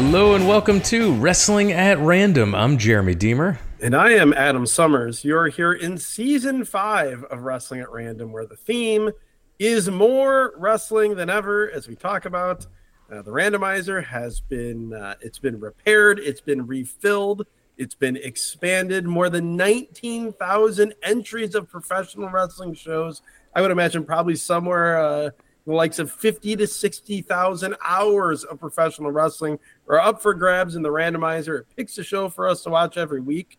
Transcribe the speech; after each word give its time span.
Hello 0.00 0.36
and 0.36 0.46
welcome 0.46 0.80
to 0.82 1.12
Wrestling 1.14 1.72
at 1.72 1.98
Random. 1.98 2.54
I'm 2.54 2.78
Jeremy 2.78 3.16
Deemer. 3.16 3.58
And 3.82 3.96
I 3.96 4.12
am 4.12 4.32
Adam 4.32 4.64
Summers. 4.64 5.24
You're 5.24 5.48
here 5.48 5.72
in 5.72 5.98
season 5.98 6.64
five 6.64 7.24
of 7.24 7.40
Wrestling 7.40 7.80
at 7.80 7.90
Random, 7.90 8.30
where 8.30 8.46
the 8.46 8.54
theme 8.54 9.10
is 9.58 9.90
more 9.90 10.54
wrestling 10.56 11.16
than 11.16 11.28
ever. 11.28 11.68
As 11.72 11.88
we 11.88 11.96
talk 11.96 12.26
about, 12.26 12.64
uh, 13.10 13.22
the 13.22 13.32
randomizer 13.32 14.04
has 14.04 14.40
been 14.40 14.94
uh, 14.94 15.16
it's 15.20 15.40
been 15.40 15.58
repaired, 15.58 16.20
it's 16.20 16.40
been 16.40 16.64
refilled, 16.64 17.44
it's 17.76 17.96
been 17.96 18.16
expanded. 18.18 19.04
More 19.04 19.28
than 19.28 19.56
19,000 19.56 20.94
entries 21.02 21.56
of 21.56 21.68
professional 21.68 22.28
wrestling 22.28 22.74
shows. 22.74 23.20
I 23.52 23.62
would 23.62 23.72
imagine 23.72 24.04
probably 24.04 24.36
somewhere. 24.36 24.96
Uh, 24.96 25.30
the 25.68 25.74
likes 25.74 25.98
of 25.98 26.10
50 26.10 26.56
to 26.56 26.66
60,000 26.66 27.76
hours 27.84 28.42
of 28.42 28.58
professional 28.58 29.10
wrestling 29.10 29.58
are 29.86 30.00
up 30.00 30.22
for 30.22 30.32
grabs 30.32 30.76
in 30.76 30.82
the 30.82 30.88
randomizer. 30.88 31.60
It 31.60 31.66
picks 31.76 31.98
a 31.98 32.02
show 32.02 32.30
for 32.30 32.48
us 32.48 32.62
to 32.62 32.70
watch 32.70 32.96
every 32.96 33.20
week. 33.20 33.58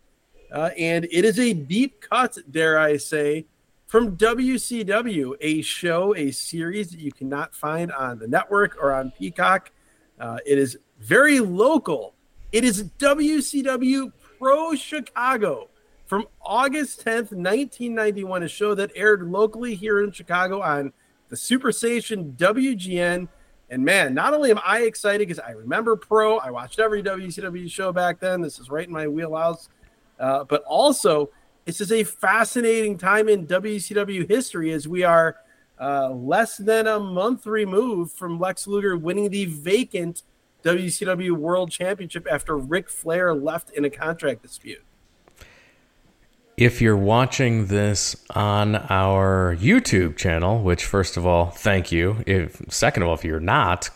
Uh, 0.51 0.71
and 0.75 1.05
it 1.11 1.23
is 1.23 1.37
a 1.37 1.53
deep 1.53 2.01
cut, 2.01 2.35
dare 2.49 2.79
I 2.79 2.97
say, 2.97 3.45
from 3.85 4.17
WCW, 4.17 5.35
a 5.39 5.61
show, 5.61 6.15
a 6.15 6.31
series 6.31 6.89
that 6.89 6.99
you 6.99 7.11
cannot 7.11 7.53
find 7.53 7.91
on 7.91 8.17
the 8.17 8.27
network 8.27 8.75
or 8.81 8.91
on 8.91 9.11
Peacock. 9.11 9.69
Uh, 10.19 10.39
it 10.47 10.57
is 10.57 10.79
very 10.99 11.39
local. 11.39 12.15
It 12.51 12.63
is 12.63 12.85
WCW 12.97 14.11
Pro 14.39 14.73
Chicago 14.73 15.69
from 16.07 16.25
August 16.41 17.05
10th, 17.05 17.33
1991, 17.33 18.41
a 18.41 18.47
show 18.47 18.73
that 18.73 18.91
aired 18.95 19.29
locally 19.29 19.75
here 19.75 20.03
in 20.03 20.11
Chicago 20.11 20.59
on 20.59 20.91
the 21.29 21.37
Super 21.37 21.71
Station 21.71 22.35
WGN. 22.37 23.27
And 23.71 23.85
man, 23.85 24.13
not 24.13 24.33
only 24.33 24.51
am 24.51 24.59
I 24.65 24.81
excited 24.81 25.27
because 25.27 25.39
I 25.39 25.51
remember 25.51 25.95
Pro, 25.95 26.37
I 26.37 26.49
watched 26.49 26.79
every 26.79 27.03
WCW 27.03 27.69
show 27.69 27.91
back 27.91 28.19
then. 28.19 28.41
This 28.41 28.59
is 28.59 28.69
right 28.69 28.87
in 28.87 28.93
my 28.93 29.07
wheelhouse. 29.07 29.69
Uh, 30.19 30.43
but 30.43 30.63
also, 30.63 31.29
this 31.65 31.79
is 31.79 31.91
a 31.91 32.03
fascinating 32.03 32.97
time 32.97 33.29
in 33.29 33.45
WCW 33.45 34.27
history 34.27 34.71
as 34.71 34.87
we 34.87 35.03
are 35.03 35.37
uh, 35.79 36.09
less 36.09 36.57
than 36.57 36.87
a 36.87 36.99
month 36.99 37.45
removed 37.45 38.11
from 38.11 38.39
Lex 38.39 38.67
Luger 38.67 38.97
winning 38.97 39.29
the 39.29 39.45
vacant 39.45 40.23
WCW 40.63 41.31
World 41.31 41.71
Championship 41.71 42.27
after 42.29 42.57
Ric 42.57 42.89
Flair 42.89 43.33
left 43.33 43.71
in 43.71 43.85
a 43.85 43.89
contract 43.89 44.41
dispute. 44.41 44.83
If 46.59 46.81
you're 46.81 46.97
watching 46.97 47.67
this 47.67 48.17
on 48.31 48.75
our 48.75 49.55
YouTube 49.61 50.17
channel, 50.17 50.61
which 50.61 50.83
first 50.83 51.15
of 51.15 51.25
all, 51.25 51.51
thank 51.51 51.89
you. 51.89 52.21
If 52.27 52.61
second 52.67 53.03
of 53.03 53.07
all, 53.07 53.15
if 53.15 53.23
you're 53.23 53.39
not, 53.39 53.89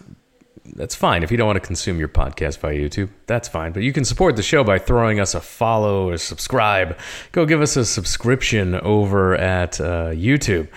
that's 0.74 0.96
fine. 0.96 1.24
If 1.24 1.32
you 1.32 1.36
don't 1.36 1.48
want 1.48 1.62
to 1.62 1.68
consume 1.68 2.00
your 2.00 2.08
podcast 2.08 2.60
via 2.60 2.80
YouTube, 2.80 3.10
that's 3.28 3.50
fine. 3.50 3.74
But 3.74 3.84
you 3.84 3.92
can 3.92 4.06
support 4.06 4.38
the 4.38 4.44
show 4.44 4.64
by 4.64 4.80
throwing 4.80 5.20
us 5.20 5.36
a 5.36 5.42
follow 5.42 6.08
or 6.08 6.18
subscribe. 6.18 6.98
Go 7.34 7.46
give 7.46 7.62
us 7.62 7.76
a 7.76 7.84
subscription 7.84 8.76
over 8.76 9.36
at 9.36 9.82
uh, 9.82 10.12
YouTube. 10.12 10.70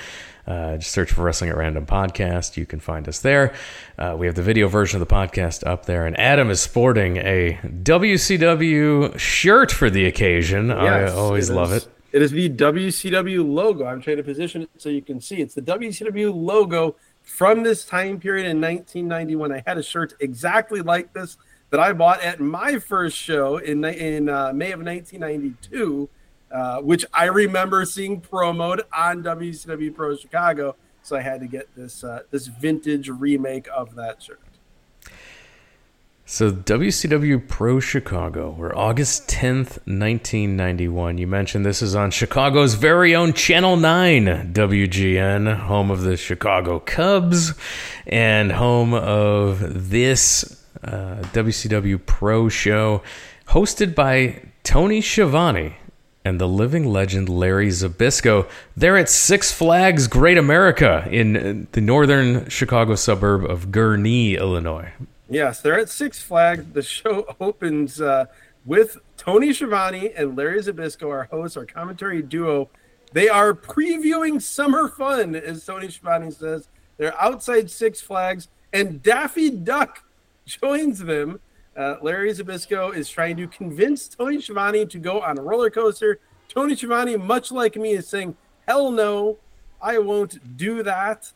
Uh, 0.46 0.76
just 0.76 0.92
search 0.92 1.12
for 1.12 1.22
Wrestling 1.22 1.50
at 1.50 1.56
Random 1.56 1.86
Podcast. 1.86 2.56
You 2.56 2.66
can 2.66 2.78
find 2.78 3.08
us 3.08 3.20
there. 3.20 3.54
Uh, 3.98 4.14
we 4.18 4.26
have 4.26 4.36
the 4.36 4.42
video 4.42 4.68
version 4.68 5.00
of 5.00 5.08
the 5.08 5.12
podcast 5.12 5.66
up 5.66 5.86
there. 5.86 6.06
And 6.06 6.18
Adam 6.18 6.50
is 6.50 6.60
sporting 6.60 7.16
a 7.16 7.58
WCW 7.64 9.18
shirt 9.18 9.72
for 9.72 9.90
the 9.90 10.06
occasion. 10.06 10.68
Yes, 10.68 11.12
I 11.12 11.14
always 11.14 11.50
it 11.50 11.54
love 11.54 11.72
it. 11.72 11.88
It 12.12 12.22
is 12.22 12.30
the 12.30 12.48
WCW 12.48 13.46
logo. 13.46 13.84
I'm 13.86 14.00
trying 14.00 14.18
to 14.18 14.22
position 14.22 14.62
it 14.62 14.70
so 14.78 14.88
you 14.88 15.02
can 15.02 15.20
see. 15.20 15.36
It's 15.36 15.54
the 15.54 15.62
WCW 15.62 16.32
logo 16.34 16.96
from 17.22 17.62
this 17.62 17.84
time 17.84 18.20
period 18.20 18.46
in 18.46 18.60
1991. 18.60 19.52
I 19.52 19.62
had 19.66 19.78
a 19.78 19.82
shirt 19.82 20.14
exactly 20.20 20.80
like 20.80 21.12
this 21.12 21.36
that 21.70 21.80
I 21.80 21.92
bought 21.92 22.22
at 22.22 22.40
my 22.40 22.78
first 22.78 23.16
show 23.16 23.56
in, 23.56 23.84
in 23.84 24.28
uh, 24.28 24.52
May 24.54 24.72
of 24.72 24.80
1992 24.80 26.08
uh, 26.56 26.80
which 26.80 27.04
I 27.12 27.26
remember 27.26 27.84
seeing 27.84 28.18
promoted 28.18 28.86
on 28.90 29.22
WCW 29.22 29.94
Pro 29.94 30.16
Chicago. 30.16 30.74
So 31.02 31.14
I 31.14 31.20
had 31.20 31.40
to 31.40 31.46
get 31.46 31.68
this 31.76 32.02
uh, 32.02 32.20
this 32.30 32.46
vintage 32.46 33.10
remake 33.10 33.68
of 33.76 33.94
that 33.96 34.22
shirt. 34.22 34.40
So 36.24 36.50
WCW 36.50 37.46
Pro 37.46 37.78
Chicago, 37.78 38.52
where 38.52 38.76
August 38.76 39.28
10th, 39.28 39.76
1991. 39.84 41.18
You 41.18 41.26
mentioned 41.26 41.66
this 41.66 41.82
is 41.82 41.94
on 41.94 42.10
Chicago's 42.10 42.72
very 42.72 43.14
own 43.14 43.34
Channel 43.34 43.76
9 43.76 44.54
WGN, 44.54 45.58
home 45.58 45.90
of 45.90 46.00
the 46.00 46.16
Chicago 46.16 46.78
Cubs 46.78 47.52
and 48.06 48.50
home 48.52 48.94
of 48.94 49.90
this 49.90 50.64
uh, 50.82 51.16
WCW 51.34 52.04
Pro 52.06 52.48
show 52.48 53.02
hosted 53.48 53.94
by 53.94 54.42
Tony 54.64 55.02
Schiavone 55.02 55.76
and 56.26 56.40
the 56.40 56.48
living 56.48 56.84
legend 56.84 57.28
Larry 57.28 57.68
Zbyszko. 57.68 58.50
They're 58.76 58.96
at 58.96 59.08
Six 59.08 59.52
Flags 59.52 60.08
Great 60.08 60.36
America 60.36 61.06
in 61.08 61.68
the 61.70 61.80
northern 61.80 62.48
Chicago 62.48 62.96
suburb 62.96 63.44
of 63.44 63.70
Gurnee, 63.70 64.36
Illinois. 64.36 64.90
Yes, 65.30 65.60
they're 65.60 65.78
at 65.78 65.88
Six 65.88 66.20
Flags. 66.20 66.64
The 66.72 66.82
show 66.82 67.36
opens 67.40 68.00
uh, 68.00 68.26
with 68.64 68.98
Tony 69.16 69.52
Schiavone 69.52 70.12
and 70.16 70.36
Larry 70.36 70.60
Zbyszko, 70.60 71.08
our 71.08 71.24
hosts, 71.24 71.56
our 71.56 71.64
commentary 71.64 72.22
duo. 72.22 72.70
They 73.12 73.28
are 73.28 73.54
previewing 73.54 74.42
summer 74.42 74.88
fun, 74.88 75.36
as 75.36 75.64
Tony 75.64 75.88
Schiavone 75.90 76.32
says. 76.32 76.66
They're 76.96 77.18
outside 77.22 77.70
Six 77.70 78.00
Flags, 78.00 78.48
and 78.72 79.00
Daffy 79.00 79.48
Duck 79.48 80.02
joins 80.44 80.98
them 80.98 81.38
uh, 81.76 81.96
Larry 82.00 82.32
Zbyszko 82.32 82.94
is 82.94 83.08
trying 83.08 83.36
to 83.36 83.46
convince 83.46 84.08
Tony 84.08 84.40
Schiavone 84.40 84.86
to 84.86 84.98
go 84.98 85.20
on 85.20 85.38
a 85.38 85.42
roller 85.42 85.70
coaster. 85.70 86.20
Tony 86.48 86.74
Schiavone, 86.74 87.16
much 87.16 87.52
like 87.52 87.76
me, 87.76 87.92
is 87.92 88.08
saying, 88.08 88.36
"Hell 88.66 88.90
no, 88.90 89.38
I 89.80 89.98
won't 89.98 90.56
do 90.56 90.82
that." 90.82 91.32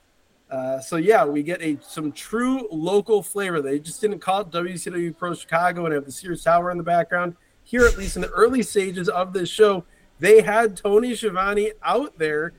Uh, 0.50 0.80
so 0.80 0.96
yeah, 0.96 1.24
we 1.24 1.42
get 1.42 1.60
a 1.62 1.78
some 1.82 2.10
true 2.10 2.66
local 2.72 3.22
flavor. 3.22 3.60
They 3.60 3.78
just 3.78 4.00
didn't 4.00 4.20
call 4.20 4.40
it 4.40 4.50
WCW 4.50 5.16
Pro 5.16 5.34
Chicago 5.34 5.84
and 5.84 5.94
have 5.94 6.06
the 6.06 6.12
Sears 6.12 6.42
Tower 6.42 6.70
in 6.70 6.78
the 6.78 6.84
background. 6.84 7.36
Here, 7.62 7.84
at 7.84 7.96
least 7.96 8.16
in 8.16 8.22
the 8.22 8.30
early 8.30 8.62
stages 8.62 9.08
of 9.08 9.32
this 9.32 9.48
show, 9.48 9.84
they 10.18 10.40
had 10.40 10.76
Tony 10.76 11.14
Schiavone 11.14 11.72
out 11.82 12.18
there 12.18 12.52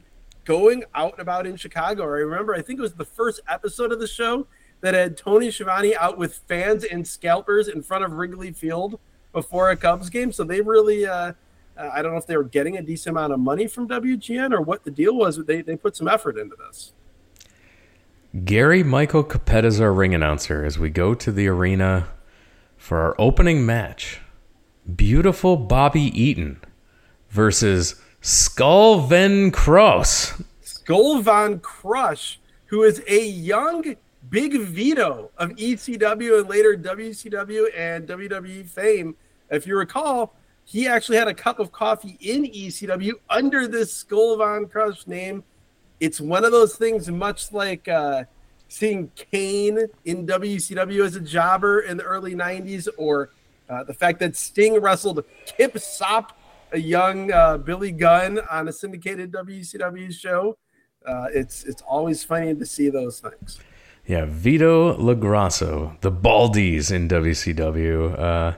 going 0.45 0.83
out 0.95 1.13
and 1.13 1.21
about 1.21 1.45
in 1.45 1.55
Chicago. 1.55 2.03
I 2.03 2.19
remember, 2.19 2.55
I 2.55 2.61
think 2.61 2.79
it 2.79 2.81
was 2.81 2.93
the 2.93 3.05
first 3.05 3.41
episode 3.47 3.91
of 3.91 3.99
the 3.99 4.07
show 4.07 4.47
that 4.81 4.93
had 4.93 5.15
Tony 5.15 5.49
Schiavone 5.49 5.95
out 5.95 6.17
with 6.17 6.41
fans 6.47 6.83
and 6.83 7.07
scalpers 7.07 7.67
in 7.67 7.81
front 7.81 8.03
of 8.03 8.13
Wrigley 8.13 8.51
Field 8.51 8.99
before 9.31 9.69
a 9.69 9.77
Cubs 9.77 10.09
game. 10.09 10.31
So 10.31 10.43
they 10.43 10.61
really, 10.61 11.05
uh, 11.05 11.33
uh 11.77 11.89
I 11.93 12.01
don't 12.01 12.11
know 12.11 12.17
if 12.17 12.27
they 12.27 12.37
were 12.37 12.43
getting 12.43 12.77
a 12.77 12.81
decent 12.81 13.15
amount 13.15 13.33
of 13.33 13.39
money 13.39 13.67
from 13.67 13.87
WGN 13.87 14.51
or 14.53 14.61
what 14.61 14.83
the 14.83 14.91
deal 14.91 15.15
was, 15.15 15.37
but 15.37 15.47
they, 15.47 15.61
they 15.61 15.77
put 15.77 15.95
some 15.95 16.07
effort 16.07 16.37
into 16.37 16.55
this. 16.67 16.93
Gary 18.45 18.81
Michael 18.81 19.23
Cappetta 19.23 19.65
is 19.65 19.81
our 19.81 19.93
ring 19.93 20.15
announcer 20.15 20.63
as 20.63 20.79
we 20.79 20.89
go 20.89 21.13
to 21.13 21.31
the 21.31 21.47
arena 21.47 22.07
for 22.77 22.99
our 22.99 23.15
opening 23.19 23.65
match. 23.65 24.21
Beautiful 24.95 25.57
Bobby 25.57 26.03
Eaton 26.19 26.61
versus 27.29 28.01
Skull 28.21 29.01
Von 29.01 29.51
Crush. 29.51 30.31
Skull 30.61 31.21
Von 31.21 31.59
Crush, 31.59 32.39
who 32.67 32.83
is 32.83 33.03
a 33.07 33.23
young 33.23 33.95
Big 34.31 34.57
Vito 34.57 35.29
of 35.37 35.49
ECW 35.51 36.39
and 36.39 36.49
later 36.49 36.77
WCW 36.77 37.65
and 37.75 38.07
WWE 38.07 38.65
fame. 38.65 39.13
If 39.49 39.67
you 39.67 39.77
recall, 39.77 40.33
he 40.63 40.87
actually 40.87 41.17
had 41.17 41.27
a 41.27 41.33
cup 41.33 41.59
of 41.59 41.73
coffee 41.73 42.17
in 42.21 42.45
ECW 42.45 43.11
under 43.29 43.67
this 43.67 43.91
Skull 43.91 44.37
Von 44.37 44.67
Crush 44.67 45.05
name. 45.05 45.43
It's 45.99 46.21
one 46.21 46.45
of 46.45 46.53
those 46.53 46.77
things, 46.77 47.11
much 47.11 47.51
like 47.51 47.89
uh, 47.89 48.23
seeing 48.69 49.11
Kane 49.15 49.79
in 50.05 50.25
WCW 50.25 51.05
as 51.05 51.17
a 51.17 51.21
jobber 51.21 51.81
in 51.81 51.97
the 51.97 52.03
early 52.03 52.33
90s, 52.33 52.87
or 52.97 53.31
uh, 53.69 53.83
the 53.83 53.93
fact 53.93 54.19
that 54.19 54.37
Sting 54.37 54.79
wrestled 54.79 55.25
Kip 55.45 55.73
Sopp, 55.77 56.37
a 56.71 56.79
young 56.79 57.33
uh, 57.33 57.57
Billy 57.57 57.91
Gunn, 57.91 58.39
on 58.49 58.69
a 58.69 58.71
syndicated 58.71 59.33
WCW 59.33 60.13
show. 60.13 60.57
Uh, 61.05 61.25
it's 61.33 61.65
it's 61.65 61.81
always 61.81 62.23
funny 62.23 62.55
to 62.55 62.65
see 62.65 62.89
those 62.89 63.19
things. 63.19 63.59
Yeah, 64.11 64.25
Vito 64.27 64.97
LoGrasso, 64.97 65.97
the 66.01 66.11
Baldies 66.11 66.91
in 66.91 67.07
WCW, 67.07 68.19
uh, 68.19 68.57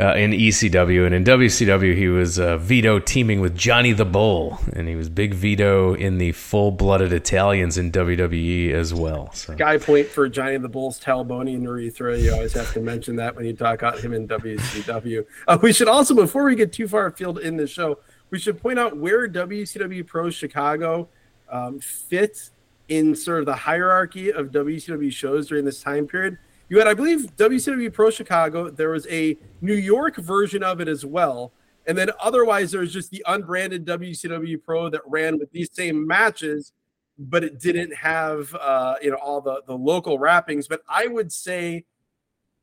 uh, 0.00 0.14
in 0.14 0.30
ECW, 0.30 1.04
and 1.04 1.14
in 1.14 1.24
WCW 1.24 1.94
he 1.94 2.08
was 2.08 2.38
uh, 2.38 2.56
Vito 2.56 2.98
teaming 2.98 3.42
with 3.42 3.54
Johnny 3.54 3.92
the 3.92 4.06
Bull, 4.06 4.58
and 4.72 4.88
he 4.88 4.96
was 4.96 5.10
Big 5.10 5.34
Vito 5.34 5.92
in 5.92 6.16
the 6.16 6.32
full-blooded 6.32 7.12
Italians 7.12 7.76
in 7.76 7.92
WWE 7.92 8.72
as 8.72 8.94
well. 8.94 9.30
So. 9.34 9.54
Guy 9.54 9.76
point 9.76 10.06
for 10.06 10.26
Johnny 10.26 10.56
the 10.56 10.70
Bull's 10.70 10.98
Talbonian 10.98 11.62
urethra. 11.64 12.16
You 12.16 12.32
always 12.32 12.54
have 12.54 12.72
to 12.72 12.80
mention 12.80 13.16
that 13.16 13.36
when 13.36 13.44
you 13.44 13.52
talk 13.52 13.82
about 13.82 13.98
him 13.98 14.14
in 14.14 14.26
WCW. 14.26 15.26
Uh, 15.46 15.58
we 15.60 15.74
should 15.74 15.88
also, 15.88 16.14
before 16.14 16.44
we 16.44 16.54
get 16.54 16.72
too 16.72 16.88
far 16.88 17.04
afield 17.04 17.40
in 17.40 17.58
the 17.58 17.66
show, 17.66 17.98
we 18.30 18.38
should 18.38 18.58
point 18.58 18.78
out 18.78 18.96
where 18.96 19.28
WCW 19.28 20.06
Pro 20.06 20.30
Chicago 20.30 21.10
um, 21.50 21.78
fits 21.78 22.52
in 22.88 23.14
sort 23.14 23.40
of 23.40 23.46
the 23.46 23.54
hierarchy 23.54 24.32
of 24.32 24.50
WCW 24.50 25.12
shows 25.12 25.48
during 25.48 25.64
this 25.64 25.82
time 25.82 26.06
period. 26.06 26.38
You 26.68 26.78
had, 26.78 26.86
I 26.86 26.94
believe, 26.94 27.34
WCW 27.36 27.92
Pro 27.92 28.10
Chicago. 28.10 28.70
There 28.70 28.90
was 28.90 29.06
a 29.08 29.38
New 29.60 29.74
York 29.74 30.16
version 30.16 30.62
of 30.62 30.80
it 30.80 30.88
as 30.88 31.04
well. 31.04 31.52
And 31.86 31.96
then 31.96 32.10
otherwise, 32.20 32.70
there 32.70 32.82
was 32.82 32.92
just 32.92 33.10
the 33.10 33.24
unbranded 33.26 33.86
WCW 33.86 34.62
Pro 34.62 34.90
that 34.90 35.00
ran 35.06 35.38
with 35.38 35.50
these 35.52 35.70
same 35.72 36.06
matches, 36.06 36.72
but 37.18 37.42
it 37.42 37.58
didn't 37.58 37.94
have, 37.94 38.54
uh, 38.54 38.96
you 39.00 39.10
know, 39.10 39.16
all 39.16 39.40
the, 39.40 39.62
the 39.66 39.74
local 39.74 40.18
wrappings. 40.18 40.68
But 40.68 40.82
I 40.88 41.06
would 41.06 41.32
say, 41.32 41.86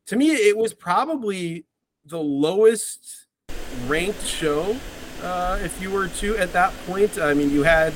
to 0.08 0.16
me, 0.16 0.30
it 0.30 0.56
was 0.56 0.74
probably 0.76 1.66
the 2.06 2.20
lowest 2.20 3.26
ranked 3.88 4.24
show, 4.24 4.78
uh, 5.24 5.58
if 5.64 5.82
you 5.82 5.90
were 5.90 6.08
to 6.08 6.38
at 6.38 6.54
that 6.54 6.72
point. 6.86 7.18
I 7.18 7.34
mean, 7.34 7.50
you 7.50 7.64
had 7.64 7.94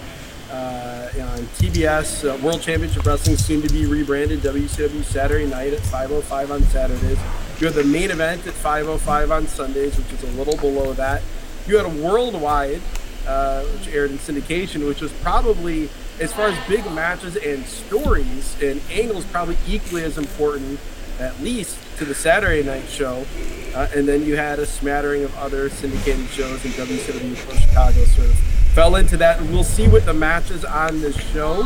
uh, 0.51 1.09
on 1.21 1.39
TBS 1.57 2.27
uh, 2.27 2.37
World 2.43 2.61
Championship 2.61 3.05
Wrestling, 3.05 3.37
soon 3.37 3.61
to 3.61 3.69
be 3.69 3.85
rebranded 3.85 4.39
WCW 4.39 5.03
Saturday 5.03 5.45
night 5.45 5.73
at 5.73 5.79
5:05 5.79 6.51
on 6.51 6.63
Saturdays. 6.63 7.19
You 7.59 7.67
had 7.67 7.75
the 7.75 7.83
main 7.83 8.11
event 8.11 8.47
at 8.47 8.53
5:05 8.53 9.31
on 9.31 9.47
Sundays, 9.47 9.97
which 9.97 10.11
is 10.11 10.23
a 10.23 10.31
little 10.37 10.57
below 10.57 10.93
that. 10.93 11.21
You 11.67 11.77
had 11.77 11.85
a 11.85 12.03
worldwide, 12.03 12.81
uh, 13.27 13.63
which 13.63 13.87
aired 13.89 14.11
in 14.11 14.17
syndication, 14.17 14.87
which 14.87 15.01
was 15.01 15.11
probably 15.21 15.89
as 16.19 16.33
far 16.33 16.47
as 16.47 16.67
big 16.67 16.83
matches 16.91 17.35
and 17.37 17.65
stories 17.65 18.55
and 18.61 18.81
angles, 18.91 19.25
probably 19.25 19.57
equally 19.67 20.03
as 20.03 20.17
important, 20.17 20.79
at 21.19 21.39
least 21.41 21.77
to 21.97 22.05
the 22.05 22.15
Saturday 22.15 22.63
night 22.63 22.87
show. 22.89 23.25
Uh, 23.75 23.87
and 23.95 24.07
then 24.07 24.25
you 24.25 24.35
had 24.35 24.57
a 24.57 24.65
smattering 24.65 25.23
of 25.23 25.35
other 25.37 25.69
syndicated 25.69 26.27
shows 26.29 26.63
in 26.65 26.71
WCW 26.71 27.35
for 27.35 27.55
Chicago, 27.55 28.03
sort 28.05 28.27
of 28.27 28.58
fell 28.73 28.95
into 28.95 29.17
that. 29.17 29.39
And 29.39 29.49
we'll 29.51 29.63
see 29.63 29.87
what 29.87 30.05
the 30.05 30.13
matches 30.13 30.63
on 30.65 31.01
this 31.01 31.17
show. 31.31 31.61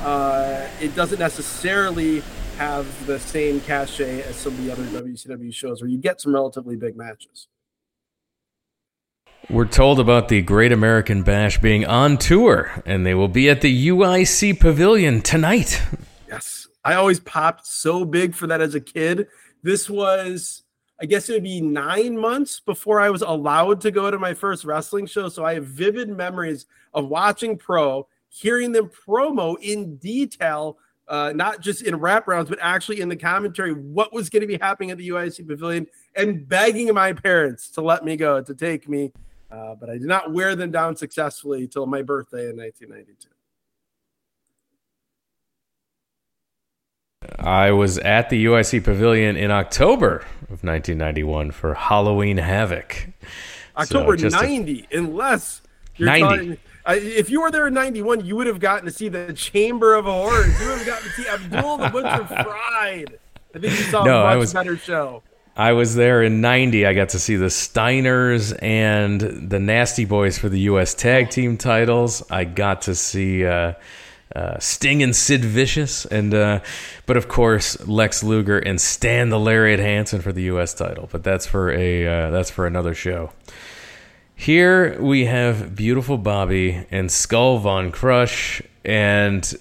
Uh, 0.00 0.68
it 0.80 0.94
doesn't 0.94 1.18
necessarily 1.18 2.22
have 2.56 3.06
the 3.06 3.18
same 3.20 3.60
cachet 3.60 4.22
as 4.22 4.36
some 4.36 4.52
of 4.52 4.64
the 4.64 4.72
other 4.72 4.82
WCW 4.84 5.52
shows 5.54 5.80
where 5.80 5.90
you 5.90 5.98
get 5.98 6.20
some 6.20 6.34
relatively 6.34 6.76
big 6.76 6.96
matches. 6.96 7.48
We're 9.50 9.66
told 9.66 9.98
about 9.98 10.28
the 10.28 10.42
Great 10.42 10.72
American 10.72 11.22
Bash 11.22 11.58
being 11.58 11.86
on 11.86 12.18
tour, 12.18 12.82
and 12.84 13.06
they 13.06 13.14
will 13.14 13.28
be 13.28 13.48
at 13.48 13.60
the 13.60 13.88
UIC 13.88 14.60
Pavilion 14.60 15.22
tonight. 15.22 15.82
Yes. 16.28 16.68
I 16.84 16.94
always 16.94 17.20
popped 17.20 17.66
so 17.66 18.04
big 18.04 18.34
for 18.34 18.46
that 18.46 18.60
as 18.60 18.74
a 18.74 18.80
kid. 18.80 19.28
This 19.62 19.88
was 19.88 20.64
I 21.00 21.06
guess 21.06 21.28
it 21.28 21.34
would 21.34 21.44
be 21.44 21.60
nine 21.60 22.18
months 22.18 22.60
before 22.60 23.00
I 23.00 23.10
was 23.10 23.22
allowed 23.22 23.80
to 23.82 23.90
go 23.90 24.10
to 24.10 24.18
my 24.18 24.34
first 24.34 24.64
wrestling 24.64 25.06
show. 25.06 25.28
So 25.28 25.44
I 25.44 25.54
have 25.54 25.66
vivid 25.66 26.08
memories 26.08 26.66
of 26.92 27.06
watching 27.06 27.56
pro, 27.56 28.08
hearing 28.28 28.72
them 28.72 28.90
promo 29.06 29.56
in 29.60 29.96
detail, 29.96 30.78
uh, 31.06 31.32
not 31.34 31.60
just 31.60 31.82
in 31.82 31.94
wrap 31.96 32.26
rounds, 32.26 32.48
but 32.48 32.58
actually 32.60 33.00
in 33.00 33.08
the 33.08 33.16
commentary, 33.16 33.72
what 33.72 34.12
was 34.12 34.28
going 34.28 34.40
to 34.40 34.46
be 34.46 34.58
happening 34.58 34.90
at 34.90 34.98
the 34.98 35.08
UIC 35.08 35.46
Pavilion, 35.46 35.86
and 36.16 36.48
begging 36.48 36.92
my 36.92 37.12
parents 37.12 37.70
to 37.70 37.80
let 37.80 38.04
me 38.04 38.16
go, 38.16 38.42
to 38.42 38.54
take 38.54 38.88
me. 38.88 39.12
Uh, 39.50 39.76
but 39.76 39.88
I 39.88 39.94
did 39.94 40.02
not 40.02 40.32
wear 40.32 40.56
them 40.56 40.72
down 40.72 40.96
successfully 40.96 41.62
until 41.62 41.86
my 41.86 42.02
birthday 42.02 42.50
in 42.50 42.56
1992. 42.56 43.28
I 47.38 47.72
was 47.72 47.98
at 47.98 48.30
the 48.30 48.44
UIC 48.46 48.84
Pavilion 48.84 49.36
in 49.36 49.50
October 49.50 50.26
of 50.50 50.64
1991 50.64 51.50
for 51.50 51.74
Halloween 51.74 52.38
Havoc. 52.38 53.08
October 53.76 54.18
so 54.18 54.28
90, 54.28 54.88
a, 54.90 54.98
unless 54.98 55.62
you're 55.96 56.06
90. 56.06 56.22
Talking, 56.22 56.58
uh, 56.84 56.94
if 56.96 57.30
you 57.30 57.42
were 57.42 57.50
there 57.50 57.66
in 57.66 57.74
91, 57.74 58.24
you 58.24 58.34
would 58.36 58.46
have 58.46 58.60
gotten 58.60 58.86
to 58.86 58.90
see 58.90 59.08
the 59.08 59.32
Chamber 59.34 59.94
of 59.94 60.06
Horrors. 60.06 60.58
You 60.60 60.68
would 60.68 60.78
have 60.78 60.86
gotten 60.86 61.04
to 61.04 61.10
see 61.10 61.28
Abdul 61.28 61.76
the 61.78 61.88
Butcher 61.90 62.24
Fried. 62.26 63.18
I 63.54 63.58
think 63.58 63.64
you 63.64 63.84
saw 63.84 64.04
no, 64.04 64.20
a 64.20 64.24
much 64.24 64.32
I 64.32 64.36
was, 64.36 64.52
better 64.52 64.76
show. 64.76 65.22
I 65.56 65.72
was 65.72 65.94
there 65.94 66.22
in 66.22 66.40
90. 66.40 66.86
I 66.86 66.94
got 66.94 67.10
to 67.10 67.18
see 67.18 67.36
the 67.36 67.46
Steiners 67.46 68.56
and 68.62 69.20
the 69.20 69.58
Nasty 69.58 70.04
Boys 70.04 70.38
for 70.38 70.48
the 70.48 70.60
U.S. 70.60 70.94
Tag 70.94 71.30
Team 71.30 71.56
titles. 71.56 72.22
I 72.30 72.44
got 72.44 72.82
to 72.82 72.94
see. 72.94 73.44
Uh, 73.44 73.74
uh, 74.34 74.58
Sting 74.58 75.02
and 75.02 75.14
Sid 75.14 75.44
Vicious, 75.44 76.04
and 76.06 76.34
uh, 76.34 76.60
but 77.06 77.16
of 77.16 77.28
course 77.28 77.86
Lex 77.86 78.22
Luger 78.22 78.58
and 78.58 78.80
Stan 78.80 79.30
the 79.30 79.38
Lariat 79.38 79.80
Hansen 79.80 80.20
for 80.20 80.32
the 80.32 80.42
U.S. 80.42 80.74
title. 80.74 81.08
But 81.10 81.22
that's 81.22 81.46
for 81.46 81.70
a 81.70 82.06
uh, 82.06 82.30
that's 82.30 82.50
for 82.50 82.66
another 82.66 82.94
show. 82.94 83.32
Here 84.34 85.00
we 85.02 85.24
have 85.24 85.74
beautiful 85.74 86.18
Bobby 86.18 86.86
and 86.90 87.10
Skull 87.10 87.58
Von 87.58 87.90
Crush, 87.90 88.62
and 88.84 89.52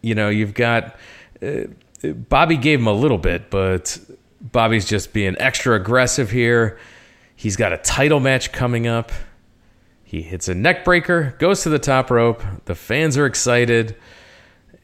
you 0.00 0.14
know 0.14 0.28
you've 0.28 0.54
got 0.54 0.96
uh, 1.42 1.64
Bobby 2.02 2.56
gave 2.56 2.80
him 2.80 2.86
a 2.86 2.92
little 2.92 3.18
bit, 3.18 3.50
but 3.50 3.98
Bobby's 4.40 4.86
just 4.86 5.12
being 5.12 5.36
extra 5.38 5.76
aggressive 5.76 6.30
here. 6.30 6.78
He's 7.34 7.56
got 7.56 7.72
a 7.72 7.78
title 7.78 8.20
match 8.20 8.52
coming 8.52 8.86
up. 8.86 9.12
He 10.08 10.22
hits 10.22 10.46
a 10.46 10.54
neck 10.54 10.84
breaker, 10.84 11.34
goes 11.40 11.64
to 11.64 11.68
the 11.68 11.80
top 11.80 12.12
rope. 12.12 12.40
The 12.66 12.76
fans 12.76 13.18
are 13.18 13.26
excited 13.26 13.96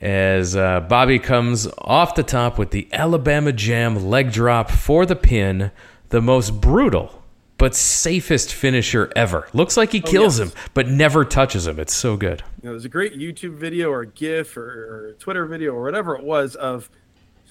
as 0.01 0.57
uh, 0.57 0.81
Bobby 0.81 1.21
comes 1.21 1.69
off 1.79 2.17
the 2.17 2.25
top 2.25 2.59
with 2.59 2.73
the 2.73 2.89
Alabama 2.93 3.53
Jam 3.53 3.95
leg 3.95 4.33
drop 4.33 4.69
for 4.69 5.07
the 5.07 5.15
pin, 5.15 5.71
the 6.09 6.21
most 6.21 6.61
brutal 6.61 7.23
but 7.57 7.77
safest 7.77 8.53
finisher 8.53 9.13
ever. 9.15 9.47
Looks 9.53 9.77
like 9.77 9.93
he 9.93 10.03
oh, 10.05 10.11
kills 10.11 10.41
yes. 10.41 10.49
him, 10.49 10.59
but 10.75 10.89
never 10.89 11.25
touches 11.25 11.69
him. 11.69 11.79
It's 11.79 11.95
so 11.95 12.17
good. 12.17 12.43
You 12.61 12.67
know, 12.67 12.73
there's 12.73 12.85
a 12.85 12.89
great 12.89 13.17
YouTube 13.17 13.55
video 13.55 13.93
or 13.93 14.05
GIF 14.05 14.57
or, 14.57 14.65
or 14.65 15.13
Twitter 15.21 15.47
video 15.47 15.73
or 15.73 15.85
whatever 15.85 16.17
it 16.17 16.25
was 16.25 16.57
of 16.57 16.91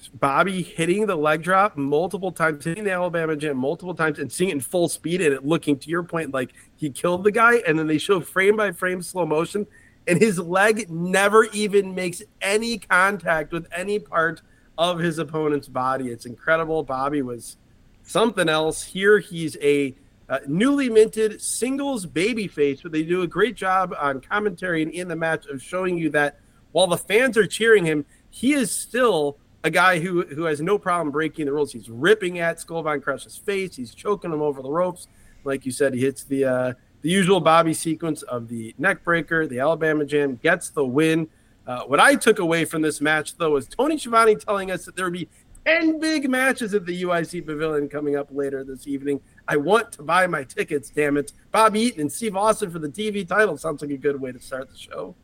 Bobby 0.08 0.62
hitting 0.62 1.06
the 1.06 1.16
leg 1.16 1.42
drop 1.42 1.76
multiple 1.76 2.32
times, 2.32 2.64
hitting 2.64 2.84
the 2.84 2.92
Alabama 2.92 3.36
Jam 3.36 3.56
multiple 3.56 3.94
times, 3.94 4.18
and 4.18 4.30
seeing 4.30 4.50
it 4.50 4.54
in 4.54 4.60
full 4.60 4.88
speed 4.88 5.20
and 5.20 5.34
it 5.34 5.44
looking 5.44 5.78
to 5.78 5.88
your 5.88 6.02
point 6.02 6.32
like 6.32 6.52
he 6.76 6.90
killed 6.90 7.24
the 7.24 7.30
guy. 7.30 7.56
And 7.66 7.78
then 7.78 7.86
they 7.86 7.98
show 7.98 8.20
frame 8.20 8.56
by 8.56 8.72
frame 8.72 9.02
slow 9.02 9.26
motion, 9.26 9.66
and 10.06 10.20
his 10.20 10.38
leg 10.38 10.90
never 10.90 11.44
even 11.46 11.94
makes 11.94 12.22
any 12.40 12.78
contact 12.78 13.52
with 13.52 13.66
any 13.74 13.98
part 13.98 14.42
of 14.78 14.98
his 14.98 15.18
opponent's 15.18 15.68
body. 15.68 16.08
It's 16.08 16.26
incredible. 16.26 16.82
Bobby 16.82 17.22
was 17.22 17.56
something 18.02 18.48
else. 18.48 18.82
Here 18.82 19.18
he's 19.18 19.56
a 19.62 19.94
uh, 20.28 20.38
newly 20.46 20.88
minted 20.88 21.40
singles 21.42 22.06
babyface, 22.06 22.82
but 22.82 22.92
they 22.92 23.02
do 23.02 23.22
a 23.22 23.26
great 23.26 23.54
job 23.54 23.94
on 23.98 24.20
commentary 24.20 24.82
and 24.82 24.90
in 24.90 25.08
the 25.08 25.16
match 25.16 25.46
of 25.46 25.62
showing 25.62 25.98
you 25.98 26.08
that 26.10 26.38
while 26.72 26.86
the 26.86 26.96
fans 26.96 27.36
are 27.36 27.46
cheering 27.46 27.84
him, 27.84 28.06
he 28.30 28.54
is 28.54 28.70
still 28.70 29.36
a 29.64 29.70
guy 29.70 29.98
who 30.00 30.22
who 30.26 30.44
has 30.44 30.60
no 30.60 30.78
problem 30.78 31.10
breaking 31.10 31.46
the 31.46 31.52
rules. 31.52 31.72
He's 31.72 31.88
ripping 31.88 32.38
at 32.38 32.60
Skull 32.60 32.82
Von 32.82 33.00
Crush's 33.00 33.36
face. 33.36 33.76
He's 33.76 33.94
choking 33.94 34.32
him 34.32 34.42
over 34.42 34.62
the 34.62 34.70
ropes. 34.70 35.08
Like 35.44 35.64
you 35.66 35.72
said, 35.72 35.94
he 35.94 36.00
hits 36.00 36.24
the 36.24 36.44
uh, 36.44 36.72
the 37.02 37.10
usual 37.10 37.40
Bobby 37.40 37.74
sequence 37.74 38.22
of 38.22 38.48
the 38.48 38.74
neck 38.78 39.04
breaker, 39.04 39.46
the 39.46 39.60
Alabama 39.60 40.04
Jam, 40.04 40.36
gets 40.42 40.70
the 40.70 40.84
win. 40.84 41.28
Uh, 41.66 41.82
what 41.84 42.00
I 42.00 42.16
took 42.16 42.38
away 42.38 42.64
from 42.64 42.82
this 42.82 43.00
match, 43.00 43.36
though, 43.36 43.50
was 43.50 43.68
Tony 43.68 43.98
Schiavone 43.98 44.36
telling 44.36 44.70
us 44.70 44.84
that 44.84 44.96
there 44.96 45.04
would 45.04 45.12
be 45.12 45.28
10 45.64 46.00
big 46.00 46.28
matches 46.28 46.74
at 46.74 46.86
the 46.86 47.02
UIC 47.02 47.46
Pavilion 47.46 47.88
coming 47.88 48.16
up 48.16 48.28
later 48.32 48.64
this 48.64 48.88
evening. 48.88 49.20
I 49.46 49.56
want 49.56 49.92
to 49.92 50.02
buy 50.02 50.26
my 50.26 50.42
tickets, 50.42 50.90
damn 50.90 51.16
it. 51.16 51.32
Bob 51.52 51.76
Eaton 51.76 52.00
and 52.00 52.10
Steve 52.10 52.36
Austin 52.36 52.70
for 52.70 52.80
the 52.80 52.88
TV 52.88 53.26
title 53.26 53.56
sounds 53.56 53.82
like 53.82 53.92
a 53.92 53.96
good 53.96 54.20
way 54.20 54.32
to 54.32 54.40
start 54.40 54.70
the 54.70 54.76
show. 54.76 55.14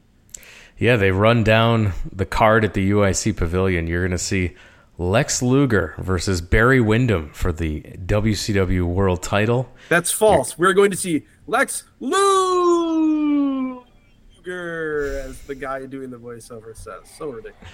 Yeah, 0.78 0.96
they 0.96 1.10
run 1.10 1.42
down 1.44 1.92
the 2.12 2.24
card 2.26 2.64
at 2.64 2.74
the 2.74 2.90
UIC 2.90 3.36
Pavilion. 3.36 3.86
You're 3.88 4.02
going 4.02 4.12
to 4.12 4.18
see 4.18 4.54
Lex 4.96 5.42
Luger 5.42 5.94
versus 5.98 6.40
Barry 6.40 6.80
Windham 6.80 7.30
for 7.32 7.52
the 7.52 7.80
WCW 8.06 8.84
World 8.84 9.22
Title. 9.22 9.68
That's 9.88 10.10
false. 10.12 10.56
You're- 10.56 10.68
We're 10.68 10.74
going 10.74 10.90
to 10.92 10.96
see 10.96 11.26
Lex 11.46 11.82
Luger, 11.98 13.80
as 15.24 15.40
the 15.42 15.54
guy 15.54 15.84
doing 15.86 16.10
the 16.10 16.16
voiceover 16.18 16.76
says. 16.76 17.02
So 17.16 17.30
ridiculous. 17.30 17.68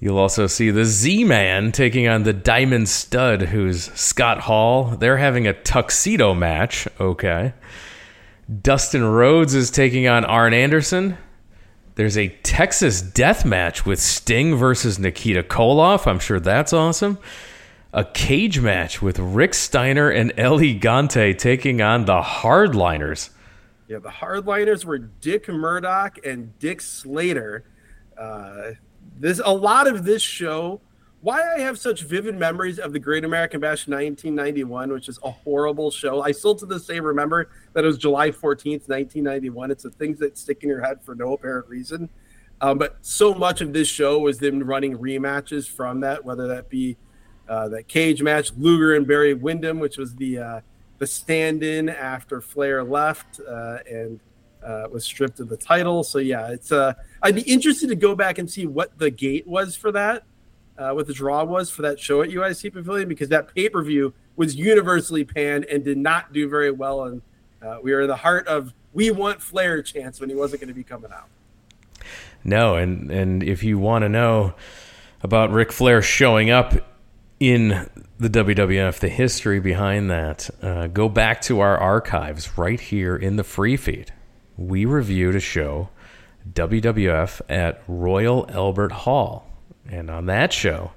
You'll 0.00 0.18
also 0.18 0.46
see 0.48 0.70
the 0.70 0.84
Z 0.84 1.22
Man 1.24 1.70
taking 1.70 2.08
on 2.08 2.24
the 2.24 2.32
Diamond 2.32 2.88
Stud, 2.88 3.42
who's 3.42 3.84
Scott 3.92 4.40
Hall. 4.40 4.96
They're 4.96 5.18
having 5.18 5.46
a 5.46 5.52
tuxedo 5.52 6.34
match. 6.34 6.88
Okay. 6.98 7.52
Dustin 8.62 9.04
Rhodes 9.04 9.54
is 9.54 9.70
taking 9.70 10.08
on 10.08 10.24
Arn 10.24 10.54
Anderson. 10.54 11.18
There's 11.94 12.16
a 12.16 12.28
Texas 12.28 13.02
death 13.02 13.44
match 13.44 13.84
with 13.84 14.00
Sting 14.00 14.56
versus 14.56 14.98
Nikita 14.98 15.42
Koloff. 15.42 16.06
I'm 16.06 16.18
sure 16.18 16.40
that's 16.40 16.72
awesome. 16.72 17.18
A 17.92 18.04
cage 18.04 18.60
match 18.60 19.02
with 19.02 19.18
Rick 19.18 19.52
Steiner 19.52 20.08
and 20.08 20.32
El 20.38 20.58
Gigante 20.58 21.36
taking 21.36 21.82
on 21.82 22.06
the 22.06 22.22
Hardliners. 22.22 23.28
Yeah, 23.88 23.98
the 23.98 24.08
Hardliners 24.08 24.86
were 24.86 24.96
Dick 24.96 25.48
Murdoch 25.48 26.18
and 26.24 26.58
Dick 26.58 26.80
Slater. 26.80 27.64
Uh, 28.16 28.72
this 29.18 29.42
a 29.44 29.52
lot 29.52 29.86
of 29.86 30.04
this 30.04 30.22
show 30.22 30.80
why 31.22 31.40
I 31.54 31.60
have 31.60 31.78
such 31.78 32.02
vivid 32.02 32.36
memories 32.36 32.80
of 32.80 32.92
the 32.92 32.98
Great 32.98 33.24
American 33.24 33.60
Bash 33.60 33.86
1991, 33.86 34.92
which 34.92 35.08
is 35.08 35.20
a 35.22 35.30
horrible 35.30 35.90
show. 35.92 36.20
I 36.20 36.32
still 36.32 36.56
to 36.56 36.66
this 36.66 36.84
day 36.84 36.98
remember 36.98 37.48
that 37.72 37.84
it 37.84 37.86
was 37.86 37.96
July 37.96 38.30
14th, 38.30 38.88
1991. 38.88 39.70
It's 39.70 39.84
the 39.84 39.90
things 39.90 40.18
that 40.18 40.36
stick 40.36 40.64
in 40.64 40.68
your 40.68 40.82
head 40.82 41.00
for 41.02 41.14
no 41.14 41.34
apparent 41.34 41.68
reason. 41.68 42.08
Um, 42.60 42.76
but 42.76 42.98
so 43.02 43.34
much 43.34 43.60
of 43.60 43.72
this 43.72 43.86
show 43.86 44.18
was 44.18 44.38
them 44.38 44.64
running 44.64 44.98
rematches 44.98 45.68
from 45.68 46.00
that, 46.00 46.24
whether 46.24 46.48
that 46.48 46.68
be 46.68 46.96
uh, 47.48 47.68
that 47.68 47.86
cage 47.86 48.20
match, 48.20 48.52
Luger 48.56 48.94
and 48.96 49.06
Barry 49.06 49.34
Windham, 49.34 49.78
which 49.78 49.98
was 49.98 50.16
the 50.16 50.38
uh, 50.38 50.60
the 50.98 51.06
stand-in 51.06 51.88
after 51.88 52.40
Flair 52.40 52.82
left 52.82 53.40
uh, 53.40 53.78
and 53.88 54.20
uh, 54.64 54.86
was 54.90 55.04
stripped 55.04 55.40
of 55.40 55.48
the 55.48 55.56
title. 55.56 56.02
So 56.02 56.18
yeah, 56.18 56.48
it's 56.48 56.72
uh, 56.72 56.94
I'd 57.22 57.34
be 57.34 57.42
interested 57.42 57.88
to 57.88 57.96
go 57.96 58.14
back 58.14 58.38
and 58.38 58.50
see 58.50 58.66
what 58.66 58.96
the 58.98 59.10
gate 59.10 59.46
was 59.46 59.76
for 59.76 59.92
that, 59.92 60.24
uh, 60.78 60.92
what 60.92 61.06
the 61.06 61.12
draw 61.12 61.44
was 61.44 61.70
for 61.70 61.82
that 61.82 62.00
show 62.00 62.22
at 62.22 62.30
UIC 62.30 62.72
Pavilion 62.72 63.08
because 63.08 63.28
that 63.28 63.54
pay 63.54 63.68
per 63.68 63.82
view 63.82 64.14
was 64.36 64.54
universally 64.54 65.24
panned 65.24 65.64
and 65.66 65.84
did 65.84 65.98
not 65.98 66.32
do 66.32 66.48
very 66.48 66.70
well. 66.70 67.04
And 67.04 67.22
uh, 67.62 67.78
we 67.82 67.92
were 67.92 68.02
in 68.02 68.08
the 68.08 68.16
heart 68.16 68.46
of 68.46 68.72
we 68.92 69.10
want 69.10 69.40
Flair 69.40 69.82
chance 69.82 70.20
when 70.20 70.28
he 70.28 70.34
wasn't 70.34 70.60
going 70.60 70.68
to 70.68 70.74
be 70.74 70.84
coming 70.84 71.10
out. 71.12 71.28
No, 72.44 72.74
and 72.76 73.10
and 73.10 73.42
if 73.42 73.62
you 73.62 73.78
want 73.78 74.02
to 74.02 74.08
know 74.08 74.54
about 75.22 75.52
Ric 75.52 75.70
Flair 75.70 76.02
showing 76.02 76.50
up 76.50 76.74
in 77.38 77.88
the 78.18 78.28
WWF, 78.28 79.00
the 79.00 79.08
history 79.08 79.60
behind 79.60 80.10
that, 80.10 80.48
uh, 80.62 80.86
go 80.88 81.08
back 81.08 81.40
to 81.42 81.60
our 81.60 81.76
archives 81.76 82.56
right 82.56 82.80
here 82.80 83.16
in 83.16 83.36
the 83.36 83.44
free 83.44 83.76
feed. 83.76 84.12
We 84.56 84.84
reviewed 84.84 85.34
a 85.34 85.40
show, 85.40 85.88
WWF 86.52 87.40
at 87.48 87.82
Royal 87.88 88.48
Albert 88.50 88.92
Hall. 88.92 89.51
And 89.88 90.10
on 90.10 90.26
that 90.26 90.52
show, 90.52 90.92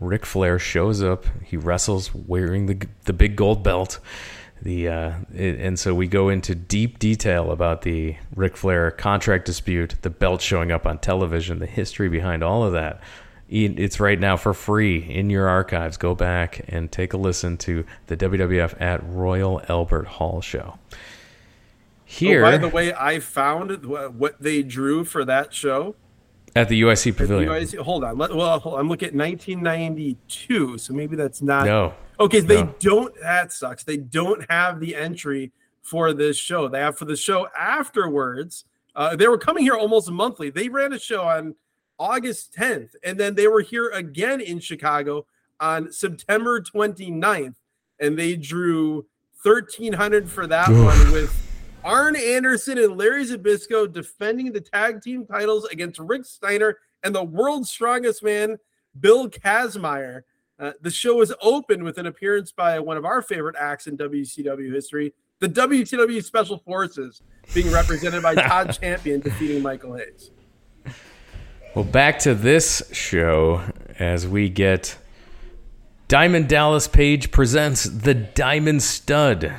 Ric 0.00 0.26
Flair 0.26 0.58
shows 0.58 1.02
up. 1.02 1.26
He 1.42 1.56
wrestles 1.56 2.14
wearing 2.14 2.66
the, 2.66 2.86
the 3.04 3.12
big 3.12 3.36
gold 3.36 3.62
belt. 3.62 3.98
The 4.62 4.88
uh, 4.88 5.12
it, 5.34 5.60
and 5.60 5.78
so 5.78 5.94
we 5.94 6.06
go 6.06 6.28
into 6.28 6.54
deep 6.54 6.98
detail 6.98 7.50
about 7.50 7.82
the 7.82 8.16
Ric 8.34 8.56
Flair 8.56 8.90
contract 8.90 9.44
dispute, 9.44 9.96
the 10.02 10.10
belt 10.10 10.40
showing 10.40 10.72
up 10.72 10.86
on 10.86 10.98
television, 10.98 11.58
the 11.58 11.66
history 11.66 12.08
behind 12.08 12.42
all 12.42 12.64
of 12.64 12.72
that. 12.72 13.00
It's 13.46 14.00
right 14.00 14.18
now 14.18 14.36
for 14.38 14.54
free 14.54 14.98
in 14.98 15.28
your 15.28 15.48
archives. 15.48 15.96
Go 15.98 16.14
back 16.14 16.64
and 16.66 16.90
take 16.90 17.12
a 17.12 17.18
listen 17.18 17.58
to 17.58 17.84
the 18.06 18.16
WWF 18.16 18.80
at 18.80 19.06
Royal 19.06 19.60
Albert 19.68 20.06
Hall 20.06 20.40
show. 20.40 20.78
Here, 22.06 22.44
oh, 22.44 22.50
by 22.50 22.56
the 22.56 22.68
way, 22.68 22.94
I 22.94 23.18
found 23.18 23.84
what 23.84 24.40
they 24.40 24.62
drew 24.62 25.04
for 25.04 25.24
that 25.26 25.52
show 25.52 25.94
at 26.56 26.68
the 26.68 26.80
UIC 26.82 27.16
Pavilion. 27.16 27.48
The 27.48 27.54
UIC, 27.54 27.78
hold 27.78 28.04
on. 28.04 28.18
Well, 28.18 28.58
hold 28.58 28.74
on. 28.74 28.80
I'm 28.80 28.88
looking 28.88 29.08
at 29.08 29.14
1992, 29.14 30.78
so 30.78 30.94
maybe 30.94 31.16
that's 31.16 31.42
not. 31.42 31.66
No. 31.66 31.94
Okay, 32.20 32.40
they 32.40 32.62
no. 32.62 32.74
don't. 32.78 33.14
That 33.20 33.52
sucks. 33.52 33.84
They 33.84 33.96
don't 33.96 34.48
have 34.50 34.80
the 34.80 34.94
entry 34.94 35.52
for 35.82 36.12
this 36.12 36.36
show. 36.36 36.68
They 36.68 36.80
have 36.80 36.96
for 36.96 37.04
the 37.04 37.16
show 37.16 37.48
afterwards. 37.58 38.64
Uh, 38.94 39.16
they 39.16 39.26
were 39.26 39.38
coming 39.38 39.64
here 39.64 39.74
almost 39.74 40.10
monthly. 40.10 40.50
They 40.50 40.68
ran 40.68 40.92
a 40.92 40.98
show 40.98 41.22
on 41.22 41.56
August 41.98 42.54
10th, 42.54 42.90
and 43.02 43.18
then 43.18 43.34
they 43.34 43.48
were 43.48 43.60
here 43.60 43.90
again 43.90 44.40
in 44.40 44.60
Chicago 44.60 45.26
on 45.58 45.92
September 45.92 46.60
29th, 46.60 47.56
and 47.98 48.18
they 48.18 48.36
drew 48.36 49.06
1300 49.42 50.28
for 50.28 50.46
that 50.46 50.68
Oof. 50.68 50.84
one 50.84 51.12
with 51.12 51.53
Arn 51.84 52.16
Anderson 52.16 52.78
and 52.78 52.96
Larry 52.96 53.26
Zbyszko 53.26 53.92
defending 53.92 54.52
the 54.52 54.60
tag 54.60 55.02
team 55.02 55.26
titles 55.26 55.66
against 55.66 55.98
Rick 55.98 56.24
Steiner 56.24 56.78
and 57.02 57.14
the 57.14 57.22
world's 57.22 57.70
strongest 57.70 58.22
man, 58.22 58.58
Bill 58.98 59.28
Kazmaier. 59.28 60.22
Uh, 60.58 60.72
the 60.80 60.90
show 60.90 61.16
was 61.16 61.32
opened 61.42 61.82
with 61.82 61.98
an 61.98 62.06
appearance 62.06 62.52
by 62.52 62.78
one 62.78 62.96
of 62.96 63.04
our 63.04 63.20
favorite 63.20 63.56
acts 63.58 63.86
in 63.86 63.98
WCW 63.98 64.72
history, 64.72 65.12
the 65.40 65.48
WCW 65.48 66.24
Special 66.24 66.58
Forces, 66.58 67.20
being 67.52 67.70
represented 67.70 68.22
by 68.22 68.34
Todd 68.34 68.76
Champion 68.80 69.20
defeating 69.20 69.62
Michael 69.62 69.94
Hayes. 69.96 70.30
Well, 71.74 71.84
back 71.84 72.20
to 72.20 72.34
this 72.34 72.88
show 72.92 73.62
as 73.98 74.26
we 74.26 74.48
get 74.48 74.96
Diamond 76.08 76.48
Dallas 76.48 76.88
Page 76.88 77.30
presents 77.30 77.84
the 77.84 78.14
Diamond 78.14 78.82
Stud. 78.82 79.52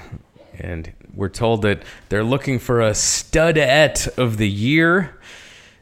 And 0.58 0.94
we're 1.16 1.30
told 1.30 1.62
that 1.64 1.84
they're 2.10 2.24
looking 2.24 2.60
for 2.60 2.82
a 2.82 2.94
studette 2.94 4.08
of 4.18 4.38
the 4.38 4.50
year. 4.50 5.20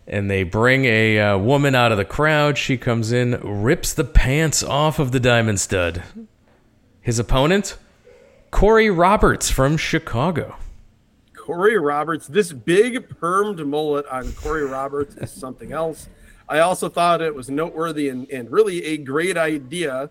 And 0.05 0.29
they 0.29 0.43
bring 0.43 0.83
a 0.85 1.19
uh, 1.19 1.37
woman 1.37 1.75
out 1.75 1.91
of 1.91 1.97
the 1.97 2.05
crowd. 2.05 2.57
She 2.57 2.77
comes 2.77 3.13
in, 3.13 3.39
rips 3.63 3.93
the 3.93 4.03
pants 4.03 4.61
off 4.61 4.99
of 4.99 5.13
the 5.13 5.19
Diamond 5.19 5.61
Stud. 5.61 6.03
His 6.99 7.19
opponent, 7.19 7.77
Corey 8.51 8.89
Roberts 8.89 9.49
from 9.49 9.77
Chicago. 9.77 10.57
Corey 11.35 11.77
Roberts, 11.77 12.27
this 12.27 12.51
big 12.51 13.09
permed 13.19 13.65
mullet 13.65 14.05
on 14.07 14.31
Corey 14.33 14.65
Roberts 14.65 15.15
is 15.15 15.31
something 15.31 15.71
else. 15.71 16.07
I 16.47 16.59
also 16.59 16.89
thought 16.89 17.21
it 17.21 17.33
was 17.33 17.49
noteworthy 17.49 18.09
and, 18.09 18.29
and 18.29 18.51
really 18.51 18.83
a 18.85 18.97
great 18.97 19.37
idea 19.37 20.09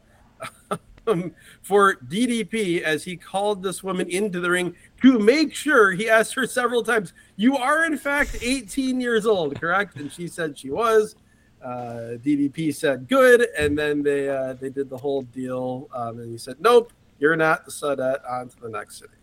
for 1.63 1.97
DDP 1.97 2.83
as 2.83 3.05
he 3.05 3.17
called 3.17 3.63
this 3.63 3.83
woman 3.83 4.09
into 4.09 4.41
the 4.41 4.51
ring 4.51 4.75
to 5.03 5.19
make 5.19 5.55
sure 5.55 5.93
he 5.93 6.09
asked 6.09 6.35
her 6.35 6.47
several 6.47 6.83
times, 6.83 7.13
You 7.37 7.57
are 7.57 7.85
in 7.85 7.97
fact 7.97 8.39
18 8.41 9.01
years 9.01 9.27
old, 9.27 9.61
correct? 9.61 9.97
And 9.97 10.13
she 10.13 10.29
said 10.29 10.59
she 10.59 10.71
was. 10.71 11.17
Uh, 11.63 12.19
DDP 12.25 12.75
said 12.75 13.09
good, 13.09 13.47
and 13.57 13.79
then 13.79 14.03
they 14.03 14.29
uh, 14.29 14.55
they 14.55 14.69
did 14.69 14.91
the 14.91 14.97
whole 14.97 15.23
deal, 15.23 15.89
um, 15.95 16.19
and 16.19 16.33
he 16.33 16.37
said, 16.37 16.57
"Nope, 16.59 16.93
you're 17.21 17.37
not 17.37 17.65
the 17.65 17.71
Studette. 17.71 18.19
On 18.29 18.49
to 18.49 18.61
the 18.63 18.69
next 18.69 18.99
city." 18.99 19.15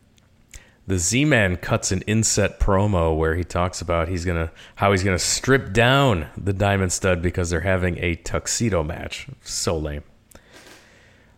the 0.89 0.97
Z-Man 0.97 1.57
cuts 1.57 1.91
an 1.91 2.01
inset 2.07 2.59
promo 2.59 3.15
where 3.15 3.35
he 3.35 3.43
talks 3.43 3.79
about 3.79 4.07
he's 4.07 4.25
gonna 4.25 4.51
how 4.75 4.91
he's 4.91 5.03
gonna 5.03 5.19
strip 5.19 5.71
down 5.71 6.27
the 6.35 6.51
Diamond 6.51 6.91
Stud 6.91 7.21
because 7.21 7.51
they're 7.51 7.59
having 7.59 7.99
a 7.99 8.15
tuxedo 8.15 8.83
match. 8.83 9.27
So 9.43 9.77
lame. 9.77 10.03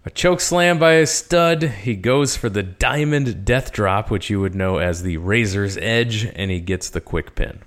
A 0.03 0.09
choke 0.09 0.41
slam 0.41 0.79
by 0.79 0.93
a 0.93 1.05
stud. 1.05 1.63
He 1.63 1.95
goes 1.95 2.35
for 2.35 2.49
the 2.49 2.63
Diamond 2.63 3.45
Death 3.45 3.71
Drop, 3.71 4.09
which 4.09 4.29
you 4.29 4.39
would 4.39 4.55
know 4.55 4.77
as 4.77 5.03
the 5.03 5.17
Razor's 5.17 5.77
Edge, 5.77 6.25
and 6.25 6.49
he 6.49 6.59
gets 6.59 6.89
the 6.89 7.01
quick 7.01 7.35
pin. 7.35 7.59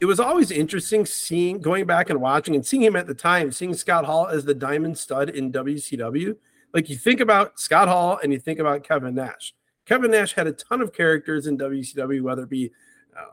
It 0.00 0.04
was 0.04 0.20
always 0.20 0.50
interesting 0.50 1.06
seeing, 1.06 1.60
going 1.60 1.86
back 1.86 2.10
and 2.10 2.20
watching, 2.20 2.54
and 2.54 2.66
seeing 2.66 2.82
him 2.82 2.96
at 2.96 3.06
the 3.06 3.14
time, 3.14 3.52
seeing 3.52 3.72
Scott 3.72 4.04
Hall 4.04 4.26
as 4.26 4.44
the 4.44 4.54
Diamond 4.54 4.98
Stud 4.98 5.30
in 5.30 5.50
WCW. 5.50 6.36
Like 6.74 6.90
you 6.90 6.96
think 6.96 7.20
about 7.20 7.58
Scott 7.58 7.88
Hall 7.88 8.18
and 8.22 8.32
you 8.32 8.38
think 8.38 8.58
about 8.58 8.84
Kevin 8.84 9.14
Nash 9.14 9.54
Kevin 9.84 10.10
Nash 10.10 10.34
had 10.34 10.46
a 10.46 10.52
ton 10.52 10.80
of 10.80 10.92
characters 10.92 11.46
in 11.46 11.58
WCW, 11.58 12.22
whether 12.22 12.44
it 12.44 12.48
be 12.48 12.72
uh, 13.16 13.24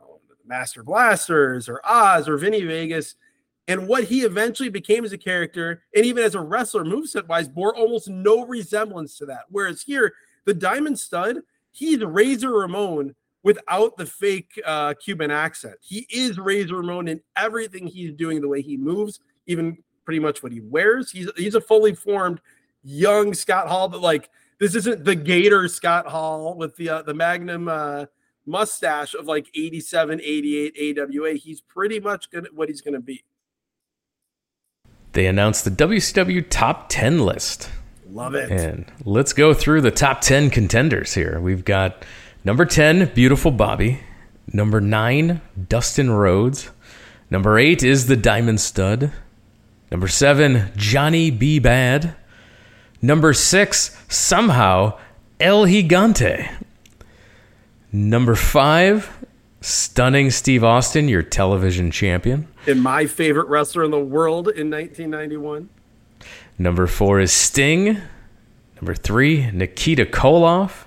Master 0.45 0.83
Blasters 0.83 1.69
or 1.69 1.81
Oz 1.85 2.27
or 2.27 2.37
Vinny 2.37 2.63
Vegas. 2.63 3.15
And 3.69 3.87
what 3.87 4.05
he 4.05 4.21
eventually 4.21 4.69
became 4.69 5.05
as 5.05 5.13
a 5.13 5.17
character, 5.17 5.83
and 5.95 6.03
even 6.03 6.23
as 6.23 6.33
a 6.33 6.41
wrestler, 6.41 6.83
moveset 6.83 7.27
wise, 7.27 7.47
bore 7.47 7.75
almost 7.75 8.09
no 8.09 8.43
resemblance 8.45 9.15
to 9.19 9.27
that. 9.27 9.43
Whereas 9.49 9.83
here, 9.83 10.11
the 10.45 10.55
Diamond 10.55 10.99
Stud, 10.99 11.37
he's 11.71 12.03
Razor 12.03 12.49
Ramon 12.49 13.13
without 13.43 13.95
the 13.95 14.07
fake 14.07 14.59
uh, 14.65 14.95
Cuban 14.95 15.29
accent. 15.29 15.75
He 15.81 16.07
is 16.09 16.39
Razor 16.39 16.77
Ramon 16.77 17.07
in 17.07 17.21
everything 17.35 17.85
he's 17.85 18.11
doing, 18.11 18.41
the 18.41 18.47
way 18.47 18.63
he 18.63 18.75
moves, 18.75 19.19
even 19.45 19.77
pretty 20.03 20.19
much 20.19 20.41
what 20.41 20.51
he 20.51 20.61
wears. 20.61 21.11
He's 21.11 21.29
he's 21.37 21.53
a 21.53 21.61
fully 21.61 21.93
formed 21.93 22.41
young 22.83 23.35
Scott 23.35 23.67
Hall, 23.67 23.87
but 23.87 24.01
like 24.01 24.31
this 24.59 24.73
isn't 24.73 25.05
the 25.05 25.15
Gator 25.15 25.67
Scott 25.67 26.07
Hall 26.07 26.55
with 26.57 26.75
the 26.75 26.89
uh, 26.89 27.01
the 27.03 27.13
Magnum 27.13 27.67
uh, 27.67 28.05
mustache 28.47 29.13
of 29.13 29.27
like 29.27 29.47
87, 29.55 30.19
88 30.23 30.97
AWA. 30.97 31.33
He's 31.33 31.61
pretty 31.61 31.99
much 31.99 32.31
good 32.31 32.47
what 32.55 32.67
he's 32.67 32.81
going 32.81 32.95
to 32.95 32.99
be. 32.99 33.23
They 35.13 35.25
announced 35.25 35.65
the 35.65 35.71
WCW 35.71 36.45
top 36.49 36.87
10 36.89 37.19
list. 37.19 37.69
Love 38.11 38.35
it. 38.35 38.51
And 38.51 38.85
let's 39.05 39.33
go 39.33 39.53
through 39.53 39.81
the 39.81 39.91
top 39.91 40.21
10 40.21 40.49
contenders 40.49 41.13
here. 41.13 41.39
We've 41.39 41.65
got 41.65 42.05
number 42.43 42.65
10, 42.65 43.13
Beautiful 43.13 43.51
Bobby. 43.51 44.01
Number 44.51 44.81
9, 44.81 45.41
Dustin 45.67 46.11
Rhodes. 46.11 46.69
Number 47.29 47.57
8 47.59 47.83
is 47.83 48.07
the 48.07 48.15
Diamond 48.15 48.59
Stud. 48.59 49.11
Number 49.91 50.07
7, 50.07 50.71
Johnny 50.75 51.29
B. 51.29 51.59
Bad. 51.59 52.15
Number 53.01 53.33
six, 53.33 53.97
somehow, 54.09 54.97
El 55.39 55.65
Gigante. 55.65 56.51
Number 57.93 58.35
five, 58.35 59.09
stunning 59.61 60.31
Steve 60.31 60.63
Austin, 60.63 61.07
your 61.07 61.23
television 61.23 61.91
champion. 61.91 62.47
And 62.67 62.81
my 62.81 63.05
favorite 63.05 63.47
wrestler 63.47 63.83
in 63.83 63.91
the 63.91 63.99
world 63.99 64.47
in 64.47 64.69
1991. 64.69 65.69
Number 66.57 66.87
four 66.87 67.19
is 67.19 67.31
Sting. 67.31 68.01
Number 68.75 68.95
three, 68.95 69.49
Nikita 69.51 70.05
Koloff. 70.05 70.85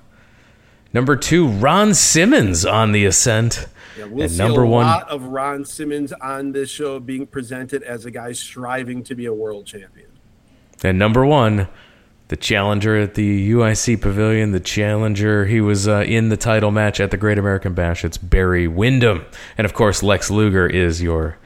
Number 0.93 1.17
two, 1.17 1.49
Ron 1.49 1.95
Simmons 1.95 2.67
on 2.67 2.93
the 2.93 3.05
ascent. 3.07 3.67
Yeah, 3.99 4.05
we'll 4.07 4.23
and 4.23 4.33
see 4.33 4.39
number 4.39 4.63
a 4.63 4.69
one, 4.69 4.87
lot 4.87 5.09
of 5.09 5.25
Ron 5.25 5.65
Simmons 5.65 6.13
on 6.13 6.53
this 6.53 6.71
show 6.71 6.99
being 7.01 7.27
presented 7.27 7.83
as 7.83 8.07
a 8.07 8.11
guy 8.11 8.33
striving 8.33 9.03
to 9.05 9.15
be 9.15 9.27
a 9.27 9.33
world 9.35 9.67
champion. 9.67 10.09
And 10.83 10.99
number 10.99 11.25
one, 11.25 11.69
the 12.29 12.37
challenger 12.37 12.97
at 12.97 13.15
the 13.15 13.51
UIC 13.53 14.01
Pavilion, 14.01 14.53
the 14.53 14.61
challenger. 14.61 15.47
He 15.47 15.61
was 15.61 15.87
uh, 15.87 16.05
in 16.07 16.29
the 16.29 16.37
title 16.37 16.71
match 16.71 17.01
at 17.01 17.11
the 17.11 17.17
Great 17.17 17.39
American 17.39 17.75
Bash. 17.75 18.05
It's 18.05 18.19
Barry 18.19 18.67
Windham. 18.67 19.25
And 19.59 19.65
of 19.65 19.75
course, 19.75 20.03
Lex 20.03 20.31
Luger 20.31 20.67
is 20.67 21.03
your 21.03 21.39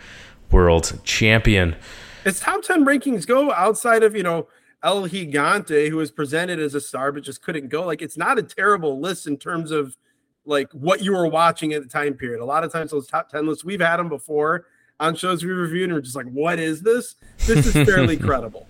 world 0.50 1.00
champion. 1.04 1.76
As 2.24 2.40
top 2.40 2.62
10 2.62 2.84
rankings 2.84 3.26
go 3.26 3.52
outside 3.52 4.02
of, 4.02 4.14
you 4.14 4.22
know, 4.22 4.48
El 4.82 5.08
Gigante, 5.08 5.88
who 5.88 5.96
was 5.96 6.10
presented 6.10 6.60
as 6.60 6.74
a 6.74 6.80
star 6.80 7.10
but 7.10 7.24
just 7.24 7.42
couldn't 7.42 7.68
go. 7.68 7.84
Like 7.84 8.02
it's 8.02 8.16
not 8.16 8.38
a 8.38 8.42
terrible 8.42 9.00
list 9.00 9.26
in 9.26 9.36
terms 9.36 9.70
of 9.70 9.96
like 10.44 10.70
what 10.72 11.02
you 11.02 11.12
were 11.12 11.26
watching 11.26 11.72
at 11.72 11.82
the 11.82 11.88
time 11.88 12.14
period. 12.14 12.40
A 12.40 12.44
lot 12.44 12.62
of 12.62 12.72
times 12.72 12.92
those 12.92 13.08
top 13.08 13.28
10 13.28 13.46
lists, 13.46 13.64
we've 13.64 13.80
had 13.80 13.96
them 13.96 14.08
before 14.08 14.66
on 15.00 15.14
shows 15.14 15.44
we 15.44 15.50
reviewed, 15.50 15.84
and 15.84 15.94
we're 15.94 16.00
just 16.00 16.16
like, 16.16 16.26
what 16.26 16.58
is 16.58 16.82
this? 16.82 17.16
This 17.46 17.66
is 17.66 17.72
fairly 17.86 18.16
credible. 18.16 18.66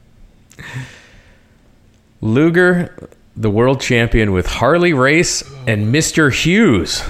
Luger, 2.22 3.10
the 3.36 3.50
world 3.50 3.80
champion 3.80 4.32
with 4.32 4.46
Harley 4.46 4.94
Race 4.94 5.42
and 5.66 5.94
Mr. 5.94 6.32
Hughes. 6.32 7.02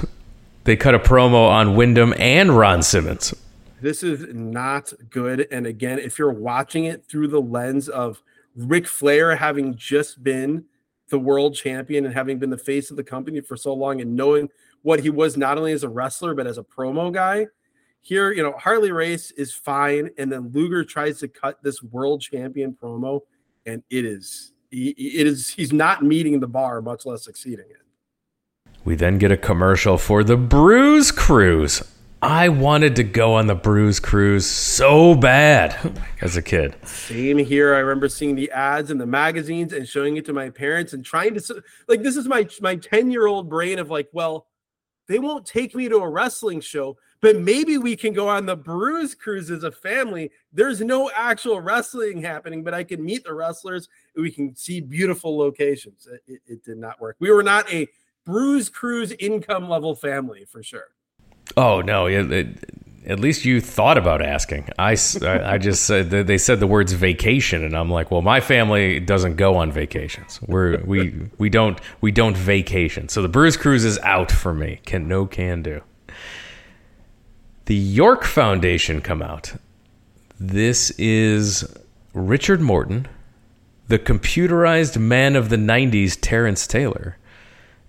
They 0.65 0.75
cut 0.75 0.97
a 0.97 0.99
promo 0.99 1.49
on 1.49 1.77
Windham 1.77 2.13
and 2.19 2.57
Ron 2.57 2.83
Simmons. 2.83 3.33
This 3.81 4.03
is 4.03 4.35
not 4.35 4.93
good. 5.11 5.47
And 5.53 5.65
again, 5.65 6.01
if 6.01 6.19
you're 6.19 6.33
watching 6.33 6.87
it 6.87 7.05
through 7.07 7.29
the 7.29 7.41
lens 7.41 7.89
of 7.89 8.21
Ric 8.57 8.89
Flair 8.89 9.37
having 9.37 9.77
just 9.77 10.25
been 10.25 10.65
the 11.09 11.19
world 11.21 11.55
champion 11.55 12.05
and 12.05 12.13
having 12.13 12.41
been 12.41 12.51
the 12.51 12.59
face 12.59 12.91
of 12.91 12.97
the 12.97 13.05
company 13.05 13.41
for 13.41 13.57
so 13.57 13.73
long 13.73 14.01
and 14.01 14.17
knowing 14.17 14.49
what 14.83 15.01
he 15.01 15.11
was 15.11 15.37
not 15.37 15.57
only 15.57 15.73
as 15.73 15.85
a 15.85 15.89
wrestler 15.89 16.35
but 16.35 16.49
as 16.49 16.59
a 16.59 16.65
promo 16.65 17.13
guy, 17.13 17.47
here, 18.01 18.33
you 18.33 18.43
know, 18.43 18.53
Harley 18.59 18.91
Race 18.91 19.31
is 19.33 19.53
fine. 19.53 20.11
And 20.19 20.33
then 20.33 20.51
Luger 20.53 20.85
tries 20.85 21.21
to 21.21 21.29
cut 21.29 21.63
this 21.63 21.81
world 21.83 22.23
champion 22.23 22.77
promo, 22.81 23.21
and 23.67 23.85
it 23.89 24.05
is 24.05 24.53
it 24.76 25.26
is 25.26 25.49
he's 25.54 25.73
not 25.73 26.02
meeting 26.02 26.40
the 26.40 26.49
bar, 26.49 26.83
much 26.83 27.06
less 27.06 27.26
exceeding 27.26 27.66
it. 27.71 27.83
We 28.85 28.95
then 28.95 29.18
get 29.18 29.33
a 29.33 29.37
commercial 29.37 29.99
for 29.99 30.23
the 30.23 30.37
Bruise 30.37 31.11
Cruise. 31.11 31.83
I 32.23 32.49
wanted 32.49 32.97
to 32.97 33.04
go 33.04 33.35
on 33.35 33.47
the 33.47 33.54
Bruise 33.54 34.00
Cruise 34.00 34.47
so 34.47 35.14
bad 35.14 35.92
as 36.21 36.37
a 36.37 36.42
kid. 36.42 36.76
Same 36.87 37.38
here. 37.38 37.75
I 37.75 37.78
remember 37.78 38.09
seeing 38.09 38.35
the 38.35 38.50
ads 38.50 38.90
in 38.90 38.99
the 38.99 39.06
magazines 39.06 39.73
and 39.73 39.88
showing 39.88 40.16
it 40.16 40.25
to 40.26 40.33
my 40.33 40.50
parents 40.50 40.92
and 40.92 41.04
trying 41.04 41.35
to 41.35 41.62
like 41.88 42.02
this 42.02 42.16
is 42.16 42.26
my 42.26 42.49
my 42.61 42.76
10-year-old 42.76 43.49
brain 43.49 43.78
of 43.78 43.90
like, 43.90 44.09
well, 44.12 44.47
they 45.09 45.18
won't 45.18 45.47
take 45.47 45.75
me 45.75 45.88
to 45.88 45.99
a 45.99 46.09
wrestling 46.09 46.61
show, 46.61 46.97
but 47.26 47.40
maybe 47.40 47.76
we 47.76 47.97
can 47.97 48.12
go 48.12 48.28
on 48.28 48.47
the 48.47 48.54
Bruise 48.54 49.12
Cruise 49.12 49.50
as 49.50 49.64
a 49.64 49.73
family. 49.73 50.30
There's 50.52 50.80
no 50.80 51.11
actual 51.12 51.61
wrestling 51.61 52.23
happening, 52.23 52.62
but 52.62 52.73
I 52.73 52.85
can 52.85 53.04
meet 53.04 53.25
the 53.25 53.35
wrestlers 53.35 53.88
we 54.14 54.30
can 54.30 54.54
see 54.54 54.80
beautiful 54.80 55.37
locations. 55.37 56.06
It, 56.06 56.21
it, 56.28 56.40
it 56.47 56.64
did 56.64 56.78
not 56.78 57.00
work. 57.00 57.16
We 57.18 57.33
were 57.33 57.42
not 57.42 57.68
a 57.73 57.88
Bruise 58.25 58.68
Cruise 58.68 59.12
income 59.18 59.68
level 59.68 59.97
family 59.97 60.45
for 60.45 60.62
sure. 60.62 60.90
Oh 61.56 61.80
no! 61.80 62.06
It, 62.06 62.64
at 63.06 63.18
least 63.18 63.45
you 63.45 63.61
thought 63.61 63.99
about 63.99 64.23
asking. 64.23 64.68
I, 64.78 64.97
I 65.25 65.59
just 65.59 65.85
said 65.85 66.11
they 66.11 66.38
said 66.38 66.61
the 66.61 66.68
words 66.68 66.92
vacation, 66.92 67.64
and 67.64 67.76
I'm 67.76 67.90
like, 67.90 68.12
well, 68.12 68.23
my 68.23 68.40
family 68.40 69.00
doesn't 69.00 69.35
go 69.35 69.56
on 69.56 69.73
vacations. 69.73 70.40
We're 70.42 70.78
we 70.85 71.28
we 71.38 71.50
don't 71.50 71.80
we 72.00 72.12
don't 72.12 72.37
vacation. 72.37 73.09
So 73.09 73.21
the 73.21 73.28
Bruise 73.28 73.56
Cruise 73.56 73.85
is 73.85 73.99
out 74.04 74.30
for 74.30 74.54
me. 74.54 74.80
Can 74.85 75.09
no 75.09 75.26
can 75.26 75.62
do. 75.62 75.83
The 77.67 77.75
York 77.75 78.23
Foundation 78.23 79.01
come 79.01 79.21
out. 79.21 79.55
This 80.39 80.91
is 80.99 81.65
Richard 82.15 82.61
Morton, 82.61 83.09
the 83.89 83.99
computerized 83.99 84.97
man 84.99 85.35
of 85.35 85.49
the 85.49 85.57
90s, 85.57 86.17
Terrence 86.21 86.69
Taylor, 86.69 87.19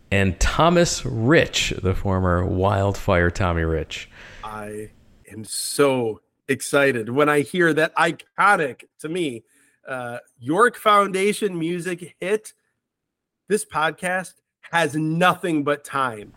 and 0.10 0.40
Thomas 0.40 1.06
Rich, 1.06 1.76
the 1.84 1.94
former 1.94 2.44
wildfire 2.44 3.30
Tommy 3.30 3.62
Rich. 3.62 4.10
I 4.44 4.90
am 5.32 5.44
so 5.44 6.22
excited 6.48 7.10
when 7.10 7.30
I 7.30 7.42
hear 7.42 7.72
that 7.76 7.96
iconic 7.96 8.86
to 9.02 9.10
me 9.10 9.44
uh, 9.88 10.18
York 10.40 10.76
Foundation 10.76 11.60
music 11.60 12.16
hit. 12.20 12.54
This 13.48 13.64
podcast 13.64 14.34
has 14.72 14.96
nothing 14.96 15.64
but 15.64 15.84
time 15.84 16.34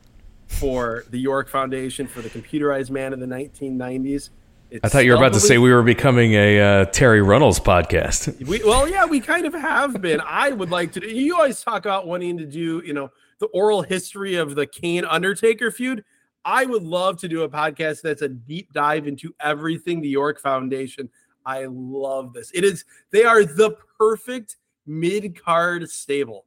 for 0.51 1.05
the 1.11 1.19
York 1.19 1.49
Foundation 1.49 2.07
for 2.07 2.21
the 2.21 2.29
computerized 2.29 2.91
man 2.91 3.13
of 3.13 3.21
the 3.21 3.27
1990s. 3.27 4.31
It's 4.71 4.85
I 4.85 4.89
thought 4.89 5.05
you 5.05 5.13
were 5.13 5.17
about 5.17 5.33
to 5.33 5.41
say 5.41 5.59
we 5.59 5.73
were 5.73 5.83
becoming 5.83 6.35
a 6.35 6.61
uh, 6.61 6.85
Terry 6.87 7.23
Runnels 7.23 7.59
podcast. 7.59 8.37
We, 8.47 8.63
well, 8.65 8.89
yeah, 8.89 9.05
we 9.05 9.21
kind 9.21 9.47
of 9.47 9.55
have 9.55 10.01
been. 10.01 10.21
I 10.21 10.51
would 10.51 10.71
like 10.71 10.93
to. 10.93 11.09
You 11.09 11.37
always 11.37 11.63
talk 11.63 11.85
about 11.85 12.07
wanting 12.07 12.37
to 12.39 12.47
do, 12.47 12.83
you 12.85 12.93
know, 12.93 13.11
the 13.39 13.47
oral 13.47 13.83
history 13.83 14.37
of 14.37 14.55
the 14.55 14.67
Kane 14.67 15.05
Undertaker 15.05 15.71
feud. 15.71 16.05
I 16.45 16.67
would 16.67 16.83
love 16.83 17.19
to 17.21 17.29
do 17.29 17.43
a 17.43 17.49
podcast 17.49 18.03
that's 18.03 18.23
a 18.23 18.29
deep 18.29 18.73
dive 18.73 19.07
into 19.07 19.35
everything 19.41 20.01
the 20.01 20.09
York 20.09 20.41
Foundation. 20.41 21.09
I 21.47 21.67
love 21.69 22.33
this. 22.33 22.51
It 22.55 22.65
is 22.65 22.85
they 23.11 23.25
are 23.25 23.45
the 23.45 23.77
perfect 23.99 24.57
mid 24.87 25.41
card 25.43 25.89
stable. 25.91 26.45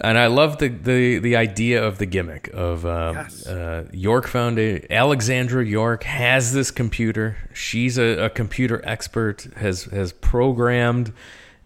And 0.00 0.16
I 0.16 0.28
love 0.28 0.58
the, 0.58 0.68
the, 0.68 1.18
the 1.18 1.34
idea 1.34 1.84
of 1.84 1.98
the 1.98 2.06
gimmick 2.06 2.48
of 2.54 2.86
uh, 2.86 3.12
yes. 3.16 3.46
uh, 3.46 3.88
York 3.92 4.28
Foundation. 4.28 4.86
Alexandra 4.90 5.64
York 5.64 6.04
has 6.04 6.52
this 6.52 6.70
computer. 6.70 7.36
She's 7.52 7.98
a, 7.98 8.26
a 8.26 8.30
computer 8.30 8.80
expert. 8.84 9.48
has 9.56 9.84
has 9.84 10.12
programmed 10.12 11.12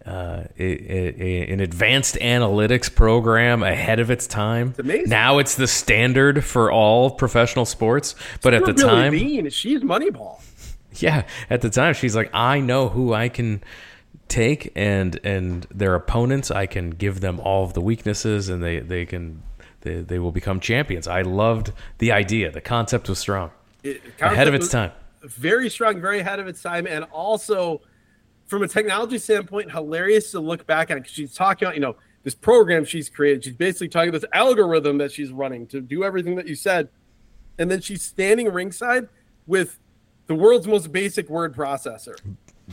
uh, 0.05 0.45
a, 0.57 0.63
a, 0.63 1.53
an 1.53 1.59
advanced 1.59 2.15
analytics 2.15 2.93
program 2.93 3.61
ahead 3.61 3.99
of 3.99 4.09
its 4.09 4.25
time. 4.25 4.73
It's 4.77 5.09
now 5.09 5.37
it's 5.37 5.55
the 5.55 5.67
standard 5.67 6.43
for 6.43 6.71
all 6.71 7.11
professional 7.11 7.65
sports. 7.65 8.15
But 8.41 8.55
at 8.55 8.65
the 8.65 8.73
Billy 8.73 8.89
time, 8.89 9.11
Beane, 9.11 9.49
she's 9.51 9.81
Moneyball. 9.81 10.41
Yeah, 10.95 11.25
at 11.49 11.61
the 11.61 11.69
time 11.69 11.93
she's 11.93 12.15
like, 12.15 12.29
I 12.33 12.59
know 12.59 12.89
who 12.89 13.13
I 13.13 13.29
can 13.29 13.63
take 14.27 14.71
and 14.75 15.19
and 15.23 15.67
their 15.69 15.93
opponents 15.93 16.49
i 16.49 16.65
can 16.65 16.89
give 16.89 17.19
them 17.19 17.39
all 17.41 17.63
of 17.63 17.73
the 17.73 17.81
weaknesses 17.81 18.49
and 18.49 18.63
they 18.63 18.79
they 18.79 19.05
can 19.05 19.43
they, 19.83 20.01
they 20.01 20.19
will 20.19 20.31
become 20.31 20.59
champions. 20.59 21.07
I 21.07 21.21
loved 21.21 21.71
the 21.99 22.11
idea. 22.11 22.51
The 22.51 22.61
concept 22.61 23.09
was 23.09 23.19
strong. 23.19 23.51
It, 23.83 24.01
ahead 24.21 24.47
of 24.47 24.53
its 24.53 24.69
time. 24.69 24.91
Very 25.21 25.69
strong 25.69 26.01
very 26.01 26.19
ahead 26.19 26.39
of 26.39 26.47
its 26.47 26.61
time. 26.61 26.87
And 26.87 27.03
also 27.05 27.81
from 28.47 28.63
a 28.63 28.67
technology 28.67 29.17
standpoint 29.17 29.71
hilarious 29.71 30.31
to 30.31 30.39
look 30.39 30.65
back 30.65 30.89
on 30.89 30.97
because 30.97 31.11
she's 31.11 31.33
talking 31.33 31.65
about 31.65 31.75
you 31.75 31.81
know 31.81 31.95
this 32.23 32.33
program 32.33 32.85
she's 32.85 33.09
created. 33.09 33.43
She's 33.43 33.55
basically 33.55 33.89
talking 33.89 34.09
about 34.09 34.21
this 34.21 34.29
algorithm 34.33 34.97
that 34.99 35.11
she's 35.11 35.31
running 35.31 35.67
to 35.67 35.81
do 35.81 36.03
everything 36.03 36.35
that 36.35 36.47
you 36.47 36.55
said. 36.55 36.89
And 37.59 37.69
then 37.69 37.81
she's 37.81 38.01
standing 38.01 38.51
ringside 38.51 39.09
with 39.45 39.79
the 40.27 40.35
world's 40.35 40.67
most 40.67 40.91
basic 40.91 41.29
word 41.29 41.53
processor. 41.53 42.15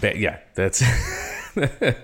Yeah 0.01 0.39
that's 0.55 0.81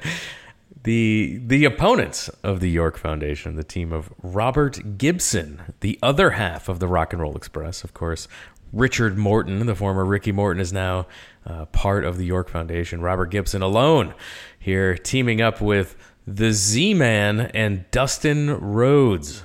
the 0.83 1.41
the 1.45 1.65
opponents 1.65 2.29
of 2.43 2.61
the 2.61 2.71
York 2.71 2.97
Foundation, 2.97 3.57
the 3.57 3.65
team 3.65 3.93
of 3.93 4.13
Robert 4.23 4.99
Gibson, 4.99 5.63
the 5.81 5.99
other 6.03 6.31
half 6.31 6.69
of 6.69 6.79
the 6.79 6.89
Rock 6.89 7.13
and 7.13 7.21
Roll 7.21 7.37
Express, 7.37 7.85
of 7.85 7.95
course. 7.95 8.29
Richard 8.73 9.17
Morton, 9.17 9.65
the 9.67 9.75
former 9.75 10.05
Ricky 10.05 10.33
Morton, 10.33 10.61
is 10.61 10.73
now 10.73 11.07
uh, 11.47 11.67
part 11.67 12.05
of 12.05 12.19
the 12.19 12.25
York 12.25 12.49
Foundation. 12.49 13.01
Robert 13.01 13.27
Gibson 13.27 13.63
alone 13.63 14.15
here, 14.59 14.97
teaming 14.97 15.41
up 15.41 15.61
with 15.61 15.97
the 16.27 16.53
Z 16.53 16.95
Man 16.95 17.41
and 17.55 17.85
Dustin 17.91 18.59
Rhodes. 18.59 19.43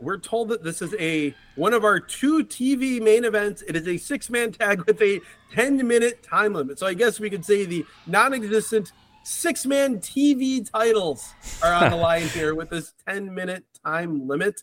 We're 0.00 0.18
told 0.18 0.48
that 0.48 0.64
this 0.64 0.82
is 0.82 0.94
a 0.98 1.34
one 1.54 1.72
of 1.72 1.84
our 1.84 2.00
two 2.00 2.44
TV 2.44 3.00
main 3.00 3.24
events. 3.24 3.62
It 3.68 3.76
is 3.76 3.86
a 3.86 3.96
six 3.96 4.30
man 4.30 4.52
tag 4.52 4.84
with 4.86 5.00
a 5.00 5.20
10 5.52 5.86
minute 5.86 6.22
time 6.22 6.54
limit. 6.54 6.78
So 6.78 6.86
I 6.86 6.94
guess 6.94 7.20
we 7.20 7.30
could 7.30 7.44
say 7.44 7.64
the 7.64 7.84
non 8.06 8.32
existent 8.34 8.92
six 9.26 9.66
man 9.66 9.98
TV 9.98 10.70
titles 10.70 11.34
are 11.60 11.72
on 11.72 11.90
the 11.90 11.96
line 12.08 12.28
here 12.28 12.54
with 12.54 12.70
this 12.70 12.94
10 13.08 13.34
minute 13.34 13.64
time 13.84 14.28
limit. 14.28 14.62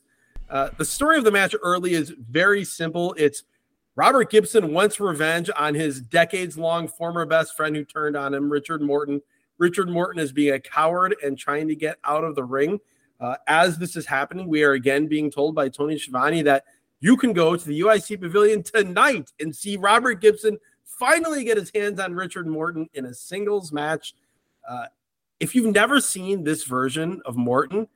Uh, 0.50 0.70
the 0.78 0.86
story 0.86 1.18
of 1.18 1.26
the 1.26 1.32
match 1.32 1.54
early 1.62 1.94
is 1.94 2.14
very 2.30 2.64
simple. 2.64 3.14
It's 3.18 3.44
Robert 3.98 4.32
Gibson 4.32 4.72
wants 4.72 5.02
revenge 5.02 5.50
on 5.58 5.76
his 5.76 6.00
decades 6.00 6.58
long 6.58 6.88
former 6.88 7.26
best 7.26 7.58
friend 7.58 7.76
who 7.76 7.84
turned 7.84 8.16
on 8.16 8.34
him, 8.34 8.50
Richard 8.50 8.82
Morton. 8.82 9.22
Richard 9.58 9.90
Morton 9.90 10.22
is 10.22 10.32
being 10.32 10.54
a 10.54 10.60
coward 10.62 11.14
and 11.22 11.38
trying 11.38 11.68
to 11.68 11.76
get 11.76 11.98
out 12.06 12.24
of 12.24 12.36
the 12.36 12.46
ring. 12.46 12.80
Uh, 13.20 13.36
as 13.48 13.78
this 13.78 13.98
is 13.98 14.06
happening, 14.06 14.48
we 14.48 14.64
are 14.64 14.74
again 14.74 15.08
being 15.08 15.30
told 15.30 15.56
by 15.56 15.68
Tony 15.68 15.98
Schiavone 15.98 16.42
that 16.44 16.64
you 17.02 17.18
can 17.18 17.34
go 17.34 17.58
to 17.58 17.66
the 17.66 17.82
UIC 17.82 18.22
Pavilion 18.22 18.64
tonight 18.64 19.30
and 19.42 19.54
see 19.54 19.76
Robert 19.76 20.22
Gibson 20.22 20.58
finally 20.86 21.44
get 21.44 21.58
his 21.58 21.72
hands 21.76 22.00
on 22.00 22.14
Richard 22.14 22.48
Morton 22.48 22.88
in 22.94 23.06
a 23.06 23.14
singles 23.14 23.74
match. 23.74 24.14
Uh, 24.68 24.86
if 25.40 25.56
you've 25.56 25.74
never 25.74 26.00
seen 26.00 26.44
this 26.44 26.64
version 26.64 27.22
of 27.26 27.36
Morton, 27.36 27.88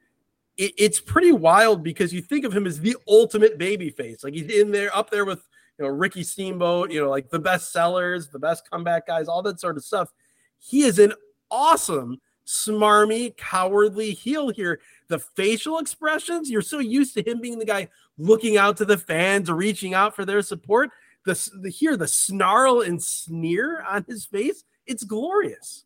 it, 0.57 0.73
it's 0.77 0.99
pretty 0.99 1.31
wild 1.31 1.83
because 1.83 2.13
you 2.13 2.21
think 2.21 2.45
of 2.45 2.55
him 2.55 2.67
as 2.67 2.79
the 2.79 2.97
ultimate 3.07 3.57
baby 3.57 3.89
face. 3.89 4.23
Like 4.23 4.33
he's 4.33 4.51
in 4.51 4.71
there, 4.71 4.95
up 4.95 5.09
there 5.09 5.25
with 5.25 5.47
you 5.77 5.85
know 5.85 5.91
Ricky 5.91 6.23
Steamboat, 6.23 6.91
you 6.91 7.01
know, 7.01 7.09
like 7.09 7.29
the 7.29 7.39
best 7.39 7.71
sellers, 7.71 8.29
the 8.29 8.39
best 8.39 8.69
comeback 8.69 9.07
guys, 9.07 9.27
all 9.27 9.41
that 9.43 9.59
sort 9.59 9.77
of 9.77 9.83
stuff. 9.83 10.11
He 10.59 10.83
is 10.83 10.99
an 10.99 11.13
awesome, 11.51 12.19
smarmy, 12.45 13.35
cowardly 13.37 14.11
heel 14.11 14.49
here. 14.49 14.79
The 15.07 15.19
facial 15.19 15.79
expressions, 15.79 16.49
you're 16.49 16.61
so 16.61 16.79
used 16.79 17.13
to 17.13 17.29
him 17.29 17.39
being 17.39 17.59
the 17.59 17.65
guy 17.65 17.89
looking 18.17 18.57
out 18.57 18.77
to 18.77 18.85
the 18.85 18.97
fans, 18.97 19.51
reaching 19.51 19.93
out 19.93 20.15
for 20.15 20.25
their 20.25 20.41
support. 20.41 20.89
The, 21.25 21.49
the 21.61 21.69
here, 21.69 21.97
the 21.97 22.07
snarl 22.07 22.81
and 22.81 23.01
sneer 23.01 23.83
on 23.83 24.05
his 24.07 24.25
face, 24.25 24.63
it's 24.85 25.03
glorious. 25.03 25.85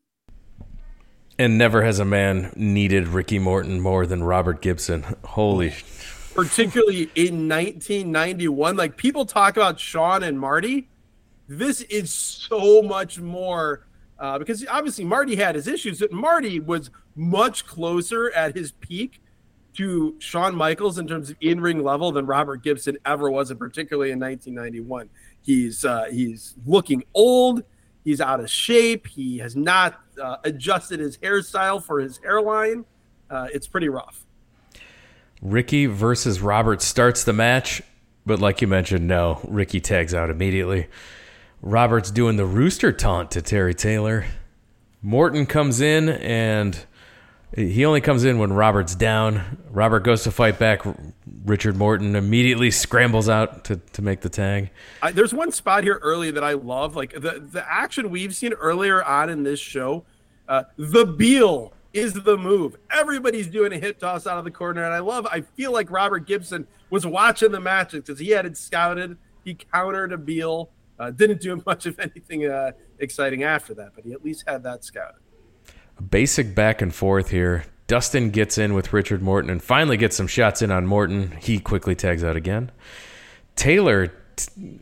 And 1.41 1.57
never 1.57 1.81
has 1.81 1.97
a 1.97 2.05
man 2.05 2.53
needed 2.55 3.07
Ricky 3.07 3.39
Morton 3.39 3.81
more 3.81 4.05
than 4.05 4.21
Robert 4.21 4.61
Gibson. 4.61 5.03
Holy. 5.25 5.73
Particularly 6.35 7.09
in 7.15 7.49
1991. 7.49 8.75
Like 8.77 8.95
people 8.95 9.25
talk 9.25 9.57
about 9.57 9.79
Shawn 9.79 10.21
and 10.21 10.39
Marty. 10.39 10.87
This 11.47 11.81
is 11.81 12.13
so 12.13 12.83
much 12.83 13.17
more 13.19 13.87
uh, 14.19 14.37
because 14.37 14.63
obviously 14.69 15.03
Marty 15.03 15.35
had 15.35 15.55
his 15.55 15.67
issues, 15.67 15.97
but 16.01 16.11
Marty 16.11 16.59
was 16.59 16.91
much 17.15 17.65
closer 17.65 18.29
at 18.33 18.55
his 18.55 18.73
peak 18.73 19.19
to 19.77 20.15
Shawn 20.19 20.55
Michaels 20.55 20.99
in 20.99 21.07
terms 21.07 21.31
of 21.31 21.37
in-ring 21.41 21.83
level 21.83 22.11
than 22.11 22.27
Robert 22.27 22.61
Gibson 22.61 22.99
ever 23.03 23.31
was, 23.31 23.49
and 23.49 23.59
particularly 23.59 24.11
in 24.11 24.19
1991. 24.19 25.09
He's 25.41 25.83
uh, 25.85 26.05
he's 26.11 26.53
looking 26.67 27.03
old. 27.15 27.63
He's 28.03 28.21
out 28.21 28.39
of 28.39 28.49
shape. 28.49 29.07
He 29.07 29.39
has 29.39 29.55
not 29.55 29.99
uh, 30.21 30.37
adjusted 30.43 30.99
his 30.99 31.17
hairstyle 31.17 31.83
for 31.83 31.99
his 31.99 32.17
hairline. 32.19 32.85
Uh, 33.29 33.47
it's 33.53 33.67
pretty 33.67 33.89
rough. 33.89 34.25
Ricky 35.41 35.87
versus 35.87 36.39
Robert 36.41 36.81
starts 36.81 37.23
the 37.23 37.33
match, 37.33 37.81
but 38.25 38.39
like 38.39 38.61
you 38.61 38.67
mentioned, 38.67 39.07
no, 39.07 39.41
Ricky 39.47 39.81
tags 39.81 40.13
out 40.13 40.29
immediately. 40.29 40.87
Robert's 41.61 42.11
doing 42.11 42.35
the 42.37 42.45
rooster 42.45 42.91
taunt 42.91 43.31
to 43.31 43.41
Terry 43.41 43.73
Taylor. 43.73 44.25
Morton 45.01 45.45
comes 45.45 45.81
in 45.81 46.09
and 46.09 46.85
he 47.55 47.85
only 47.85 48.01
comes 48.01 48.23
in 48.23 48.37
when 48.37 48.53
Robert's 48.53 48.95
down. 48.95 49.57
Robert 49.69 50.01
goes 50.01 50.23
to 50.23 50.31
fight 50.31 50.57
back. 50.57 50.81
Richard 51.45 51.75
Morton 51.75 52.15
immediately 52.15 52.71
scrambles 52.71 53.27
out 53.27 53.65
to, 53.65 53.77
to 53.77 54.01
make 54.01 54.21
the 54.21 54.29
tag. 54.29 54.69
I, 55.01 55.11
there's 55.11 55.33
one 55.33 55.51
spot 55.51 55.83
here 55.83 55.99
early 56.01 56.31
that 56.31 56.43
I 56.43 56.53
love. 56.53 56.95
Like 56.95 57.13
the, 57.13 57.45
the 57.51 57.65
action 57.67 58.09
we've 58.09 58.33
seen 58.33 58.53
earlier 58.53 59.03
on 59.03 59.29
in 59.29 59.43
this 59.43 59.59
show, 59.59 60.05
uh, 60.51 60.63
the 60.75 61.05
Beal 61.05 61.71
is 61.93 62.11
the 62.11 62.37
move. 62.37 62.75
Everybody's 62.91 63.47
doing 63.47 63.71
a 63.71 63.77
hip 63.77 63.99
toss 63.99 64.27
out 64.27 64.37
of 64.37 64.43
the 64.43 64.51
corner. 64.51 64.83
And 64.83 64.93
I 64.93 64.99
love, 64.99 65.25
I 65.27 65.41
feel 65.41 65.71
like 65.71 65.89
Robert 65.89 66.27
Gibson 66.27 66.67
was 66.89 67.05
watching 67.05 67.53
the 67.53 67.61
matches 67.61 68.01
because 68.01 68.19
he 68.19 68.31
had 68.31 68.45
it 68.45 68.57
scouted. 68.57 69.17
He 69.45 69.53
countered 69.55 70.11
a 70.11 70.17
Beal. 70.17 70.69
Uh, 70.99 71.09
didn't 71.09 71.39
do 71.39 71.63
much 71.65 71.85
of 71.85 71.97
anything 71.99 72.45
uh, 72.47 72.71
exciting 72.99 73.43
after 73.43 73.73
that, 73.75 73.93
but 73.95 74.03
he 74.03 74.11
at 74.11 74.25
least 74.25 74.43
had 74.45 74.61
that 74.63 74.83
scouted. 74.83 75.21
A 75.97 76.01
basic 76.01 76.53
back 76.53 76.81
and 76.81 76.93
forth 76.93 77.29
here. 77.29 77.63
Dustin 77.87 78.29
gets 78.29 78.57
in 78.57 78.73
with 78.73 78.91
Richard 78.91 79.21
Morton 79.21 79.49
and 79.49 79.63
finally 79.63 79.95
gets 79.95 80.17
some 80.17 80.27
shots 80.27 80.61
in 80.61 80.69
on 80.69 80.85
Morton. 80.85 81.31
He 81.39 81.59
quickly 81.59 81.95
tags 81.95 82.25
out 82.25 82.35
again. 82.35 82.71
Taylor, 83.55 84.13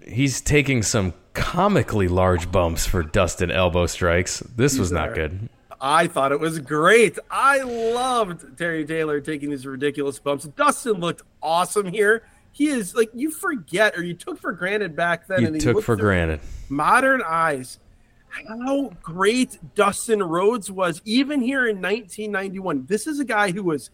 he's 0.07 0.41
taking 0.41 0.81
some 0.81 1.13
comically 1.33 2.07
large 2.07 2.51
bumps 2.51 2.87
for 2.87 3.03
Dustin 3.03 3.51
elbow 3.51 3.85
strikes. 3.85 4.39
This 4.39 4.79
was 4.79 4.91
not 4.91 5.13
good. 5.13 5.49
I 5.81 6.07
thought 6.07 6.31
it 6.31 6.39
was 6.39 6.59
great. 6.59 7.17
I 7.31 7.61
loved 7.61 8.57
Terry 8.57 8.85
Taylor 8.85 9.21
taking 9.21 9.49
these 9.49 9.65
ridiculous 9.65 10.19
bumps. 10.19 10.45
Dustin 10.45 10.99
looked 10.99 11.21
awesome 11.41 11.87
here 11.87 12.23
he 12.51 12.67
is 12.67 12.95
like 12.95 13.09
you 13.13 13.31
forget 13.31 13.97
or 13.97 14.03
you 14.03 14.13
took 14.13 14.39
for 14.39 14.51
granted 14.51 14.95
back 14.95 15.27
then. 15.27 15.41
You 15.41 15.47
and 15.47 15.61
took 15.61 15.83
for 15.83 15.95
granted. 15.95 16.39
Modern 16.67 17.21
eyes, 17.25 17.79
how 18.27 18.91
great 19.01 19.57
Dustin 19.75 20.21
Rhodes 20.21 20.71
was, 20.71 21.01
even 21.05 21.41
here 21.41 21.67
in 21.67 21.77
1991. 21.77 22.85
This 22.87 23.07
is 23.07 23.19
a 23.19 23.25
guy 23.25 23.51
who 23.51 23.63
was 23.63 23.89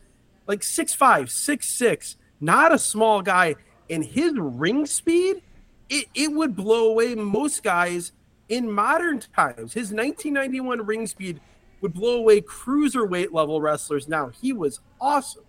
like 0.47 0.63
six 0.63 0.93
five, 0.93 1.29
six 1.29 1.69
six, 1.69 2.17
not 2.39 2.73
a 2.73 2.79
small 2.79 3.21
guy, 3.21 3.55
and 3.89 4.03
his 4.03 4.33
ring 4.35 4.85
speed, 4.85 5.41
it, 5.89 6.07
it 6.15 6.31
would 6.31 6.55
blow 6.55 6.89
away 6.89 7.15
most 7.15 7.61
guys 7.63 8.13
in 8.49 8.71
modern 8.71 9.19
times. 9.19 9.73
His 9.73 9.91
1991 9.91 10.85
ring 10.85 11.07
speed 11.07 11.39
would 11.85 11.93
blow 11.93 12.17
away 12.17 12.41
cruiserweight 12.41 13.31
level 13.31 13.61
wrestlers. 13.61 14.07
Now 14.07 14.29
he 14.29 14.51
was 14.51 14.79
awesome. 14.99 15.43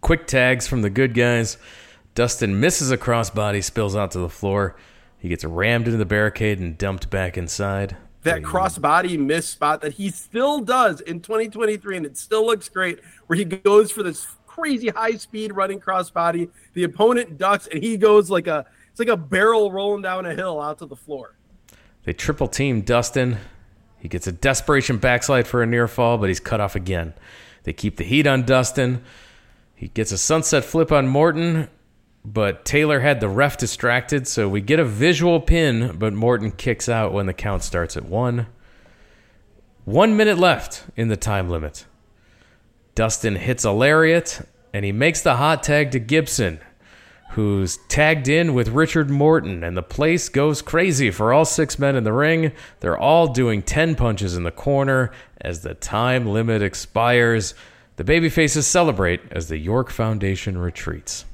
Quick 0.00 0.26
tags 0.26 0.66
from 0.66 0.82
the 0.82 0.90
good 0.90 1.14
guys. 1.14 1.56
Dustin 2.16 2.58
misses 2.58 2.90
a 2.90 2.98
crossbody, 2.98 3.62
spills 3.62 3.94
out 3.94 4.10
to 4.10 4.18
the 4.18 4.28
floor. 4.28 4.74
He 5.16 5.28
gets 5.28 5.44
rammed 5.44 5.86
into 5.86 5.98
the 5.98 6.04
barricade 6.04 6.58
and 6.58 6.76
dumped 6.76 7.10
back 7.10 7.38
inside. 7.38 7.96
That 8.22 8.42
crossbody 8.42 9.16
miss 9.16 9.48
spot 9.48 9.82
that 9.82 9.94
he 9.94 10.10
still 10.10 10.58
does 10.60 11.00
in 11.00 11.20
2023, 11.20 11.98
and 11.98 12.04
it 12.04 12.16
still 12.16 12.44
looks 12.44 12.68
great, 12.68 12.98
where 13.28 13.36
he 13.36 13.44
goes 13.44 13.92
for 13.92 14.02
this 14.02 14.26
crazy 14.48 14.88
high 14.88 15.14
speed 15.14 15.54
running 15.54 15.78
crossbody. 15.78 16.50
The 16.72 16.82
opponent 16.82 17.38
ducks, 17.38 17.68
and 17.68 17.80
he 17.80 17.96
goes 17.96 18.30
like 18.30 18.48
a 18.48 18.66
it's 18.90 18.98
like 18.98 19.06
a 19.06 19.16
barrel 19.16 19.70
rolling 19.70 20.02
down 20.02 20.26
a 20.26 20.34
hill 20.34 20.60
out 20.60 20.78
to 20.78 20.86
the 20.86 20.96
floor. 20.96 21.36
They 22.02 22.12
triple 22.12 22.48
team 22.48 22.80
Dustin. 22.80 23.38
He 23.98 24.08
gets 24.08 24.26
a 24.26 24.32
desperation 24.32 24.98
backslide 24.98 25.46
for 25.46 25.62
a 25.62 25.66
near 25.66 25.88
fall, 25.88 26.18
but 26.18 26.28
he's 26.28 26.40
cut 26.40 26.60
off 26.60 26.76
again. 26.76 27.14
They 27.64 27.72
keep 27.72 27.96
the 27.96 28.04
heat 28.04 28.26
on 28.26 28.44
Dustin. 28.44 29.02
He 29.74 29.88
gets 29.88 30.12
a 30.12 30.18
sunset 30.18 30.64
flip 30.64 30.90
on 30.92 31.08
Morton, 31.08 31.68
but 32.24 32.64
Taylor 32.64 33.00
had 33.00 33.20
the 33.20 33.28
ref 33.28 33.56
distracted, 33.56 34.26
so 34.26 34.48
we 34.48 34.60
get 34.60 34.80
a 34.80 34.84
visual 34.84 35.40
pin, 35.40 35.96
but 35.98 36.12
Morton 36.12 36.50
kicks 36.52 36.88
out 36.88 37.12
when 37.12 37.26
the 37.26 37.32
count 37.32 37.62
starts 37.62 37.96
at 37.96 38.04
one. 38.04 38.46
One 39.84 40.16
minute 40.16 40.38
left 40.38 40.84
in 40.96 41.08
the 41.08 41.16
time 41.16 41.48
limit. 41.48 41.86
Dustin 42.94 43.36
hits 43.36 43.64
a 43.64 43.72
lariat, 43.72 44.46
and 44.74 44.84
he 44.84 44.92
makes 44.92 45.22
the 45.22 45.36
hot 45.36 45.62
tag 45.62 45.92
to 45.92 45.98
Gibson, 45.98 46.60
who's 47.30 47.76
tagged 47.88 48.28
in 48.28 48.54
with 48.54 48.68
Richard 48.68 49.10
Morton, 49.10 49.62
and 49.62 49.76
the 49.76 49.82
place 49.82 50.28
goes 50.28 50.62
crazy 50.62 51.10
for 51.10 51.32
all 51.32 51.44
six 51.44 51.78
men 51.78 51.94
in 51.94 52.04
the 52.04 52.12
ring. 52.12 52.52
They're 52.80 52.98
all 52.98 53.28
doing 53.28 53.62
10 53.62 53.94
punches 53.94 54.36
in 54.36 54.44
the 54.44 54.50
corner 54.50 55.12
as 55.40 55.60
the 55.60 55.74
time 55.74 56.26
limit 56.26 56.62
expires. 56.62 57.54
The 57.96 58.04
babyfaces 58.04 58.62
celebrate 58.62 59.20
as 59.30 59.48
the 59.48 59.58
York 59.58 59.90
Foundation 59.90 60.56
retreats. 60.56 61.24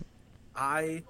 I 0.56 1.04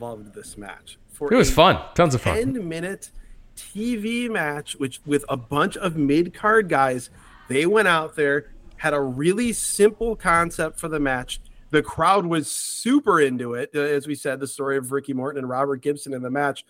loved 0.00 0.34
this 0.34 0.56
match. 0.56 0.98
For 1.12 1.32
it 1.32 1.36
was 1.36 1.50
fun, 1.50 1.78
tons 1.94 2.14
of 2.14 2.22
fun. 2.22 2.36
Ten 2.36 2.68
minute 2.68 3.10
TV 3.56 4.30
match, 4.30 4.76
which 4.76 5.00
with 5.04 5.24
a 5.28 5.36
bunch 5.36 5.76
of 5.76 5.96
mid 5.96 6.32
card 6.34 6.68
guys, 6.68 7.10
they 7.48 7.66
went 7.66 7.88
out 7.88 8.16
there, 8.16 8.50
had 8.78 8.94
a 8.94 9.00
really 9.00 9.52
simple 9.52 10.16
concept 10.16 10.80
for 10.80 10.88
the 10.88 10.98
match. 10.98 11.40
The 11.72 11.82
crowd 11.82 12.26
was 12.26 12.50
super 12.50 13.20
into 13.20 13.54
it. 13.54 13.70
Uh, 13.74 13.80
as 13.80 14.06
we 14.06 14.14
said, 14.14 14.38
the 14.38 14.46
story 14.46 14.76
of 14.76 14.92
Ricky 14.92 15.14
Morton 15.14 15.38
and 15.38 15.48
Robert 15.48 15.82
Gibson 15.82 16.12
in 16.12 16.22
the 16.22 16.30
match. 16.30 16.64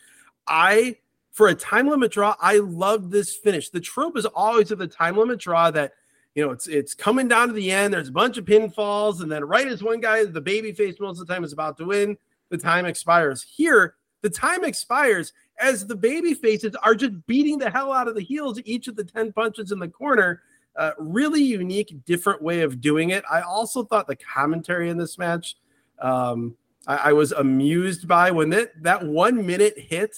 I, 0.46 0.96
for 1.32 1.48
a 1.48 1.54
time 1.54 1.88
limit 1.88 2.12
draw, 2.12 2.36
I 2.40 2.58
loved 2.58 3.10
this 3.10 3.34
finish. 3.34 3.68
The 3.68 3.80
trope 3.80 4.16
is 4.16 4.26
always 4.26 4.70
of 4.70 4.78
the 4.78 4.86
time 4.86 5.16
limit 5.16 5.40
draw 5.40 5.70
that 5.72 5.92
you 6.34 6.44
know, 6.44 6.52
it's 6.52 6.66
it's 6.66 6.94
coming 6.94 7.28
down 7.28 7.48
to 7.48 7.52
the 7.52 7.70
end. 7.70 7.92
There's 7.92 8.08
a 8.08 8.12
bunch 8.12 8.38
of 8.38 8.44
pinfalls, 8.44 9.20
and 9.20 9.30
then 9.30 9.44
right 9.44 9.68
as 9.68 9.82
one 9.82 10.00
guy, 10.00 10.24
the 10.24 10.40
baby 10.40 10.72
face 10.72 10.98
most 10.98 11.20
of 11.20 11.26
the 11.26 11.34
time 11.34 11.44
is 11.44 11.52
about 11.52 11.76
to 11.78 11.84
win, 11.84 12.16
the 12.48 12.56
time 12.56 12.86
expires. 12.86 13.42
Here, 13.42 13.96
the 14.22 14.30
time 14.30 14.64
expires 14.64 15.32
as 15.58 15.86
the 15.86 15.96
baby 15.96 16.32
faces 16.32 16.74
are 16.82 16.94
just 16.94 17.26
beating 17.26 17.58
the 17.58 17.70
hell 17.70 17.92
out 17.92 18.08
of 18.08 18.14
the 18.14 18.22
heels 18.22 18.60
each 18.64 18.88
of 18.88 18.96
the 18.96 19.04
10 19.04 19.32
punches 19.32 19.72
in 19.72 19.78
the 19.78 19.88
corner. 19.88 20.42
Uh, 20.74 20.92
really 20.98 21.42
unique, 21.42 21.94
different 22.06 22.40
way 22.40 22.62
of 22.62 22.80
doing 22.80 23.10
it. 23.10 23.22
I 23.30 23.42
also 23.42 23.84
thought 23.84 24.06
the 24.06 24.16
commentary 24.16 24.88
in 24.88 24.96
this 24.96 25.18
match, 25.18 25.56
um, 26.00 26.56
I, 26.86 26.96
I 26.96 27.12
was 27.12 27.32
amused 27.32 28.08
by 28.08 28.30
when 28.30 28.48
that, 28.50 28.82
that 28.82 29.04
one 29.04 29.44
minute 29.44 29.78
hit. 29.78 30.16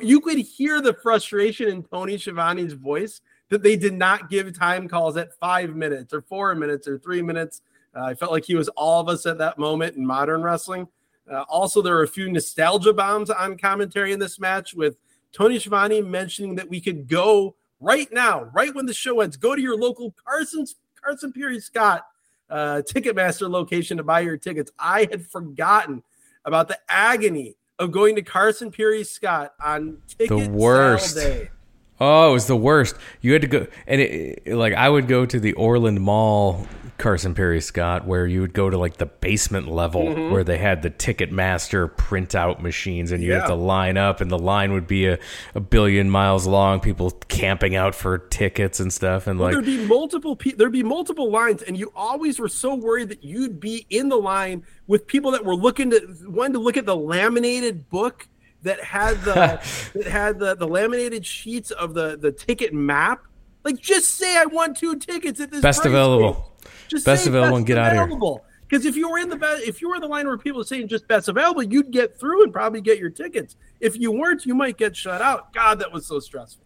You 0.00 0.20
could 0.20 0.38
hear 0.38 0.80
the 0.80 0.94
frustration 0.94 1.68
in 1.68 1.82
Tony 1.82 2.16
Schiavone's 2.16 2.72
voice 2.72 3.20
that 3.50 3.62
they 3.62 3.76
did 3.76 3.92
not 3.92 4.30
give 4.30 4.58
time 4.58 4.88
calls 4.88 5.16
at 5.16 5.38
five 5.38 5.76
minutes 5.76 6.12
or 6.12 6.22
four 6.22 6.54
minutes 6.54 6.88
or 6.88 6.98
three 6.98 7.22
minutes. 7.22 7.60
Uh, 7.94 8.04
I 8.04 8.14
felt 8.14 8.32
like 8.32 8.44
he 8.44 8.54
was 8.54 8.68
all 8.70 9.00
of 9.00 9.08
us 9.08 9.26
at 9.26 9.38
that 9.38 9.58
moment 9.58 9.96
in 9.96 10.06
modern 10.06 10.42
wrestling. 10.42 10.88
Uh, 11.30 11.42
also, 11.48 11.82
there 11.82 11.94
were 11.94 12.02
a 12.02 12.08
few 12.08 12.30
nostalgia 12.30 12.92
bombs 12.92 13.30
on 13.30 13.58
commentary 13.58 14.12
in 14.12 14.18
this 14.18 14.38
match 14.38 14.74
with 14.74 14.96
Tony 15.32 15.58
Schiavone 15.58 16.00
mentioning 16.00 16.54
that 16.54 16.68
we 16.68 16.80
could 16.80 17.08
go 17.08 17.56
right 17.80 18.10
now, 18.12 18.44
right 18.54 18.74
when 18.74 18.86
the 18.86 18.94
show 18.94 19.20
ends, 19.20 19.36
go 19.36 19.54
to 19.54 19.62
your 19.62 19.76
local 19.76 20.14
Carson's 20.24 20.76
Carson 21.02 21.32
Pirie 21.32 21.62
Scott 21.62 22.06
uh, 22.50 22.82
Ticketmaster 22.88 23.48
location 23.48 23.96
to 23.96 24.02
buy 24.02 24.20
your 24.20 24.36
tickets. 24.36 24.70
I 24.78 25.08
had 25.10 25.26
forgotten 25.26 26.02
about 26.44 26.68
the 26.68 26.78
agony 26.88 27.56
of 27.78 27.92
going 27.92 28.16
to 28.16 28.22
Carson 28.22 28.70
Pirie 28.70 29.06
Scott 29.06 29.54
on 29.62 29.98
ticket 30.06 30.28
the 30.28 30.48
worst. 30.50 31.16
day. 31.16 31.50
Oh, 31.98 32.30
it 32.30 32.32
was 32.32 32.46
the 32.46 32.56
worst. 32.56 32.96
You 33.20 33.32
had 33.32 33.42
to 33.42 33.48
go, 33.48 33.66
and 33.86 34.00
it, 34.00 34.42
it, 34.44 34.54
like 34.54 34.74
I 34.74 34.88
would 34.88 35.08
go 35.08 35.24
to 35.24 35.40
the 35.40 35.54
Orland 35.54 36.00
Mall, 36.00 36.66
Carson 36.98 37.34
Pirie 37.34 37.62
Scott, 37.62 38.06
where 38.06 38.26
you 38.26 38.40
would 38.40 38.52
go 38.52 38.70
to 38.70 38.78
like 38.78 38.96
the 38.96 39.06
basement 39.06 39.68
level 39.68 40.04
mm-hmm. 40.04 40.32
where 40.32 40.44
they 40.44 40.58
had 40.58 40.82
the 40.82 40.90
Ticketmaster 40.90 41.90
printout 41.90 42.60
machines, 42.60 43.12
and 43.12 43.22
you 43.22 43.30
yeah. 43.30 43.40
have 43.40 43.48
to 43.48 43.54
line 43.54 43.96
up, 43.96 44.20
and 44.20 44.30
the 44.30 44.38
line 44.38 44.72
would 44.72 44.86
be 44.86 45.06
a, 45.06 45.18
a 45.54 45.60
billion 45.60 46.08
miles 46.08 46.46
long. 46.46 46.80
People 46.80 47.10
camping 47.28 47.76
out 47.76 47.94
for 47.94 48.18
tickets 48.18 48.80
and 48.80 48.92
stuff, 48.92 49.26
and 49.26 49.38
well, 49.38 49.48
like 49.48 49.54
there'd 49.54 49.66
be 49.66 49.86
multiple 49.86 50.36
pe- 50.36 50.52
there'd 50.52 50.72
be 50.72 50.82
multiple 50.82 51.30
lines, 51.30 51.62
and 51.62 51.78
you 51.78 51.92
always 51.94 52.38
were 52.38 52.48
so 52.48 52.74
worried 52.74 53.08
that 53.10 53.22
you'd 53.22 53.60
be 53.60 53.86
in 53.90 54.08
the 54.08 54.16
line 54.16 54.64
with 54.86 55.06
people 55.06 55.30
that 55.32 55.44
were 55.44 55.56
looking 55.56 55.90
to 55.90 56.16
wanting 56.26 56.54
to 56.54 56.60
look 56.60 56.76
at 56.76 56.86
the 56.86 56.96
laminated 56.96 57.90
book 57.90 58.28
that 58.62 58.82
had 58.82 59.20
the 59.22 59.34
that 59.94 60.06
had 60.06 60.38
the, 60.38 60.54
the 60.54 60.66
laminated 60.66 61.24
sheets 61.26 61.70
of 61.70 61.94
the 61.94 62.16
the 62.16 62.32
ticket 62.32 62.72
map. 62.72 63.22
Like, 63.64 63.80
just 63.80 64.14
say 64.14 64.36
I 64.36 64.44
want 64.44 64.76
two 64.76 64.96
tickets 64.96 65.40
at 65.40 65.50
this 65.50 65.60
best 65.60 65.84
available. 65.84 66.34
Point. 66.34 66.55
Just 66.88 67.04
best 67.04 67.26
available 67.26 67.56
and 67.56 67.66
get 67.66 67.78
available. 67.78 68.14
out 68.14 68.36
of 68.36 68.40
here. 68.40 68.52
Because 68.68 68.84
if 68.84 68.96
you 68.96 69.08
were 69.08 69.18
in 69.18 69.28
the 69.28 69.36
best, 69.36 69.62
if 69.62 69.80
you 69.80 69.88
were 69.88 69.94
in 69.94 70.00
the 70.00 70.08
line 70.08 70.26
where 70.26 70.36
people 70.36 70.60
are 70.60 70.64
saying 70.64 70.88
just 70.88 71.06
best 71.06 71.28
available, 71.28 71.62
you'd 71.62 71.92
get 71.92 72.18
through 72.18 72.42
and 72.44 72.52
probably 72.52 72.80
get 72.80 72.98
your 72.98 73.10
tickets. 73.10 73.56
If 73.80 73.98
you 73.98 74.10
weren't, 74.10 74.44
you 74.44 74.54
might 74.54 74.76
get 74.76 74.96
shut 74.96 75.22
out. 75.22 75.52
God, 75.52 75.78
that 75.78 75.92
was 75.92 76.06
so 76.06 76.18
stressful. 76.18 76.64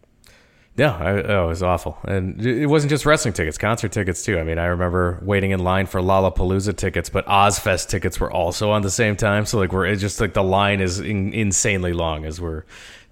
Yeah, 0.77 0.95
I, 0.95 1.11
oh, 1.23 1.45
it 1.45 1.47
was 1.49 1.61
awful, 1.61 1.97
and 2.05 2.43
it 2.45 2.65
wasn't 2.65 2.91
just 2.91 3.05
wrestling 3.05 3.33
tickets, 3.33 3.57
concert 3.57 3.91
tickets 3.91 4.23
too. 4.23 4.39
I 4.39 4.43
mean, 4.43 4.57
I 4.57 4.67
remember 4.67 5.19
waiting 5.21 5.51
in 5.51 5.59
line 5.59 5.85
for 5.85 5.99
Lollapalooza 5.99 6.77
tickets, 6.77 7.09
but 7.09 7.25
Ozzfest 7.25 7.89
tickets 7.89 8.21
were 8.21 8.31
also 8.31 8.71
on 8.71 8.81
the 8.81 8.89
same 8.89 9.17
time. 9.17 9.45
So 9.45 9.59
like, 9.59 9.73
we're 9.73 9.85
it's 9.85 9.99
just 9.99 10.21
like 10.21 10.33
the 10.33 10.43
line 10.43 10.79
is 10.79 11.01
in, 11.01 11.33
insanely 11.33 11.91
long 11.91 12.23
as 12.23 12.39
we're 12.39 12.63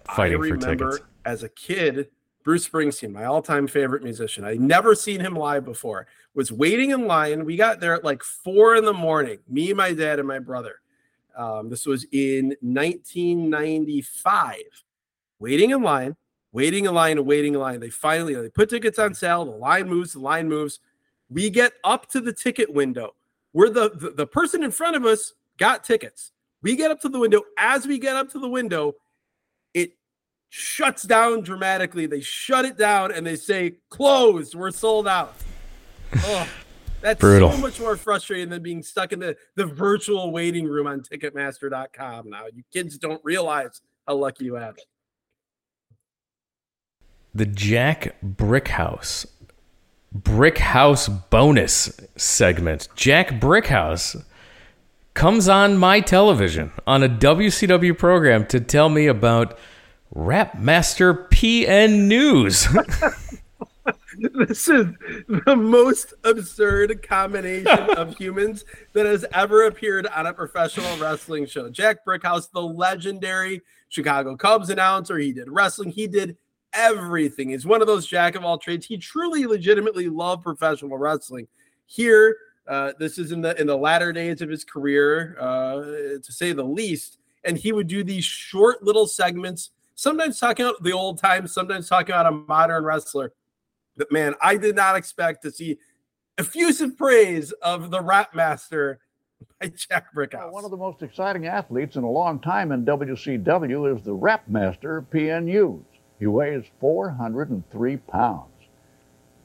fighting 0.06 0.42
for 0.42 0.56
tickets. 0.56 1.00
As 1.26 1.44
a 1.44 1.50
kid, 1.50 2.08
Bruce 2.44 2.68
Springsteen, 2.68 3.12
my 3.12 3.26
all-time 3.26 3.68
favorite 3.68 4.04
musician. 4.04 4.46
I 4.46 4.56
never 4.56 4.96
seen 4.96 5.20
him 5.20 5.36
live 5.36 5.66
before. 5.66 6.08
Was 6.34 6.52
waiting 6.52 6.92
in 6.92 7.06
line. 7.06 7.44
We 7.46 7.58
got 7.58 7.80
there 7.80 7.94
at 7.96 8.04
like 8.04 8.24
four 8.24 8.76
in 8.76 8.86
the 8.86 8.94
morning. 8.94 9.40
Me, 9.48 9.74
my 9.74 9.94
dad, 9.94 10.20
and 10.20 10.28
my 10.28 10.40
brother. 10.40 10.80
Um, 11.36 11.70
this 11.70 11.86
was 11.86 12.06
in 12.12 12.56
1995. 12.62 14.56
Waiting 15.40 15.70
in 15.72 15.82
line, 15.82 16.16
waiting 16.52 16.86
in 16.86 16.94
line, 16.94 17.26
waiting 17.26 17.54
in 17.54 17.60
line. 17.60 17.80
They 17.80 17.90
finally 17.90 18.36
they 18.36 18.50
put 18.50 18.70
tickets 18.70 19.00
on 19.00 19.14
sale. 19.14 19.46
The 19.46 19.52
line 19.52 19.88
moves. 19.90 20.14
The 20.14 20.20
line 20.20 20.50
moves. 20.50 20.80
We 21.30 21.50
get 21.50 21.74
up 21.84 22.10
to 22.10 22.22
the 22.22 22.34
ticket 22.34 22.74
window. 22.74 23.16
Where 23.52 23.70
the, 23.70 23.90
the 23.90 24.12
the 24.12 24.28
person 24.28 24.64
in 24.64 24.72
front 24.72 24.96
of 24.96 25.06
us 25.06 25.34
got 25.58 25.84
tickets. 25.84 26.32
We 26.62 26.76
get 26.76 26.92
up 26.92 27.00
to 27.02 27.10
the 27.10 27.20
window. 27.20 27.44
As 27.58 27.88
we 27.88 28.00
get 28.00 28.16
up 28.16 28.30
to 28.32 28.40
the 28.40 28.50
window, 28.50 28.96
shuts 30.50 31.04
down 31.04 31.42
dramatically. 31.42 32.06
They 32.06 32.22
shut 32.22 32.66
it 32.66 32.78
down 32.78 33.12
and 33.12 33.26
they 33.26 33.36
say, 33.36 33.76
closed, 33.90 34.56
we're 34.56 34.72
sold 34.72 35.08
out. 35.08 35.36
Oh, 36.18 36.48
that's 37.02 37.20
Brutal. 37.20 37.52
so 37.52 37.58
much 37.58 37.80
more 37.80 37.96
frustrating 37.96 38.50
than 38.50 38.62
being 38.62 38.84
stuck 38.84 39.14
in 39.14 39.20
the, 39.20 39.38
the 39.56 39.66
virtual 39.66 40.32
waiting 40.32 40.66
room 40.66 40.88
on 40.88 41.02
Ticketmaster.com 41.02 42.30
now. 42.30 42.46
You 42.54 42.64
kids 42.74 42.98
don't 42.98 43.22
realize 43.24 43.82
how 44.08 44.16
lucky 44.16 44.46
you 44.46 44.56
have 44.56 44.76
it. 44.78 44.84
The 47.34 47.46
Jack 47.46 48.16
Brickhouse 48.26 49.28
Brickhouse 50.18 51.30
bonus 51.30 52.02
segment. 52.16 52.88
Jack 52.96 53.40
Brickhouse 53.40 54.24
comes 55.14 55.48
on 55.48 55.78
my 55.78 56.00
television 56.00 56.72
on 56.88 57.04
a 57.04 57.10
WCW 57.10 57.98
program 57.98 58.46
to 58.48 58.60
tell 58.60 58.90
me 58.90 59.06
about 59.06 59.58
Rapmaster 60.16 61.30
PN 61.30 62.08
News. 62.08 62.68
this 64.18 64.68
is 64.68 64.88
the 65.28 65.56
most 65.56 66.14
absurd 66.24 67.04
combination 67.04 67.92
of 67.92 68.18
humans 68.18 68.66
that 68.94 69.06
has 69.06 69.24
ever 69.34 69.68
appeared 69.68 70.08
on 70.08 70.26
a 70.26 70.34
professional 70.34 70.98
wrestling 70.98 71.46
show. 71.46 71.70
Jack 71.70 72.04
Brickhouse, 72.06 72.50
the 72.52 72.62
legendary 72.62 73.62
Chicago 73.90 74.36
Cubs 74.36 74.72
announcer, 74.72 75.18
he 75.18 75.32
did 75.32 75.50
wrestling, 75.50 75.92
he 75.92 76.08
did 76.08 76.36
everything. 76.74 77.50
He's 77.50 77.66
one 77.66 77.82
of 77.82 77.88
those 77.88 78.08
jack 78.08 78.36
of 78.36 78.44
all 78.44 78.58
trades. 78.58 78.88
He 78.88 78.98
truly, 78.98 79.46
legitimately 79.46 80.10
loved 80.10 80.44
professional 80.44 80.98
wrestling. 80.98 81.48
Here, 81.86 82.36
uh, 82.68 82.94
this 82.98 83.18
is 83.18 83.32
in 83.32 83.42
the 83.42 83.60
in 83.60 83.68
the 83.68 83.78
latter 83.78 84.12
days 84.12 84.42
of 84.42 84.50
his 84.50 84.64
career, 84.64 85.36
uh, 85.40 85.82
to 86.22 86.32
say 86.32 86.52
the 86.52 86.64
least. 86.64 87.18
And 87.46 87.58
he 87.58 87.72
would 87.72 87.88
do 87.88 88.04
these 88.04 88.26
short 88.26 88.84
little 88.84 89.08
segments 89.08 89.72
sometimes 90.00 90.40
talking 90.40 90.66
about 90.66 90.82
the 90.82 90.94
old 90.94 91.18
times, 91.18 91.54
sometimes 91.54 91.90
talking 91.90 92.14
about 92.14 92.26
a 92.26 92.32
modern 92.32 92.86
wrestler. 92.86 93.34
But 93.98 94.12
man, 94.12 94.34
I 94.42 94.56
did 94.56 94.76
not 94.76 94.96
expect 94.96 95.44
to 95.44 95.52
see 95.52 95.78
effusive 96.38 96.98
praise 96.98 97.52
of 97.62 97.92
the 97.92 98.02
Rap 98.02 98.34
Master 98.34 99.00
by 99.60 99.68
Jack 99.68 100.14
Brickhouse. 100.16 100.52
One 100.52 100.64
of 100.64 100.72
the 100.72 100.78
most 100.78 101.02
exciting 101.02 101.48
athletes 101.48 101.98
in 101.98 102.04
a 102.04 102.10
long 102.10 102.40
time 102.40 102.72
in 102.72 102.86
WCW 102.86 103.98
is 103.98 104.04
the 104.04 104.14
Rap 104.14 104.48
Master 104.48 105.06
PN 105.14 105.44
News. 105.46 105.84
He 106.18 106.28
weighs 106.28 106.64
403 106.80 107.98
pounds. 107.98 108.46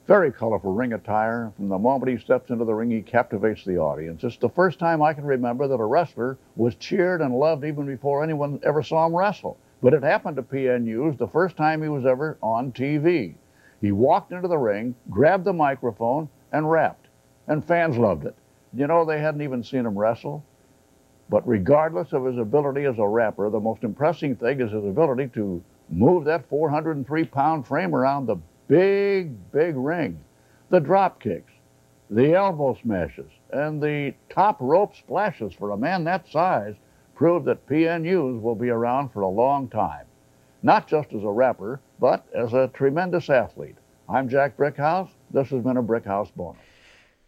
Very 0.07 0.31
colorful 0.31 0.73
ring 0.73 0.93
attire. 0.93 1.53
From 1.57 1.69
the 1.69 1.79
moment 1.79 2.13
he 2.13 2.19
steps 2.19 2.51
into 2.51 2.65
the 2.65 2.75
ring, 2.75 2.91
he 2.91 3.03
captivates 3.03 3.65
the 3.65 3.79
audience. 3.79 4.23
It's 4.23 4.37
the 4.37 4.51
first 4.51 4.79
time 4.79 5.03
I 5.03 5.15
can 5.15 5.25
remember 5.25 5.67
that 5.67 5.81
a 5.81 5.85
wrestler 5.85 6.39
was 6.55 6.77
cheered 6.77 7.23
and 7.23 7.35
loved 7.35 7.65
even 7.65 7.87
before 7.87 8.23
anyone 8.23 8.61
ever 8.63 8.83
saw 8.83 9.07
him 9.07 9.17
wrestle. 9.17 9.59
But 9.85 9.93
it 9.93 10.03
happened 10.03 10.37
to 10.37 10.43
PN 10.43 10.85
News 10.85 11.19
the 11.19 11.29
first 11.29 11.59
time 11.59 11.83
he 11.83 11.91
was 11.91 12.07
ever 12.07 12.39
on 12.43 12.73
TV. 12.73 13.35
He 13.83 13.93
walked 13.93 14.33
into 14.33 14.49
the 14.49 14.57
ring, 14.57 14.95
grabbed 15.11 15.45
the 15.45 15.53
microphone, 15.53 16.31
and 16.53 16.71
rapped. 16.71 17.09
And 17.49 17.63
fans 17.63 17.99
loved 17.99 18.25
it. 18.25 18.35
You 18.73 18.87
know, 18.87 19.05
they 19.05 19.21
hadn't 19.21 19.43
even 19.43 19.63
seen 19.63 19.85
him 19.85 19.99
wrestle. 19.99 20.43
But 21.29 21.47
regardless 21.47 22.15
of 22.15 22.25
his 22.25 22.39
ability 22.39 22.87
as 22.87 22.99
a 22.99 23.07
rapper, 23.07 23.51
the 23.51 23.61
most 23.61 23.85
impressive 23.85 24.39
thing 24.39 24.63
is 24.63 24.73
his 24.73 24.87
ability 24.87 25.27
to 25.35 25.63
move 25.91 26.25
that 26.25 26.49
403 26.49 27.27
pound 27.27 27.67
frame 27.67 27.95
around 27.95 28.25
the 28.25 28.37
big, 28.69 29.53
big 29.53 29.77
ring. 29.77 30.19
The 30.71 30.81
drop 30.81 31.21
kicks, 31.21 31.53
the 32.09 32.33
elbow 32.33 32.79
smashes, 32.81 33.31
and 33.53 33.83
the 33.83 34.15
top 34.31 34.57
rope 34.61 34.97
splashes 34.97 35.53
for 35.53 35.73
a 35.73 35.77
man 35.77 36.05
that 36.05 36.27
size 36.27 36.75
prove 37.15 37.45
that 37.45 37.67
PN 37.67 38.03
News 38.03 38.43
will 38.43 38.55
be 38.55 38.71
around 38.71 39.11
for 39.11 39.23
a 39.23 39.29
long 39.29 39.69
time, 39.69 40.07
not 40.63 40.89
just 40.89 41.13
as 41.13 41.23
a 41.23 41.31
rapper, 41.31 41.81
but 42.01 42.27
as 42.35 42.53
a 42.53 42.69
tremendous 42.75 43.31
athlete. 43.31 43.77
I'm 44.09 44.29
Jack 44.29 44.57
Brickhouse. 44.57 45.11
This 45.31 45.49
has 45.49 45.63
been 45.63 45.77
a 45.77 45.83
Brickhouse 45.83 46.35
bonus. 46.35 46.61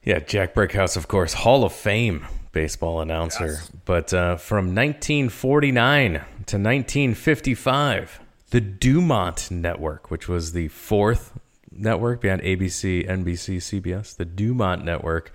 Yeah, 0.02 0.20
Jack 0.20 0.54
Brickhouse, 0.54 0.96
of 0.96 1.08
course, 1.08 1.32
Hall 1.32 1.64
of 1.64 1.72
Fame 1.72 2.26
baseball 2.52 3.00
announcer. 3.00 3.46
Yes. 3.46 3.72
But 3.84 4.14
uh, 4.14 4.36
from 4.36 4.74
1949 4.74 6.12
to 6.12 6.20
1955, 6.56 8.20
the 8.50 8.60
Dumont 8.60 9.50
Network, 9.50 10.10
which 10.10 10.28
was 10.28 10.52
the 10.52 10.68
fourth 10.68 11.32
network 11.70 12.20
behind 12.20 12.42
ABC, 12.42 13.08
NBC, 13.08 13.56
CBS, 13.56 14.16
the 14.16 14.24
Dumont 14.24 14.84
Network 14.84 15.32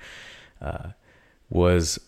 uh, 0.62 0.92
was 1.50 2.00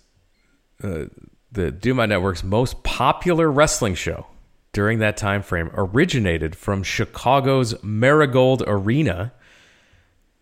uh, 0.84 1.06
the 1.53 1.71
Dumont 1.71 2.09
Network's 2.09 2.43
most 2.43 2.83
popular 2.83 3.49
wrestling 3.49 3.95
show 3.95 4.27
during 4.71 4.99
that 4.99 5.15
time 5.17 5.43
frame 5.43 5.69
originated 5.73 6.55
from 6.55 6.83
Chicago's 6.83 7.81
Marigold 7.83 8.63
Arena 8.65 9.31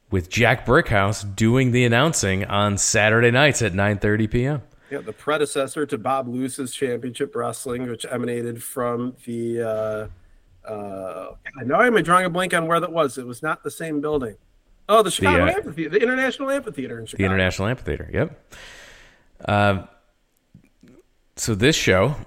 with 0.09 0.29
Jack 0.29 0.65
Brickhouse 0.65 1.23
doing 1.35 1.71
the 1.71 1.85
announcing 1.85 2.45
on 2.45 2.77
Saturday 2.77 3.31
nights 3.31 3.61
at 3.61 3.73
9:30 3.73 4.31
p.m. 4.31 4.61
Yeah, 4.89 4.99
the 4.99 5.13
predecessor 5.13 5.85
to 5.85 5.97
Bob 5.97 6.27
Lewis's 6.27 6.73
Championship 6.73 7.35
Wrestling, 7.35 7.89
which 7.89 8.05
emanated 8.09 8.61
from 8.63 9.15
the. 9.25 9.61
Uh, 9.61 10.07
uh, 10.69 11.35
I 11.59 11.63
know 11.63 11.75
I'm 11.75 11.95
drawing 12.03 12.25
a 12.25 12.29
blank 12.29 12.53
on 12.53 12.67
where 12.67 12.79
that 12.79 12.91
was. 12.91 13.17
It 13.17 13.25
was 13.25 13.41
not 13.41 13.63
the 13.63 13.71
same 13.71 13.99
building. 13.99 14.35
Oh, 14.87 15.01
the 15.01 15.11
Chicago 15.11 15.45
the, 15.45 15.53
uh, 15.53 15.55
Amphitheater, 15.55 15.89
the 15.89 16.01
International 16.01 16.49
Amphitheater 16.51 16.99
in 16.99 17.05
Chicago. 17.05 17.23
The 17.23 17.33
International 17.33 17.67
Amphitheater. 17.69 18.09
Yep. 18.13 18.55
Uh, 19.45 19.83
so 21.41 21.55
this 21.55 21.75
show, 21.75 22.17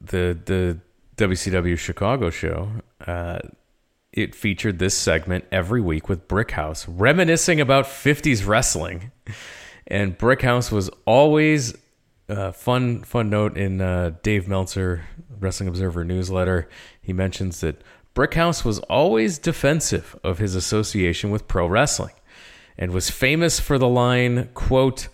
the 0.00 0.38
the 0.46 0.78
WCW 1.18 1.76
Chicago 1.76 2.30
show, 2.30 2.70
uh, 3.06 3.40
it 4.14 4.34
featured 4.34 4.78
this 4.78 4.96
segment 4.96 5.44
every 5.52 5.82
week 5.82 6.08
with 6.08 6.26
Brickhouse, 6.26 6.86
reminiscing 6.88 7.60
about 7.60 7.84
50s 7.84 8.46
wrestling. 8.46 9.12
And 9.86 10.16
Brickhouse 10.16 10.72
was 10.72 10.88
always 11.04 11.74
uh, 12.30 12.50
fun. 12.52 13.02
Fun 13.02 13.28
note 13.28 13.58
in 13.58 13.82
uh, 13.82 14.12
Dave 14.22 14.48
Meltzer 14.48 15.04
Wrestling 15.38 15.68
Observer 15.68 16.02
newsletter. 16.02 16.66
He 17.02 17.12
mentions 17.12 17.60
that 17.60 17.82
Brickhouse 18.14 18.64
was 18.64 18.78
always 18.88 19.36
defensive 19.36 20.18
of 20.24 20.38
his 20.38 20.54
association 20.54 21.30
with 21.30 21.46
pro 21.46 21.66
wrestling, 21.66 22.14
and 22.78 22.92
was 22.92 23.10
famous 23.10 23.60
for 23.60 23.76
the 23.76 23.86
line, 23.86 24.48
"quote 24.54 25.08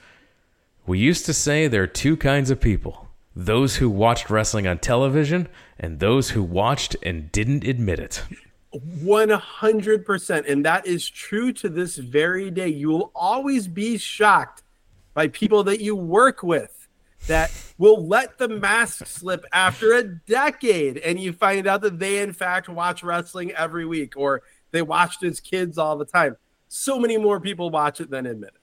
We 0.86 1.00
used 1.00 1.26
to 1.26 1.34
say 1.34 1.66
there 1.66 1.82
are 1.82 1.88
two 1.88 2.16
kinds 2.16 2.48
of 2.48 2.60
people." 2.60 3.01
Those 3.34 3.76
who 3.76 3.88
watched 3.88 4.30
wrestling 4.30 4.66
on 4.66 4.78
television 4.78 5.48
and 5.78 6.00
those 6.00 6.30
who 6.30 6.42
watched 6.42 6.96
and 7.02 7.32
didn't 7.32 7.64
admit 7.64 7.98
it. 7.98 8.22
100%. 8.74 10.50
And 10.50 10.64
that 10.64 10.86
is 10.86 11.08
true 11.08 11.52
to 11.54 11.68
this 11.68 11.96
very 11.96 12.50
day. 12.50 12.68
You 12.68 12.90
will 12.90 13.12
always 13.14 13.68
be 13.68 13.98
shocked 13.98 14.62
by 15.14 15.28
people 15.28 15.64
that 15.64 15.80
you 15.80 15.94
work 15.94 16.42
with 16.42 16.88
that 17.26 17.52
will 17.78 18.06
let 18.06 18.38
the 18.38 18.48
mask 18.48 19.06
slip 19.06 19.44
after 19.52 19.92
a 19.92 20.02
decade 20.02 20.98
and 20.98 21.20
you 21.20 21.32
find 21.32 21.66
out 21.66 21.82
that 21.82 21.98
they, 21.98 22.18
in 22.18 22.32
fact, 22.32 22.68
watch 22.68 23.02
wrestling 23.02 23.52
every 23.52 23.86
week 23.86 24.14
or 24.16 24.42
they 24.72 24.82
watched 24.82 25.22
as 25.22 25.38
kids 25.38 25.78
all 25.78 25.96
the 25.96 26.04
time. 26.04 26.36
So 26.68 26.98
many 26.98 27.18
more 27.18 27.38
people 27.38 27.70
watch 27.70 28.00
it 28.00 28.10
than 28.10 28.26
admit 28.26 28.50
it. 28.54 28.61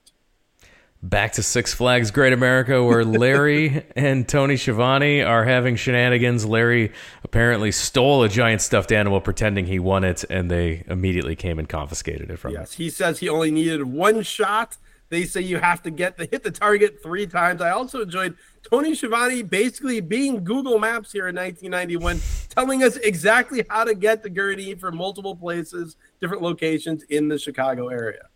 Back 1.02 1.32
to 1.32 1.42
Six 1.42 1.72
Flags 1.72 2.10
Great 2.10 2.34
America, 2.34 2.84
where 2.84 3.04
Larry 3.06 3.86
and 3.96 4.28
Tony 4.28 4.58
Schiavone 4.58 5.22
are 5.22 5.44
having 5.44 5.76
shenanigans. 5.76 6.44
Larry 6.44 6.92
apparently 7.24 7.72
stole 7.72 8.22
a 8.22 8.28
giant 8.28 8.60
stuffed 8.60 8.92
animal, 8.92 9.18
pretending 9.22 9.64
he 9.64 9.78
won 9.78 10.04
it, 10.04 10.24
and 10.28 10.50
they 10.50 10.84
immediately 10.88 11.34
came 11.34 11.58
and 11.58 11.66
confiscated 11.66 12.30
it 12.30 12.38
from 12.38 12.52
yes, 12.52 12.58
him. 12.58 12.62
Yes, 12.62 12.72
he 12.74 12.90
says 12.90 13.18
he 13.18 13.30
only 13.30 13.50
needed 13.50 13.84
one 13.84 14.22
shot. 14.22 14.76
They 15.08 15.24
say 15.24 15.40
you 15.40 15.56
have 15.56 15.82
to 15.84 15.90
get 15.90 16.18
the 16.18 16.26
hit 16.26 16.42
the 16.42 16.50
target 16.50 17.02
three 17.02 17.26
times. 17.26 17.62
I 17.62 17.70
also 17.70 18.02
enjoyed 18.02 18.36
Tony 18.70 18.94
Schiavone 18.94 19.42
basically 19.42 20.02
being 20.02 20.44
Google 20.44 20.78
Maps 20.78 21.12
here 21.12 21.28
in 21.28 21.34
1991, 21.34 22.20
telling 22.50 22.82
us 22.82 22.96
exactly 22.96 23.64
how 23.70 23.84
to 23.84 23.94
get 23.94 24.22
the 24.22 24.28
Gurnee 24.28 24.78
from 24.78 24.98
multiple 24.98 25.34
places, 25.34 25.96
different 26.20 26.42
locations 26.42 27.04
in 27.04 27.28
the 27.28 27.38
Chicago 27.38 27.88
area. 27.88 28.29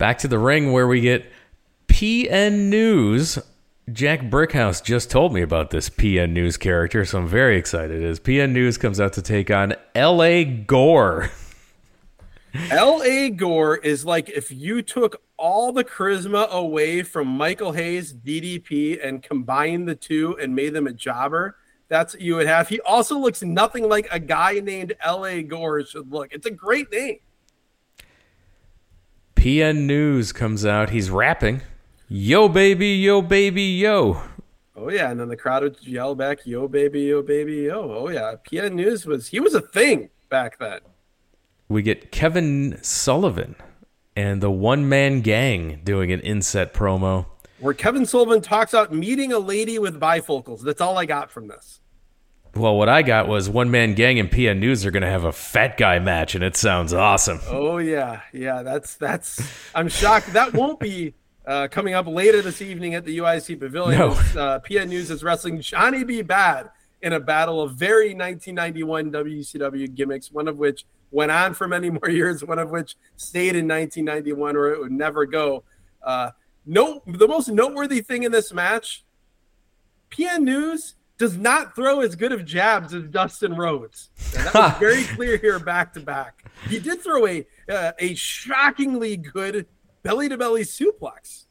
Back 0.00 0.16
to 0.20 0.28
the 0.28 0.38
ring 0.38 0.72
where 0.72 0.86
we 0.86 1.02
get 1.02 1.30
PN 1.86 2.70
News. 2.70 3.38
Jack 3.92 4.22
Brickhouse 4.22 4.82
just 4.82 5.10
told 5.10 5.34
me 5.34 5.42
about 5.42 5.72
this 5.72 5.90
PN 5.90 6.32
News 6.32 6.56
character, 6.56 7.04
so 7.04 7.18
I'm 7.18 7.28
very 7.28 7.58
excited. 7.58 8.02
As 8.02 8.18
PN 8.18 8.52
News 8.52 8.78
comes 8.78 8.98
out 8.98 9.12
to 9.12 9.20
take 9.20 9.50
on 9.50 9.74
LA 9.94 10.44
Gore. 10.44 11.30
LA 12.72 13.28
Gore 13.28 13.76
is 13.76 14.06
like 14.06 14.30
if 14.30 14.50
you 14.50 14.80
took 14.80 15.20
all 15.36 15.70
the 15.70 15.84
charisma 15.84 16.48
away 16.48 17.02
from 17.02 17.28
Michael 17.28 17.72
Hayes, 17.72 18.14
DDP, 18.14 19.06
and 19.06 19.22
combined 19.22 19.86
the 19.86 19.96
two 19.96 20.34
and 20.40 20.56
made 20.56 20.72
them 20.72 20.86
a 20.86 20.94
jobber. 20.94 21.56
That's 21.88 22.14
what 22.14 22.22
you 22.22 22.36
would 22.36 22.46
have. 22.46 22.70
He 22.70 22.80
also 22.80 23.18
looks 23.18 23.42
nothing 23.42 23.86
like 23.86 24.08
a 24.10 24.18
guy 24.18 24.60
named 24.60 24.94
LA 25.06 25.42
Gore 25.42 25.84
should 25.84 26.10
look. 26.10 26.32
It's 26.32 26.46
a 26.46 26.50
great 26.50 26.90
name. 26.90 27.18
PN 29.40 29.86
News 29.86 30.32
comes 30.32 30.66
out. 30.66 30.90
He's 30.90 31.08
rapping. 31.08 31.62
Yo, 32.10 32.46
baby, 32.46 32.88
yo, 32.88 33.22
baby, 33.22 33.62
yo. 33.62 34.20
Oh, 34.76 34.90
yeah. 34.90 35.10
And 35.10 35.18
then 35.18 35.28
the 35.28 35.36
crowd 35.36 35.62
would 35.62 35.78
yell 35.80 36.14
back, 36.14 36.44
yo, 36.44 36.68
baby, 36.68 37.04
yo, 37.04 37.22
baby, 37.22 37.62
yo. 37.62 37.90
Oh, 37.90 38.10
yeah. 38.10 38.34
PN 38.46 38.74
News 38.74 39.06
was, 39.06 39.28
he 39.28 39.40
was 39.40 39.54
a 39.54 39.62
thing 39.62 40.10
back 40.28 40.58
then. 40.58 40.80
We 41.70 41.80
get 41.80 42.12
Kevin 42.12 42.80
Sullivan 42.82 43.56
and 44.14 44.42
the 44.42 44.50
one 44.50 44.86
man 44.90 45.22
gang 45.22 45.80
doing 45.84 46.12
an 46.12 46.20
inset 46.20 46.74
promo. 46.74 47.24
Where 47.60 47.72
Kevin 47.72 48.04
Sullivan 48.04 48.42
talks 48.42 48.74
about 48.74 48.92
meeting 48.92 49.32
a 49.32 49.38
lady 49.38 49.78
with 49.78 49.98
bifocals. 49.98 50.60
That's 50.60 50.82
all 50.82 50.98
I 50.98 51.06
got 51.06 51.30
from 51.30 51.48
this. 51.48 51.79
Well, 52.54 52.76
what 52.76 52.88
I 52.88 53.02
got 53.02 53.28
was 53.28 53.48
One 53.48 53.70
Man 53.70 53.94
Gang 53.94 54.18
and 54.18 54.30
PN 54.30 54.58
News 54.58 54.84
are 54.84 54.90
going 54.90 55.02
to 55.02 55.08
have 55.08 55.24
a 55.24 55.32
fat 55.32 55.76
guy 55.76 55.98
match, 56.00 56.34
and 56.34 56.42
it 56.42 56.56
sounds 56.56 56.92
awesome. 56.92 57.40
Oh 57.48 57.78
yeah, 57.78 58.22
yeah. 58.32 58.62
That's 58.62 58.96
that's. 58.96 59.40
I'm 59.74 59.88
shocked 59.88 60.32
that 60.32 60.52
won't 60.52 60.80
be 60.80 61.14
uh, 61.46 61.68
coming 61.68 61.94
up 61.94 62.06
later 62.06 62.42
this 62.42 62.60
evening 62.60 62.94
at 62.94 63.04
the 63.04 63.18
UIC 63.18 63.60
Pavilion. 63.60 64.00
No. 64.00 64.10
Uh, 64.10 64.58
PN 64.60 64.88
News 64.88 65.10
is 65.10 65.22
wrestling 65.22 65.60
Johnny 65.60 66.02
B. 66.02 66.22
Bad 66.22 66.70
in 67.02 67.12
a 67.12 67.20
battle 67.20 67.62
of 67.62 67.74
very 67.74 68.14
1991 68.14 69.12
WCW 69.12 69.94
gimmicks, 69.94 70.30
one 70.30 70.48
of 70.48 70.58
which 70.58 70.84
went 71.10 71.30
on 71.30 71.54
for 71.54 71.68
many 71.68 71.88
more 71.90 72.10
years, 72.10 72.44
one 72.44 72.58
of 72.58 72.70
which 72.70 72.96
stayed 73.16 73.56
in 73.56 73.66
1991, 73.68 74.56
or 74.56 74.72
it 74.72 74.80
would 74.80 74.92
never 74.92 75.24
go. 75.24 75.62
Uh, 76.02 76.30
no, 76.66 77.02
the 77.06 77.28
most 77.28 77.48
noteworthy 77.48 78.00
thing 78.00 78.24
in 78.24 78.32
this 78.32 78.52
match, 78.52 79.04
PN 80.10 80.42
News 80.42 80.94
does 81.20 81.36
not 81.36 81.76
throw 81.76 82.00
as 82.00 82.16
good 82.16 82.32
of 82.32 82.46
jabs 82.46 82.94
as 82.94 83.04
Dustin 83.04 83.54
Rhodes. 83.54 84.08
that 84.32 84.54
was 84.54 84.72
very 84.80 85.04
clear 85.04 85.36
here 85.36 85.58
back 85.58 85.92
to 85.92 86.00
back. 86.00 86.50
He 86.66 86.80
did 86.80 87.02
throw 87.02 87.26
a 87.26 87.46
uh, 87.68 87.92
a 87.98 88.14
shockingly 88.14 89.18
good 89.18 89.66
belly 90.02 90.30
to 90.30 90.38
belly 90.38 90.62
suplex. 90.62 91.44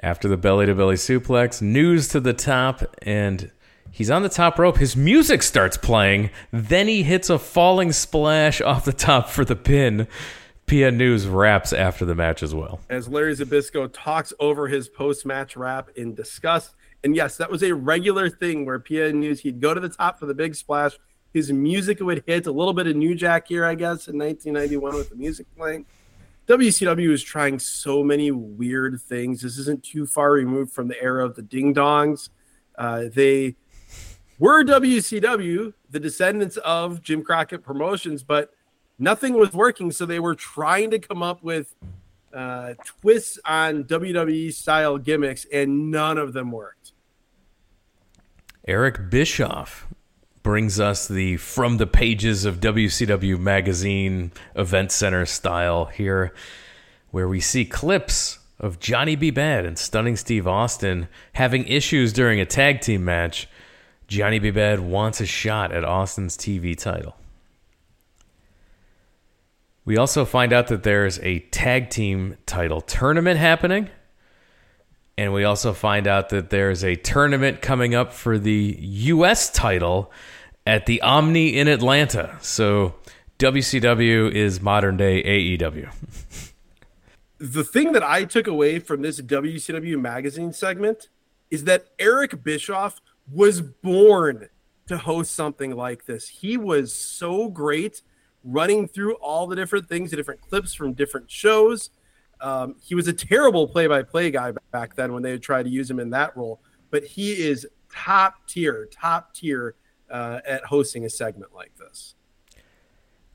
After 0.00 0.28
the 0.28 0.36
belly 0.36 0.66
to 0.66 0.76
belly 0.76 0.94
suplex, 0.94 1.60
news 1.60 2.06
to 2.08 2.20
the 2.20 2.32
top, 2.32 2.82
and 3.02 3.50
he's 3.90 4.12
on 4.12 4.22
the 4.22 4.28
top 4.28 4.60
rope. 4.60 4.76
His 4.76 4.96
music 4.96 5.42
starts 5.42 5.76
playing. 5.76 6.30
Then 6.52 6.86
he 6.86 7.02
hits 7.02 7.28
a 7.28 7.38
falling 7.38 7.90
splash 7.90 8.60
off 8.60 8.84
the 8.84 8.92
top 8.92 9.28
for 9.28 9.44
the 9.44 9.56
pin. 9.56 10.06
PN 10.68 10.96
News 10.96 11.26
raps 11.26 11.72
after 11.72 12.04
the 12.04 12.14
match 12.14 12.44
as 12.44 12.54
well. 12.54 12.80
As 12.88 13.08
Larry 13.08 13.34
Zbyszko 13.34 13.90
talks 13.92 14.32
over 14.38 14.68
his 14.68 14.88
post 14.88 15.26
match 15.26 15.56
rap 15.56 15.90
in 15.96 16.14
disgust 16.14 16.74
and 17.04 17.14
yes, 17.14 17.36
that 17.36 17.50
was 17.50 17.62
a 17.62 17.72
regular 17.72 18.30
thing 18.30 18.64
where 18.64 18.80
PN 18.80 19.16
News, 19.16 19.40
he'd 19.40 19.60
go 19.60 19.74
to 19.74 19.80
the 19.80 19.90
top 19.90 20.18
for 20.18 20.24
the 20.24 20.34
big 20.34 20.54
splash. 20.54 20.98
His 21.34 21.52
music 21.52 22.00
would 22.00 22.24
hit 22.26 22.46
a 22.46 22.52
little 22.52 22.72
bit 22.72 22.86
of 22.86 22.96
New 22.96 23.14
Jack 23.14 23.48
here, 23.48 23.64
I 23.64 23.74
guess, 23.74 24.08
in 24.08 24.18
1991 24.18 24.94
with 24.94 25.10
the 25.10 25.16
music 25.16 25.46
playing. 25.56 25.84
WCW 26.48 27.10
is 27.10 27.22
trying 27.22 27.58
so 27.58 28.02
many 28.02 28.30
weird 28.30 29.00
things. 29.00 29.42
This 29.42 29.58
isn't 29.58 29.82
too 29.82 30.06
far 30.06 30.32
removed 30.32 30.72
from 30.72 30.88
the 30.88 31.00
era 31.02 31.24
of 31.24 31.34
the 31.34 31.42
ding 31.42 31.74
dongs. 31.74 32.30
Uh, 32.76 33.04
they 33.12 33.56
were 34.38 34.64
WCW, 34.64 35.74
the 35.90 36.00
descendants 36.00 36.56
of 36.58 37.02
Jim 37.02 37.22
Crockett 37.22 37.62
Promotions, 37.62 38.22
but 38.22 38.52
nothing 38.98 39.34
was 39.34 39.52
working. 39.52 39.90
So 39.90 40.06
they 40.06 40.20
were 40.20 40.34
trying 40.34 40.90
to 40.90 40.98
come 40.98 41.22
up 41.22 41.42
with 41.42 41.74
uh, 42.32 42.74
twists 42.84 43.38
on 43.44 43.84
WWE 43.84 44.52
style 44.52 44.98
gimmicks, 44.98 45.46
and 45.52 45.90
none 45.90 46.18
of 46.18 46.32
them 46.32 46.50
worked. 46.50 46.83
Eric 48.66 49.10
Bischoff 49.10 49.86
brings 50.42 50.80
us 50.80 51.06
the 51.06 51.36
from 51.36 51.76
the 51.76 51.86
pages 51.86 52.46
of 52.46 52.60
WCW 52.60 53.38
magazine 53.38 54.32
event 54.54 54.90
center 54.90 55.26
style 55.26 55.86
here, 55.86 56.32
where 57.10 57.28
we 57.28 57.40
see 57.40 57.66
clips 57.66 58.38
of 58.58 58.80
Johnny 58.80 59.16
B. 59.16 59.30
Bad 59.30 59.66
and 59.66 59.78
Stunning 59.78 60.16
Steve 60.16 60.46
Austin 60.46 61.08
having 61.34 61.66
issues 61.66 62.12
during 62.12 62.40
a 62.40 62.46
tag 62.46 62.80
team 62.80 63.04
match. 63.04 63.48
Johnny 64.06 64.38
B. 64.38 64.50
Bad 64.50 64.80
wants 64.80 65.20
a 65.20 65.26
shot 65.26 65.70
at 65.70 65.84
Austin's 65.84 66.36
TV 66.36 66.76
title. 66.76 67.16
We 69.84 69.98
also 69.98 70.24
find 70.24 70.54
out 70.54 70.68
that 70.68 70.84
there's 70.84 71.18
a 71.20 71.40
tag 71.50 71.90
team 71.90 72.38
title 72.46 72.80
tournament 72.80 73.38
happening 73.38 73.90
and 75.16 75.32
we 75.32 75.44
also 75.44 75.72
find 75.72 76.06
out 76.06 76.30
that 76.30 76.50
there's 76.50 76.82
a 76.82 76.96
tournament 76.96 77.62
coming 77.62 77.94
up 77.94 78.12
for 78.12 78.38
the 78.38 78.76
U.S. 78.80 79.50
title 79.50 80.12
at 80.66 80.86
the 80.86 81.00
Omni 81.02 81.56
in 81.56 81.68
Atlanta. 81.68 82.36
So 82.40 82.94
WCW 83.38 84.32
is 84.32 84.60
modern 84.60 84.96
day 84.96 85.22
AEW. 85.22 85.90
the 87.38 87.64
thing 87.64 87.92
that 87.92 88.02
I 88.02 88.24
took 88.24 88.46
away 88.46 88.78
from 88.78 89.02
this 89.02 89.20
WCW 89.20 90.00
magazine 90.00 90.52
segment 90.52 91.08
is 91.50 91.64
that 91.64 91.86
Eric 91.98 92.42
Bischoff 92.42 93.00
was 93.30 93.60
born 93.60 94.48
to 94.86 94.98
host 94.98 95.34
something 95.34 95.76
like 95.76 96.06
this. 96.06 96.28
He 96.28 96.56
was 96.56 96.94
so 96.94 97.48
great 97.48 98.02
running 98.42 98.86
through 98.86 99.14
all 99.14 99.46
the 99.46 99.56
different 99.56 99.88
things, 99.88 100.10
the 100.10 100.16
different 100.16 100.40
clips 100.40 100.74
from 100.74 100.92
different 100.92 101.30
shows. 101.30 101.90
Um, 102.44 102.76
he 102.82 102.94
was 102.94 103.08
a 103.08 103.12
terrible 103.14 103.66
play-by-play 103.66 104.30
guy 104.30 104.52
back 104.70 104.94
then 104.96 105.14
when 105.14 105.22
they 105.22 105.38
tried 105.38 105.62
to 105.62 105.70
use 105.70 105.90
him 105.90 105.98
in 105.98 106.10
that 106.10 106.36
role, 106.36 106.60
but 106.90 107.02
he 107.02 107.32
is 107.32 107.66
top 107.90 108.46
tier, 108.46 108.86
top 108.92 109.32
tier 109.32 109.76
uh, 110.10 110.40
at 110.46 110.62
hosting 110.64 111.06
a 111.06 111.10
segment 111.10 111.54
like 111.54 111.72
this. 111.78 112.14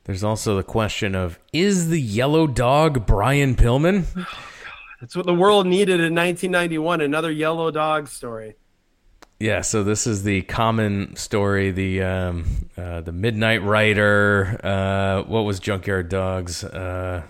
There's 0.03 0.23
also 0.23 0.55
the 0.55 0.63
question 0.63 1.15
of 1.15 1.39
is 1.51 1.89
the 1.89 1.99
yellow 1.99 2.45
dog 2.45 3.05
Brian 3.05 3.55
Pillman? 3.55 4.05
Oh, 5.01 5.05
That's 5.05 5.15
what 5.15 5.25
the 5.25 5.33
world 5.33 5.65
needed 5.65 6.01
in 6.01 6.13
1991. 6.13 6.99
Another 6.99 7.31
yellow 7.31 7.71
dog 7.71 8.09
story. 8.09 8.55
Yeah, 9.39 9.61
so 9.61 9.81
this 9.85 10.05
is 10.05 10.23
the 10.23 10.41
common 10.41 11.15
story, 11.15 11.71
the 11.71 12.01
um, 12.01 12.45
uh, 12.75 12.99
the 12.99 13.13
Midnight 13.13 13.63
Rider. 13.63 14.59
Uh, 14.61 15.23
what 15.23 15.43
was 15.43 15.61
Junkyard 15.61 16.09
Dogs? 16.09 16.65
Uh, 16.65 17.23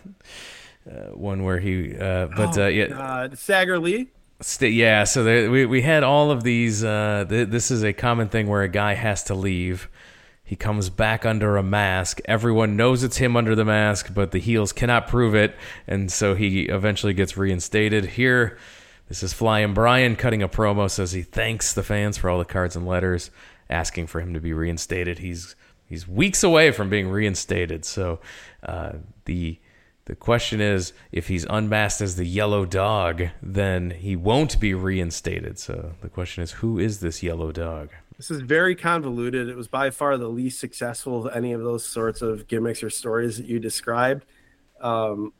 uh, 0.89 1.15
one 1.15 1.43
where 1.43 1.59
he, 1.59 1.95
uh, 1.95 2.27
but 2.27 2.57
oh, 2.57 2.65
uh, 2.65 2.67
yeah, 2.67 2.87
God. 2.87 3.37
Stagger 3.37 3.79
Lee. 3.79 4.09
St- 4.41 4.73
yeah, 4.73 5.03
so 5.03 5.23
there, 5.23 5.51
we 5.51 5.65
we 5.65 5.81
had 5.81 6.03
all 6.03 6.31
of 6.31 6.43
these. 6.43 6.83
Uh, 6.83 7.25
th- 7.27 7.49
this 7.49 7.71
is 7.71 7.83
a 7.83 7.93
common 7.93 8.29
thing 8.29 8.47
where 8.47 8.61
a 8.61 8.69
guy 8.69 8.93
has 8.93 9.23
to 9.25 9.35
leave. 9.35 9.89
He 10.43 10.55
comes 10.55 10.89
back 10.89 11.27
under 11.27 11.57
a 11.57 11.63
mask. 11.63 12.21
Everyone 12.25 12.75
knows 12.75 13.03
it's 13.03 13.17
him 13.17 13.37
under 13.37 13.53
the 13.53 13.65
mask, 13.65 14.13
but 14.15 14.31
the 14.31 14.39
heels 14.39 14.73
cannot 14.73 15.07
prove 15.07 15.35
it, 15.35 15.55
and 15.85 16.11
so 16.11 16.33
he 16.33 16.63
eventually 16.63 17.13
gets 17.13 17.37
reinstated. 17.37 18.05
Here, 18.05 18.57
this 19.09 19.21
is 19.21 19.31
Flying 19.31 19.75
Brian 19.75 20.15
cutting 20.15 20.41
a 20.41 20.49
promo. 20.49 20.89
Says 20.89 21.11
he 21.11 21.21
thanks 21.21 21.73
the 21.73 21.83
fans 21.83 22.17
for 22.17 22.29
all 22.29 22.39
the 22.39 22.45
cards 22.45 22.75
and 22.75 22.87
letters, 22.87 23.29
asking 23.69 24.07
for 24.07 24.21
him 24.21 24.33
to 24.33 24.39
be 24.39 24.53
reinstated. 24.53 25.19
He's 25.19 25.55
he's 25.85 26.07
weeks 26.07 26.43
away 26.43 26.71
from 26.71 26.89
being 26.89 27.09
reinstated. 27.09 27.85
So 27.85 28.19
uh, 28.63 28.93
the 29.25 29.59
the 30.09 30.15
question 30.15 30.59
is, 30.59 30.91
if 31.11 31.27
he's 31.27 31.45
unmasked 31.47 32.01
as 32.01 32.15
the 32.15 32.25
yellow 32.25 32.65
dog, 32.65 33.25
then 33.43 33.91
he 33.91 34.15
won't 34.15 34.59
be 34.59 34.73
reinstated. 34.73 35.59
So 35.59 35.91
the 36.01 36.09
question 36.09 36.41
is, 36.41 36.53
who 36.53 36.79
is 36.79 36.99
this 36.99 37.21
yellow 37.21 37.51
dog? 37.51 37.91
This 38.17 38.31
is 38.31 38.41
very 38.41 38.75
convoluted. 38.75 39.47
It 39.47 39.55
was 39.55 39.67
by 39.67 39.91
far 39.91 40.17
the 40.17 40.27
least 40.27 40.59
successful 40.59 41.27
of 41.27 41.35
any 41.35 41.53
of 41.53 41.61
those 41.61 41.85
sorts 41.85 42.23
of 42.23 42.47
gimmicks 42.47 42.81
or 42.81 42.89
stories 42.89 43.37
that 43.37 43.45
you 43.45 43.59
described. 43.59 44.25
Um, 44.81 45.31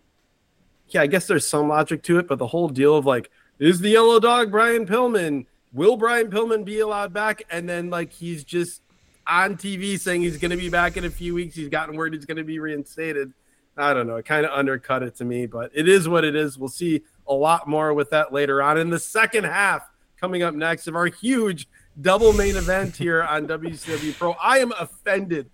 yeah, 0.90 1.02
I 1.02 1.08
guess 1.08 1.26
there's 1.26 1.48
some 1.48 1.68
logic 1.68 2.04
to 2.04 2.20
it, 2.20 2.28
but 2.28 2.38
the 2.38 2.48
whole 2.48 2.70
deal 2.70 2.96
of 2.96 3.08
like, 3.08 3.32
is 3.58 3.80
the 3.80 3.90
yellow 3.90 4.20
dog 4.20 4.52
Brian 4.52 4.86
Pillman? 4.86 5.48
Will 5.74 5.98
Brian 5.98 6.30
Pillman 6.30 6.64
be 6.64 6.80
allowed 6.80 7.12
back? 7.12 7.42
And 7.50 7.68
then 7.68 7.90
like 7.90 8.14
he's 8.14 8.44
just 8.44 8.84
on 9.26 9.58
TV 9.58 10.00
saying 10.00 10.22
he's 10.22 10.38
going 10.38 10.52
to 10.52 10.58
be 10.58 10.70
back 10.70 10.96
in 10.96 11.06
a 11.06 11.10
few 11.10 11.34
weeks. 11.34 11.56
He's 11.56 11.70
gotten 11.70 11.96
word 11.96 12.14
he's 12.14 12.26
going 12.26 12.38
to 12.38 12.44
be 12.44 12.60
reinstated. 12.60 13.34
I 13.80 13.94
don't 13.94 14.08
know. 14.08 14.18
It 14.18 14.26
kind 14.26 14.46
of 14.46 14.52
undercut 14.52 15.04
it 15.04 15.16
to 15.16 15.26
me, 15.26 15.46
but 15.46 15.72
it 15.74 15.88
is 15.88 16.08
what 16.10 16.26
it 16.26 16.36
is. 16.36 16.58
We'll 16.58 16.70
see 16.70 17.02
a 17.28 17.34
lot 17.34 17.68
more 17.68 17.94
with 17.94 18.10
that 18.10 18.34
later 18.34 18.62
on 18.62 18.78
in 18.78 18.90
the 18.90 19.00
second 19.00 19.46
half 19.46 19.90
coming 20.20 20.44
up 20.44 20.54
next 20.54 20.88
of 20.88 20.96
our 20.96 21.06
huge 21.06 21.68
double 22.02 22.34
main 22.34 22.56
event 22.58 22.96
here 22.96 23.24
on 23.24 23.48
WCW 23.48 24.18
Pro. 24.18 24.32
I 24.34 24.58
am 24.58 24.74
offended, 24.74 25.50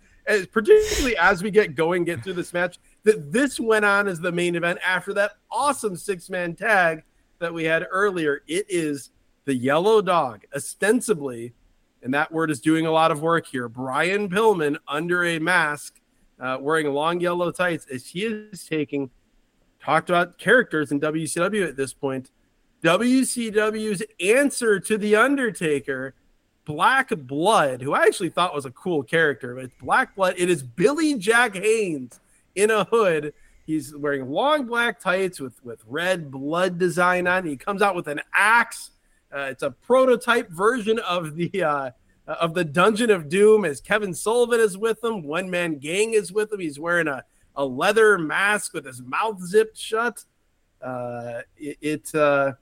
particularly 0.51 1.15
as 1.17 1.43
we 1.43 1.51
get 1.51 1.76
going, 1.76 2.03
get 2.03 2.23
through 2.23 2.34
this 2.34 2.53
match, 2.53 2.80
that 3.03 3.32
this 3.32 3.59
went 3.59 3.86
on 3.86 4.07
as 4.07 4.19
the 4.19 4.32
main 4.32 4.55
event 4.55 4.80
after 4.84 5.13
that 5.13 5.34
awesome 5.51 5.95
six 5.95 6.30
man 6.30 6.55
tag 6.55 7.03
that 7.39 7.53
we 7.53 7.63
had 7.63 7.86
earlier. 7.91 8.41
It 8.47 8.65
is 8.69 9.11
the 9.45 9.53
yellow 9.53 10.01
dog, 10.01 10.45
ostensibly, 10.55 11.53
and 12.01 12.13
that 12.13 12.32
word 12.32 12.49
is 12.49 12.59
doing 12.59 12.88
a 12.88 12.91
lot 12.91 13.11
of 13.11 13.21
work 13.21 13.45
here. 13.45 13.69
Brian 13.69 14.30
Pillman 14.30 14.78
under 14.88 15.23
a 15.23 15.38
mask, 15.38 15.99
uh, 16.40 16.58
wearing 16.60 16.88
long 16.92 17.20
yellow 17.20 17.52
tights, 17.52 17.86
as 17.92 18.08
he 18.08 18.26
is 18.26 18.66
taking 18.66 19.10
talked 19.82 20.10
about 20.10 20.38
characters 20.38 20.92
in 20.92 21.00
WCW 21.00 21.68
at 21.68 21.78
this 21.78 21.94
point. 21.94 22.32
WCW's 22.84 24.04
answer 24.20 24.80
to 24.80 24.98
The 24.98 25.16
Undertaker, 25.16 26.14
Black 26.66 27.10
Blood, 27.10 27.82
who 27.82 27.94
I 27.94 28.04
actually 28.04 28.30
thought 28.30 28.54
was 28.54 28.66
a 28.66 28.72
cool 28.72 29.04
character, 29.04 29.56
but 29.56 29.66
it's 29.66 29.76
Black 29.82 30.16
Blood. 30.16 30.36
It 30.38 30.50
is 30.50 30.64
Billy 30.64 31.16
Jack 31.16 31.56
Haynes 31.56 32.20
in 32.56 32.72
a 32.72 32.84
hood. 32.86 33.34
He's 33.66 33.96
wearing 33.96 34.30
long 34.30 34.66
black 34.66 35.00
tights 35.00 35.40
with, 35.40 35.64
with 35.64 35.82
red 35.88 36.30
blood 36.30 36.78
design 36.78 37.26
on. 37.28 37.46
He 37.46 37.58
comes 37.58 37.82
out 37.82 37.96
with 37.96 38.08
an 38.08 38.22
axe 38.34 38.92
uh, 39.36 39.48
it's 39.52 39.64
a 39.64 39.72
prototype 39.72 40.50
version 40.50 40.98
of 41.00 41.36
the 41.36 41.64
uh, 41.64 41.92
of 42.34 42.53
the 42.53 42.65
Dungeon 42.65 43.09
of 43.09 43.30
Doom 43.30 43.65
as 43.65 43.82
Kevin 43.82 44.13
Sullivan 44.13 44.59
is 44.59 44.78
with 44.78 45.03
him. 45.03 45.23
One 45.23 45.49
man 45.49 45.78
gang 45.78 46.13
is 46.13 46.32
with 46.32 46.51
him. 46.51 46.59
He's 46.59 46.80
wearing 46.80 47.07
a, 47.07 47.23
a 47.55 47.65
leather 47.65 48.17
mask 48.17 48.73
with 48.73 48.86
his 48.86 49.01
mouth 49.01 49.41
zipped 49.41 49.78
shut. 49.78 50.23
Uh, 50.82 51.41
it 51.57 51.78
it, 51.82 52.15
uh, 52.15 52.53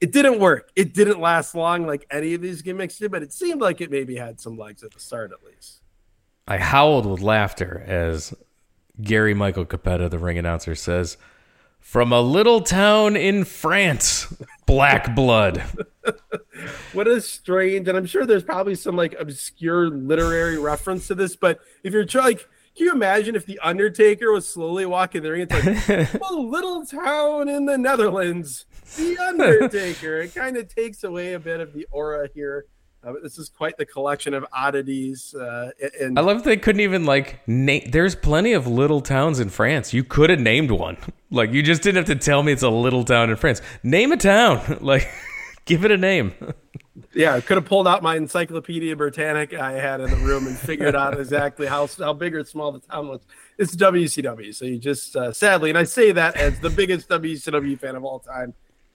it 0.00 0.12
didn't 0.12 0.38
work. 0.38 0.70
It 0.76 0.94
didn't 0.94 1.20
last 1.20 1.54
long 1.54 1.86
like 1.86 2.06
any 2.10 2.34
of 2.34 2.42
these 2.42 2.62
gimmicks 2.62 2.98
did, 2.98 3.10
but 3.10 3.22
it 3.22 3.32
seemed 3.32 3.60
like 3.60 3.80
it 3.80 3.90
maybe 3.90 4.16
had 4.16 4.40
some 4.40 4.56
legs 4.56 4.82
at 4.82 4.92
the 4.92 5.00
start 5.00 5.32
at 5.32 5.44
least. 5.44 5.80
I 6.46 6.58
howled 6.58 7.06
with 7.06 7.20
laughter 7.20 7.82
as 7.86 8.34
Gary 9.00 9.34
Michael 9.34 9.64
Cappetta, 9.64 10.08
the 10.08 10.18
ring 10.18 10.38
announcer, 10.38 10.74
says, 10.74 11.16
"From 11.80 12.12
a 12.12 12.20
little 12.20 12.60
town 12.60 13.16
in 13.16 13.44
France." 13.44 14.32
Black 14.66 15.14
blood. 15.14 15.62
what 16.92 17.06
a 17.08 17.20
strange, 17.20 17.88
and 17.88 17.96
I'm 17.96 18.06
sure 18.06 18.26
there's 18.26 18.42
probably 18.42 18.74
some 18.74 18.96
like 18.96 19.14
obscure 19.18 19.88
literary 19.88 20.58
reference 20.58 21.06
to 21.08 21.14
this, 21.14 21.36
but 21.36 21.60
if 21.82 21.92
you're 21.92 22.04
trying, 22.04 22.24
like, 22.26 22.48
can 22.76 22.86
you 22.86 22.92
imagine 22.92 23.36
if 23.36 23.46
the 23.46 23.58
Undertaker 23.60 24.32
was 24.32 24.48
slowly 24.48 24.84
walking 24.84 25.22
there? 25.22 25.36
It's 25.36 25.52
like 25.90 26.14
a 26.30 26.34
little 26.34 26.84
town 26.84 27.48
in 27.48 27.66
the 27.66 27.78
Netherlands, 27.78 28.66
the 28.96 29.16
Undertaker. 29.18 30.20
it 30.22 30.34
kind 30.34 30.56
of 30.56 30.74
takes 30.74 31.04
away 31.04 31.34
a 31.34 31.38
bit 31.38 31.60
of 31.60 31.72
the 31.72 31.86
aura 31.90 32.28
here. 32.34 32.66
Uh, 33.06 33.12
this 33.22 33.38
is 33.38 33.50
quite 33.50 33.76
the 33.76 33.84
collection 33.84 34.32
of 34.32 34.46
oddities. 34.52 35.34
Uh, 35.34 35.70
and 36.00 36.18
I 36.18 36.22
love 36.22 36.42
they 36.42 36.56
couldn't 36.56 36.80
even 36.80 37.04
like 37.04 37.46
name. 37.46 37.88
There's 37.90 38.14
plenty 38.14 38.54
of 38.54 38.66
little 38.66 39.02
towns 39.02 39.40
in 39.40 39.50
France. 39.50 39.92
You 39.92 40.04
could 40.04 40.30
have 40.30 40.40
named 40.40 40.70
one. 40.70 40.96
Like 41.30 41.50
you 41.50 41.64
just 41.64 41.82
didn't 41.82 41.96
have 41.96 42.16
to 42.16 42.24
tell 42.24 42.44
me 42.44 42.52
it's 42.52 42.62
a 42.62 42.68
little 42.68 43.02
town 43.02 43.28
in 43.28 43.34
France. 43.34 43.60
Name 43.82 44.12
a 44.12 44.16
town. 44.16 44.78
Like 44.80 45.08
give 45.64 45.84
it 45.84 45.90
a 45.90 45.96
name. 45.96 46.34
yeah, 47.14 47.34
I 47.34 47.40
could 47.40 47.56
have 47.56 47.66
pulled 47.66 47.88
out 47.88 48.02
my 48.02 48.16
Encyclopedia 48.16 48.96
Britannica 48.96 49.60
I 49.60 49.72
had 49.72 50.00
in 50.00 50.10
the 50.10 50.16
room 50.16 50.46
and 50.46 50.56
figured 50.56 50.94
out 50.94 51.18
exactly 51.18 51.66
how 51.66 51.88
how 51.98 52.12
big 52.12 52.34
or 52.34 52.44
small 52.44 52.72
the 52.72 52.80
town 52.80 53.08
was. 53.08 53.22
It's 53.58 53.74
WCW, 53.76 54.54
so 54.54 54.64
you 54.64 54.78
just 54.78 55.16
uh, 55.16 55.32
sadly, 55.32 55.70
and 55.70 55.78
I 55.78 55.84
say 55.84 56.12
that 56.12 56.36
as 56.36 56.58
the 56.60 56.70
biggest 56.70 57.08
WCW 57.08 57.78
fan 57.78 57.96
of 57.96 58.04
all 58.04 58.18
time, 58.18 58.54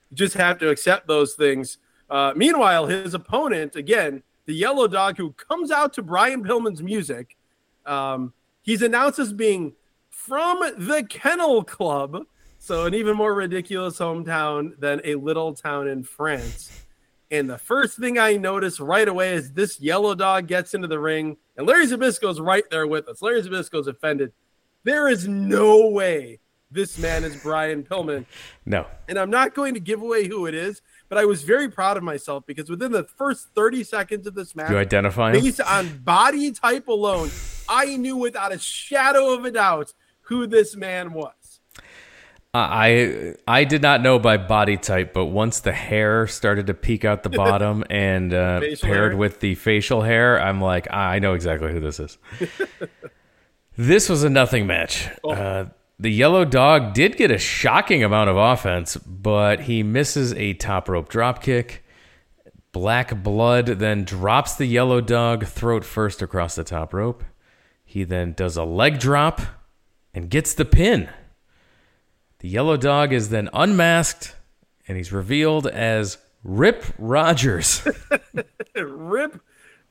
you 0.10 0.18
just 0.18 0.36
have 0.36 0.58
to 0.60 0.70
accept 0.70 1.08
those 1.08 1.34
things. 1.34 1.78
Uh, 2.10 2.34
meanwhile, 2.36 2.88
his 2.88 3.14
opponent, 3.14 3.76
again, 3.76 4.24
the 4.46 4.54
yellow 4.54 4.88
dog 4.88 5.18
who 5.18 5.32
comes 5.34 5.70
out 5.70 5.94
to 5.94 6.02
Brian 6.02 6.44
Pillman's 6.44 6.82
music, 6.82 7.38
um, 7.86 8.34
he's 8.64 8.82
announced 8.82 9.20
as 9.20 9.32
being 9.32 9.74
from 10.10 10.60
the 10.78 11.06
Kennel 11.08 11.64
Club. 11.64 12.26
So, 12.60 12.86
an 12.86 12.94
even 12.94 13.16
more 13.16 13.34
ridiculous 13.34 13.98
hometown 13.98 14.78
than 14.80 15.02
a 15.04 15.16
little 15.16 15.54
town 15.54 15.88
in 15.88 16.04
France. 16.04 16.86
And 17.32 17.50
the 17.50 17.58
first 17.58 17.98
thing 17.98 18.20
I 18.20 18.38
notice 18.38 18.80
right 18.80 19.08
away 19.08 19.34
is 19.34 19.54
this 19.54 19.80
yellow 19.80 20.14
dog 20.14 20.48
gets 20.48 20.74
into 20.74 20.88
the 20.88 21.00
ring, 21.00 21.38
and 21.58 21.66
Larry 21.66 21.88
Zbyszko's 21.88 22.40
right 22.40 22.64
there 22.70 22.88
with 22.88 23.08
us. 23.08 23.22
Larry 23.22 23.42
Zbyszko's 23.42 23.88
offended. 23.88 24.34
There 24.84 25.08
is 25.08 25.28
no 25.28 25.88
way 25.88 26.40
this 26.72 26.98
man 27.00 27.24
is 27.24 27.36
Brian 27.42 27.84
Pillman. 27.84 28.26
No. 28.66 28.86
And 29.08 29.18
I'm 29.18 29.30
not 29.30 29.56
going 29.56 29.74
to 29.74 29.80
give 29.80 30.02
away 30.02 30.28
who 30.28 30.46
it 30.46 30.54
is 30.54 30.82
but 31.10 31.18
I 31.18 31.26
was 31.26 31.44
very 31.44 31.68
proud 31.68 31.98
of 31.98 32.04
myself 32.04 32.46
because 32.46 32.70
within 32.70 32.92
the 32.92 33.04
first 33.04 33.50
30 33.56 33.84
seconds 33.84 34.28
of 34.28 34.36
this 34.36 34.56
match, 34.56 34.70
you 34.70 34.78
identify 34.78 35.34
him? 35.34 35.42
based 35.42 35.60
on 35.60 35.98
body 35.98 36.52
type 36.52 36.88
alone, 36.88 37.32
I 37.68 37.98
knew 37.98 38.16
without 38.16 38.54
a 38.54 38.60
shadow 38.60 39.34
of 39.34 39.44
a 39.44 39.52
doubt 39.52 39.94
who 40.22 40.46
this 40.46 40.76
man 40.76 41.14
was. 41.14 41.34
I 42.54 43.36
I 43.48 43.64
did 43.64 43.82
not 43.82 44.02
know 44.02 44.18
by 44.18 44.38
body 44.38 44.78
type, 44.78 45.14
but 45.14 45.26
once 45.26 45.60
the 45.60 45.72
hair 45.72 46.26
started 46.26 46.68
to 46.68 46.74
peek 46.74 47.06
out 47.06 47.24
the 47.24 47.30
bottom 47.44 47.84
and 47.90 48.34
uh, 48.34 48.60
paired 48.60 49.12
hair. 49.12 49.18
with 49.18 49.40
the 49.40 49.56
facial 49.56 50.02
hair, 50.02 50.42
I'm 50.42 50.60
like, 50.60 50.92
I 50.92 51.20
know 51.20 51.34
exactly 51.34 51.72
who 51.72 51.80
this 51.80 52.00
is. 52.00 52.18
this 53.78 54.10
was 54.10 54.24
a 54.24 54.30
nothing 54.30 54.66
match. 54.66 55.10
Oh. 55.24 55.32
Uh, 55.32 55.70
the 56.00 56.10
yellow 56.10 56.46
dog 56.46 56.94
did 56.94 57.18
get 57.18 57.30
a 57.30 57.38
shocking 57.38 58.04
amount 58.04 58.30
of 58.30 58.38
offense, 58.38 58.96
but 58.98 59.62
he 59.62 59.84
misses 59.84 60.34
a 60.34 60.54
top 60.54 60.88
rope 60.88 61.10
drop 61.10 61.44
kick. 61.44 61.84
Black 62.72 63.22
Blood 63.22 63.66
then 63.66 64.06
drops 64.06 64.56
the 64.56 64.66
yellow 64.66 65.02
dog 65.02 65.46
throat 65.46 65.84
first 65.84 66.22
across 66.22 66.56
the 66.56 66.64
top 66.64 66.94
rope. 66.94 67.24
He 67.84 68.04
then 68.04 68.34
does 68.34 68.56
a 68.56 68.64
leg 68.64 69.00
drop 69.00 69.42
and 70.14 70.30
gets 70.30 70.54
the 70.54 70.66
pin. 70.66 71.10
The 72.40 72.48
yellow 72.48 72.78
dog 72.78 73.12
is 73.12 73.30
then 73.30 73.50
unmasked 73.52 74.34
and 74.88 74.98
he's 74.98 75.12
revealed 75.12 75.68
as 75.68 76.18
Rip 76.44 76.86
Rogers. 76.98 77.86
Rip 78.76 79.42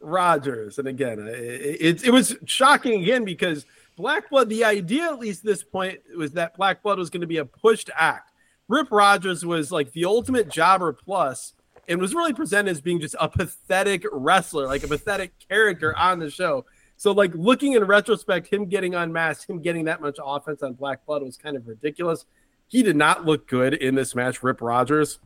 Rogers. 0.01 0.78
And 0.78 0.88
again, 0.88 1.20
uh, 1.20 1.30
it, 1.30 1.76
it, 1.80 2.05
it 2.05 2.11
was 2.11 2.36
shocking 2.46 3.03
again 3.03 3.26
because 3.26 3.66
Black 3.96 4.30
Blood, 4.30 4.49
the 4.49 4.64
idea 4.64 5.05
at 5.05 5.18
least 5.18 5.44
this 5.44 5.62
point 5.62 5.99
was 6.16 6.32
that 6.32 6.57
Black 6.57 6.82
Blood 6.82 6.99
was 6.99 7.11
going 7.11 7.20
to 7.20 7.26
be 7.26 7.36
a 7.36 7.44
pushed 7.44 7.90
act. 7.94 8.32
Rip 8.66 8.90
Rogers 8.90 9.44
was 9.44 9.70
like 9.70 9.92
the 9.92 10.07
ultimate 10.07 10.49
jobber 10.49 10.94
plus 10.94 11.53
and 11.86 12.01
was 12.01 12.14
really 12.14 12.32
presented 12.32 12.70
as 12.70 12.80
being 12.80 13.01
just 13.01 13.16
a 13.20 13.28
pathetic 13.28 14.05
wrestler, 14.11 14.66
like 14.66 14.84
a 14.84 14.88
pathetic 14.88 15.32
character 15.49 15.96
on 15.99 16.18
the 16.18 16.30
show. 16.30 16.64
So, 16.99 17.12
like 17.12 17.32
looking 17.34 17.74
in 17.74 17.84
retrospect, 17.84 18.53
him 18.53 18.66
getting 18.66 18.96
unmasked, 18.96 19.49
him 19.49 19.62
getting 19.62 19.84
that 19.84 20.01
much 20.01 20.18
offense 20.22 20.64
on 20.64 20.72
Black 20.74 21.07
Blood 21.07 21.22
was 21.22 21.36
kind 21.36 21.57
of 21.57 21.66
ridiculous. 21.66 22.26
He 22.66 22.82
did 22.82 22.96
not 22.96 23.24
look 23.24 23.46
good 23.46 23.74
in 23.74 23.94
this 23.94 24.16
match, 24.16 24.42
Rip 24.42 24.61
Rogers. 24.61 25.20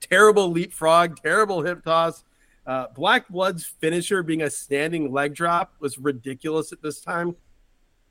Terrible 0.00 0.50
leapfrog, 0.50 1.20
terrible 1.22 1.60
hip 1.60 1.84
toss. 1.84 2.24
Uh, 2.66 2.86
Black 2.94 3.28
Blood's 3.28 3.66
finisher 3.66 4.22
being 4.22 4.40
a 4.40 4.48
standing 4.48 5.12
leg 5.12 5.34
drop 5.34 5.74
was 5.78 5.98
ridiculous 5.98 6.72
at 6.72 6.80
this 6.80 7.02
time. 7.02 7.36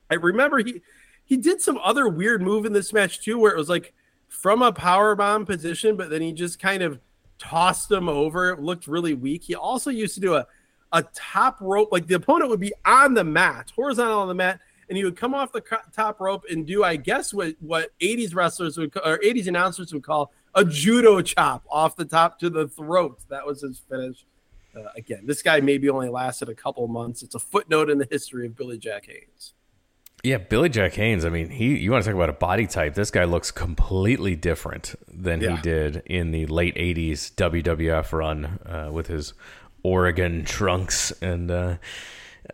I 0.08 0.14
remember 0.14 0.58
he 0.58 0.80
he 1.24 1.36
did 1.36 1.60
some 1.60 1.78
other 1.78 2.08
weird 2.08 2.42
move 2.42 2.64
in 2.64 2.72
this 2.72 2.92
match 2.92 3.20
too, 3.20 3.40
where 3.40 3.52
it 3.52 3.58
was 3.58 3.68
like 3.68 3.92
from 4.28 4.62
a 4.62 4.72
power 4.72 5.16
bomb 5.16 5.44
position, 5.46 5.96
but 5.96 6.10
then 6.10 6.22
he 6.22 6.32
just 6.32 6.60
kind 6.60 6.84
of 6.84 7.00
tossed 7.40 7.90
him 7.90 8.08
over. 8.08 8.50
It 8.50 8.60
looked 8.60 8.86
really 8.86 9.14
weak. 9.14 9.42
He 9.42 9.56
also 9.56 9.90
used 9.90 10.14
to 10.14 10.20
do 10.20 10.36
a 10.36 10.46
a 10.92 11.02
top 11.14 11.60
rope, 11.60 11.90
like 11.92 12.06
the 12.06 12.14
opponent 12.14 12.50
would 12.50 12.60
be 12.60 12.72
on 12.84 13.14
the 13.14 13.24
mat, 13.24 13.72
horizontal 13.74 14.20
on 14.20 14.28
the 14.28 14.34
mat, 14.34 14.60
and 14.88 14.96
he 14.96 15.04
would 15.04 15.16
come 15.16 15.34
off 15.34 15.52
the 15.52 15.62
top 15.94 16.20
rope 16.20 16.44
and 16.50 16.66
do, 16.66 16.84
I 16.84 16.96
guess, 16.96 17.34
what 17.34 17.54
what 17.60 17.90
80s 18.00 18.34
wrestlers 18.34 18.78
would 18.78 18.96
or 19.04 19.18
80s 19.18 19.46
announcers 19.46 19.92
would 19.92 20.02
call 20.02 20.32
a 20.54 20.64
judo 20.64 21.20
chop 21.20 21.64
off 21.70 21.96
the 21.96 22.04
top 22.04 22.38
to 22.40 22.50
the 22.50 22.68
throat. 22.68 23.20
That 23.28 23.46
was 23.46 23.62
his 23.62 23.78
finish. 23.78 24.24
Uh, 24.76 24.88
again, 24.96 25.26
this 25.26 25.42
guy 25.42 25.60
maybe 25.60 25.88
only 25.88 26.08
lasted 26.08 26.48
a 26.48 26.54
couple 26.54 26.86
months. 26.88 27.22
It's 27.22 27.34
a 27.34 27.38
footnote 27.38 27.90
in 27.90 27.98
the 27.98 28.08
history 28.10 28.46
of 28.46 28.56
Billy 28.56 28.78
Jack 28.78 29.06
Haynes. 29.06 29.54
Yeah, 30.24 30.38
Billy 30.38 30.68
Jack 30.68 30.94
Haynes. 30.94 31.24
I 31.24 31.28
mean, 31.28 31.48
he. 31.48 31.78
You 31.78 31.92
want 31.92 32.02
to 32.02 32.10
talk 32.10 32.16
about 32.16 32.28
a 32.28 32.34
body 32.34 32.66
type? 32.66 32.94
This 32.94 33.10
guy 33.10 33.24
looks 33.24 33.50
completely 33.52 34.34
different 34.34 34.96
than 35.06 35.40
yeah. 35.40 35.56
he 35.56 35.62
did 35.62 36.02
in 36.06 36.32
the 36.32 36.46
late 36.46 36.74
'80s 36.74 37.32
WWF 37.34 38.12
run 38.12 38.58
uh, 38.66 38.90
with 38.90 39.06
his 39.06 39.34
Oregon 39.82 40.44
trunks 40.44 41.12
and 41.22 41.50
uh, 41.50 41.76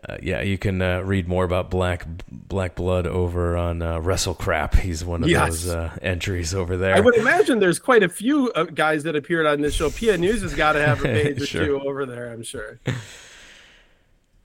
uh, 0.09 0.19
yeah, 0.23 0.43
you 0.43 0.59
can 0.59 0.83
uh, 0.83 1.01
read 1.01 1.29
more 1.29 1.45
about 1.45 1.71
Black 1.71 2.07
Black 2.31 2.75
Blood 2.75 3.07
over 3.07 3.57
on 3.57 3.81
uh, 3.81 4.01
Wrestle 4.01 4.35
Crap. 4.35 4.75
He's 4.75 5.05
one 5.05 5.23
of 5.23 5.29
yes. 5.29 5.65
those 5.65 5.69
uh, 5.69 5.97
entries 6.03 6.55
over 6.55 6.77
there. 6.77 6.95
I 6.95 7.01
would 7.01 7.15
imagine 7.15 7.59
there's 7.59 7.79
quite 7.79 8.03
a 8.03 8.09
few 8.09 8.51
uh, 8.53 8.65
guys 8.65 9.05
that 9.05 9.17
appeared 9.17 9.47
on 9.47 9.61
this 9.61 9.75
show. 9.75 9.89
PN 9.89 10.21
News 10.21 10.43
has 10.43 10.55
got 10.55 10.73
to 10.73 10.85
have 10.85 11.01
a 11.01 11.05
page 11.05 11.49
sure. 11.49 11.63
or 11.63 11.67
two 11.67 11.81
over 11.81 12.07
there. 12.07 12.33
I'm 12.33 12.43
sure. 12.43 12.81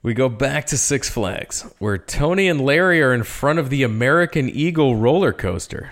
We 0.02 0.14
go 0.14 0.30
back 0.30 0.66
to 0.66 0.78
Six 0.78 1.10
Flags, 1.10 1.62
where 1.78 1.98
Tony 1.98 2.48
and 2.48 2.62
Larry 2.62 3.02
are 3.02 3.12
in 3.12 3.22
front 3.22 3.58
of 3.58 3.68
the 3.68 3.82
American 3.82 4.48
Eagle 4.48 4.96
roller 4.96 5.32
coaster. 5.32 5.90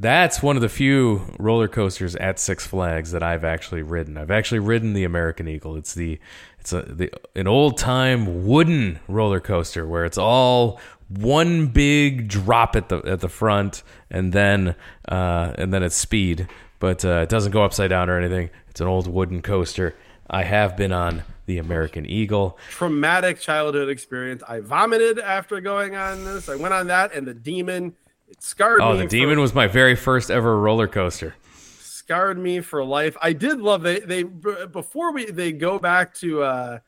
That's 0.00 0.42
one 0.42 0.56
of 0.56 0.62
the 0.62 0.70
few 0.70 1.20
roller 1.38 1.68
coasters 1.68 2.16
at 2.16 2.38
Six 2.38 2.66
Flags 2.66 3.10
that 3.12 3.22
I've 3.22 3.44
actually 3.44 3.82
ridden. 3.82 4.16
I've 4.16 4.30
actually 4.30 4.60
ridden 4.60 4.94
the 4.94 5.04
American 5.04 5.46
Eagle. 5.46 5.76
It's 5.76 5.92
the 5.92 6.18
it's 6.58 6.72
a 6.72 6.80
the, 6.80 7.12
an 7.36 7.46
old 7.46 7.76
time 7.76 8.46
wooden 8.46 8.98
roller 9.08 9.40
coaster 9.40 9.86
where 9.86 10.06
it's 10.06 10.16
all 10.16 10.80
one 11.08 11.66
big 11.66 12.28
drop 12.28 12.76
at 12.76 12.88
the 12.88 13.02
at 13.02 13.20
the 13.20 13.28
front 13.28 13.82
and 14.10 14.32
then 14.32 14.74
uh, 15.06 15.52
and 15.58 15.70
then 15.70 15.82
it's 15.82 15.96
speed, 15.96 16.48
but 16.78 17.04
uh, 17.04 17.20
it 17.20 17.28
doesn't 17.28 17.52
go 17.52 17.62
upside 17.62 17.90
down 17.90 18.08
or 18.08 18.18
anything. 18.18 18.48
It's 18.70 18.80
an 18.80 18.86
old 18.86 19.06
wooden 19.06 19.42
coaster. 19.42 19.94
I 20.30 20.44
have 20.44 20.78
been 20.78 20.92
on 20.92 21.24
the 21.44 21.58
American 21.58 22.06
Eagle. 22.06 22.56
Traumatic 22.70 23.38
childhood 23.38 23.90
experience. 23.90 24.42
I 24.48 24.60
vomited 24.60 25.18
after 25.18 25.60
going 25.60 25.94
on 25.94 26.24
this. 26.24 26.48
I 26.48 26.56
went 26.56 26.72
on 26.72 26.86
that, 26.86 27.12
and 27.12 27.26
the 27.26 27.34
demon 27.34 27.96
it 28.30 28.42
scarred 28.42 28.80
oh, 28.80 28.92
me. 28.92 28.98
Oh, 28.98 29.02
the 29.02 29.06
demon 29.06 29.36
for, 29.36 29.42
was 29.42 29.54
my 29.54 29.66
very 29.66 29.96
first 29.96 30.30
ever 30.30 30.58
roller 30.58 30.88
coaster. 30.88 31.34
Scarred 31.80 32.38
me 32.38 32.60
for 32.60 32.84
life. 32.84 33.16
I 33.20 33.32
did 33.32 33.60
love 33.60 33.82
they 33.82 34.00
they 34.00 34.22
before 34.22 35.12
we 35.12 35.26
they 35.26 35.52
go 35.52 35.78
back 35.78 36.14
to 36.16 36.42
uh, 36.42 36.78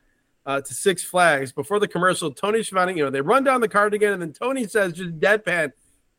uh 0.45 0.61
to 0.61 0.73
Six 0.73 1.03
Flags 1.03 1.51
before 1.51 1.79
the 1.79 1.87
commercial. 1.87 2.31
Tony 2.31 2.63
Schiavone, 2.63 2.95
you 2.97 3.03
know, 3.03 3.09
they 3.09 3.21
run 3.21 3.43
down 3.43 3.61
the 3.61 3.69
card 3.69 3.93
again, 3.93 4.13
and 4.13 4.21
then 4.21 4.33
Tony 4.33 4.65
says 4.65 4.93
just 4.93 5.19
deadpan 5.19 5.71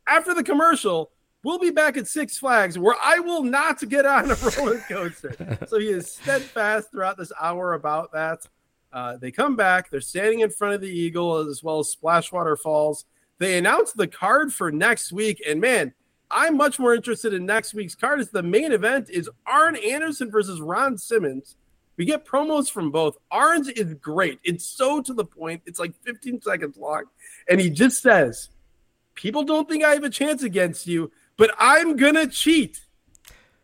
after 0.07 0.35
the 0.35 0.45
commercial 0.45 1.11
we'll 1.45 1.59
be 1.59 1.71
back 1.71 1.97
at 1.97 2.09
Six 2.09 2.39
Flags 2.39 2.79
where 2.79 2.97
I 3.01 3.21
will 3.21 3.45
not 3.45 3.87
get 3.89 4.07
on 4.07 4.31
a 4.31 4.35
roller 4.59 4.79
coaster. 4.89 5.59
so 5.69 5.79
he 5.79 5.89
is 5.89 6.11
steadfast 6.11 6.91
throughout 6.91 7.17
this 7.17 7.31
hour 7.41 7.75
about 7.75 8.13
that. 8.13 8.49
Uh, 8.93 9.17
they 9.17 9.31
come 9.31 9.55
back. 9.55 9.91
They're 9.91 10.01
standing 10.01 10.41
in 10.41 10.51
front 10.51 10.75
of 10.75 10.81
the 10.81 10.89
Eagle 10.89 11.37
as 11.37 11.63
well 11.63 11.81
as 11.81 11.95
Splashwater 11.95 12.59
Falls. 12.59 13.05
They 13.39 13.59
announced 13.59 13.97
the 13.97 14.07
card 14.07 14.53
for 14.53 14.71
next 14.71 15.13
week, 15.13 15.43
and 15.47 15.61
man, 15.61 15.93
I'm 16.31 16.57
much 16.57 16.79
more 16.79 16.95
interested 16.95 17.35
in 17.35 17.47
next 17.47 17.75
week's 17.75 17.95
card. 17.95 18.21
As 18.21 18.31
the 18.31 18.43
main 18.43 18.73
event 18.73 19.11
is 19.11 19.29
Arn 19.47 19.77
Anderson 19.77 20.31
versus 20.31 20.61
Ron 20.61 20.97
Simmons. 20.99 21.57
We 21.97 22.05
get 22.05 22.25
promos 22.27 22.71
from 22.71 22.91
both. 22.91 23.17
Arn's 23.31 23.69
is 23.69 23.95
great. 23.95 24.41
It's 24.43 24.67
so 24.67 25.01
to 25.03 25.15
the 25.15 25.25
point. 25.25 25.63
It's 25.65 25.79
like 25.79 25.95
15 26.03 26.43
seconds 26.43 26.77
long, 26.77 27.05
and 27.49 27.61
he 27.61 27.71
just 27.71 28.03
says, 28.03 28.49
"People 29.15 29.45
don't 29.45 29.69
think 29.69 29.85
I 29.85 29.95
have 29.95 30.05
a 30.05 30.11
chance 30.11 30.43
against 30.43 30.87
you." 30.87 31.13
but 31.37 31.55
I'm 31.59 31.97
gonna 31.97 32.27
cheat. 32.27 32.81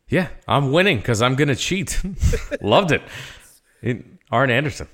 Yeah, 0.08 0.28
I'm 0.48 0.72
winning 0.72 0.98
because 0.98 1.22
I'm 1.22 1.36
gonna 1.36 1.54
cheat. 1.54 2.02
Loved 2.60 2.92
it. 2.92 3.02
it. 3.82 4.04
Arn 4.30 4.50
Anderson. 4.50 4.88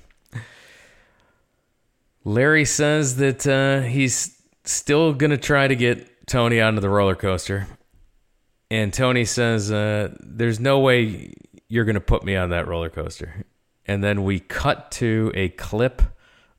Larry 2.23 2.65
says 2.65 3.15
that 3.17 3.47
uh, 3.47 3.81
he's 3.87 4.36
still 4.71 5.13
gonna 5.13 5.37
try 5.37 5.67
to 5.67 5.75
get 5.75 6.27
Tony 6.27 6.61
onto 6.61 6.79
the 6.79 6.89
roller 6.89 7.15
coaster, 7.15 7.67
and 8.69 8.93
Tony 8.93 9.25
says, 9.25 9.71
uh, 9.71 10.13
"There's 10.19 10.59
no 10.59 10.79
way 10.79 11.33
you're 11.67 11.85
gonna 11.85 11.99
put 12.01 12.23
me 12.23 12.35
on 12.35 12.49
that 12.49 12.67
roller 12.67 12.89
coaster." 12.89 13.45
And 13.85 14.03
then 14.03 14.23
we 14.23 14.39
cut 14.39 14.91
to 14.91 15.31
a 15.33 15.49
clip 15.49 16.01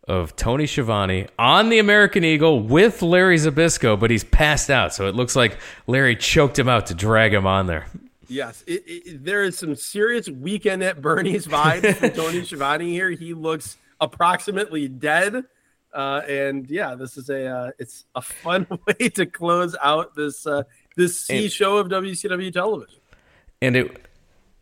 of 0.08 0.34
Tony 0.34 0.66
Schiavone 0.66 1.26
on 1.38 1.68
the 1.68 1.78
American 1.78 2.24
Eagle 2.24 2.60
with 2.60 3.02
Larry 3.02 3.36
Zbyszko, 3.36 4.00
but 4.00 4.10
he's 4.10 4.24
passed 4.24 4.70
out. 4.70 4.94
So 4.94 5.06
it 5.06 5.14
looks 5.14 5.36
like 5.36 5.58
Larry 5.86 6.16
choked 6.16 6.58
him 6.58 6.68
out 6.68 6.86
to 6.86 6.94
drag 6.94 7.34
him 7.34 7.46
on 7.46 7.66
there. 7.66 7.86
Yes, 8.26 8.64
it, 8.66 8.82
it, 8.86 9.24
there 9.24 9.42
is 9.42 9.58
some 9.58 9.74
serious 9.74 10.28
weekend 10.28 10.82
at 10.82 11.00
Bernie's 11.00 11.46
vibe 11.46 11.94
from 11.96 12.10
Tony 12.10 12.44
Schiavone 12.44 12.90
here. 12.90 13.10
He 13.10 13.34
looks 13.34 13.76
approximately 14.00 14.88
dead. 14.88 15.44
Uh, 15.92 16.22
and 16.28 16.68
yeah, 16.70 16.94
this 16.94 17.16
is 17.16 17.30
a 17.30 17.46
uh, 17.46 17.70
it's 17.78 18.04
a 18.14 18.22
fun 18.22 18.66
way 18.86 19.08
to 19.10 19.26
close 19.26 19.74
out 19.82 20.14
this 20.14 20.46
uh, 20.46 20.62
this 20.96 21.20
C 21.20 21.44
and, 21.44 21.52
show 21.52 21.78
of 21.78 21.88
WCW 21.88 22.52
television. 22.52 23.00
And 23.62 23.76
it 23.76 24.06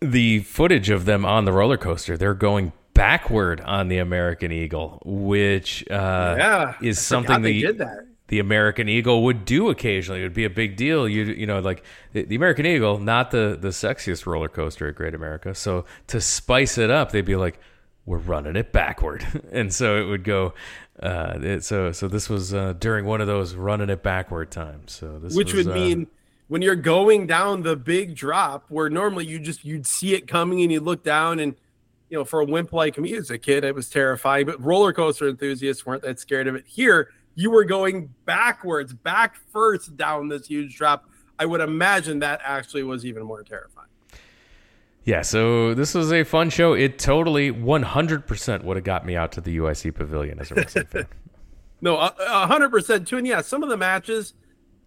the 0.01 0.41
footage 0.41 0.91
of 0.91 1.05
them 1.05 1.25
on 1.25 1.45
the 1.45 1.53
roller 1.53 1.77
coaster, 1.77 2.17
they're 2.17 2.35
going 2.35 2.73
backward 2.95 3.61
on 3.61 3.89
the 3.89 3.99
American 3.99 4.53
Eagle, 4.53 5.03
which 5.05 5.89
uh, 5.91 6.37
yeah, 6.39 6.75
is 6.81 7.01
something 7.01 7.43
that 7.43 8.07
the 8.29 8.39
American 8.41 8.89
Eagle 8.89 9.23
would 9.25 9.45
do 9.45 9.69
occasionally. 9.69 10.21
It 10.21 10.25
would 10.25 10.35
be 10.35 10.45
a 10.45 10.51
big 10.51 10.77
deal. 10.77 11.09
You 11.09 11.25
you 11.25 11.47
know 11.47 11.61
like 11.61 11.85
the, 12.13 12.25
the, 12.25 12.35
American 12.37 12.67
Eagle, 12.67 12.99
not 12.99 13.31
the 13.31 13.57
the 13.61 13.69
sexiest 13.69 14.27
roller 14.27 14.49
coaster 14.49 14.89
at 14.89 14.95
Great 14.95 15.15
America. 15.15 15.55
So 15.55 15.85
to 16.09 16.21
spice 16.21 16.79
it 16.79 16.91
up, 16.91 17.13
they'd 17.13 17.25
be 17.25 17.37
like, 17.37 17.61
"We're 18.07 18.19
running 18.19 18.57
it 18.57 18.73
backward," 18.73 19.27
and 19.53 19.73
so 19.73 19.99
it 19.99 20.05
would 20.05 20.25
go. 20.25 20.55
Uh, 20.99 21.39
it, 21.43 21.65
so 21.65 21.93
so 21.93 22.09
this 22.09 22.31
was 22.31 22.55
uh, 22.55 22.73
during 22.79 23.05
one 23.05 23.21
of 23.21 23.27
those 23.27 23.55
running 23.55 23.91
it 23.91 24.03
backward 24.03 24.51
times. 24.51 24.93
So 24.93 25.19
this 25.19 25.35
which 25.35 25.53
was, 25.53 25.67
would 25.67 25.77
uh, 25.77 25.79
mean 25.79 26.07
when 26.49 26.63
you're 26.63 26.75
going 26.77 27.27
down 27.27 27.63
the 27.63 27.77
big 27.77 28.15
drop 28.15 28.65
where 28.69 28.89
normally 28.89 29.27
you 29.27 29.39
just 29.39 29.65
you'd 29.65 29.87
see 29.87 30.15
it 30.15 30.27
coming 30.27 30.63
and 30.63 30.73
you 30.73 30.81
look 30.81 31.05
down 31.05 31.39
and 31.39 31.55
you 32.09 32.17
know, 32.17 32.25
for 32.25 32.41
a 32.41 32.45
wimp 32.45 32.73
like 32.73 32.99
me 32.99 33.15
as 33.15 33.31
a 33.31 33.39
kid, 33.39 33.65
it 33.65 33.75
was 33.75 33.89
terrifying. 33.89 34.47
But 34.47 34.63
roller 34.65 34.93
coaster 34.93 35.29
enthusiasts 35.29 35.85
weren't 35.85 36.03
that 36.03 36.21
scared 36.21 36.47
of 36.47 36.55
it. 36.55 36.65
Here, 36.67 37.11
you 37.35 37.51
were 37.51 37.65
going 37.65 38.15
backwards, 38.25 38.93
back 38.95 39.37
first 39.53 39.97
down 39.97 40.29
this 40.29 40.47
huge 40.47 40.77
drop. 40.77 41.09
I 41.39 41.47
would 41.47 41.61
imagine 41.61 42.21
that 42.21 42.41
actually 42.45 42.83
was 42.85 43.05
even 43.05 43.25
more 43.25 43.43
terrifying. 43.43 43.89
Yeah, 45.07 45.23
so 45.23 45.73
this 45.73 45.95
was 45.95 46.13
a 46.13 46.25
fun 46.25 46.51
show. 46.51 46.73
It 46.73 46.99
totally 46.99 47.53
100% 47.53 48.65
would 48.65 48.77
have 48.77 48.85
got 48.85 49.07
me 49.07 49.15
out 49.15 49.31
to 49.33 49.41
the 49.41 49.57
UIC 49.57 49.95
pavilion 49.95 50.41
as 50.41 50.51
a 50.51 50.55
wrestling 50.55 50.87
fan. 50.87 51.07
No, 51.83 51.97
100% 51.99 53.07
too. 53.07 53.19
And 53.19 53.27
yeah, 53.27 53.43
some 53.43 53.63
of 53.63 53.69
the 53.69 53.77
matches 53.77 54.33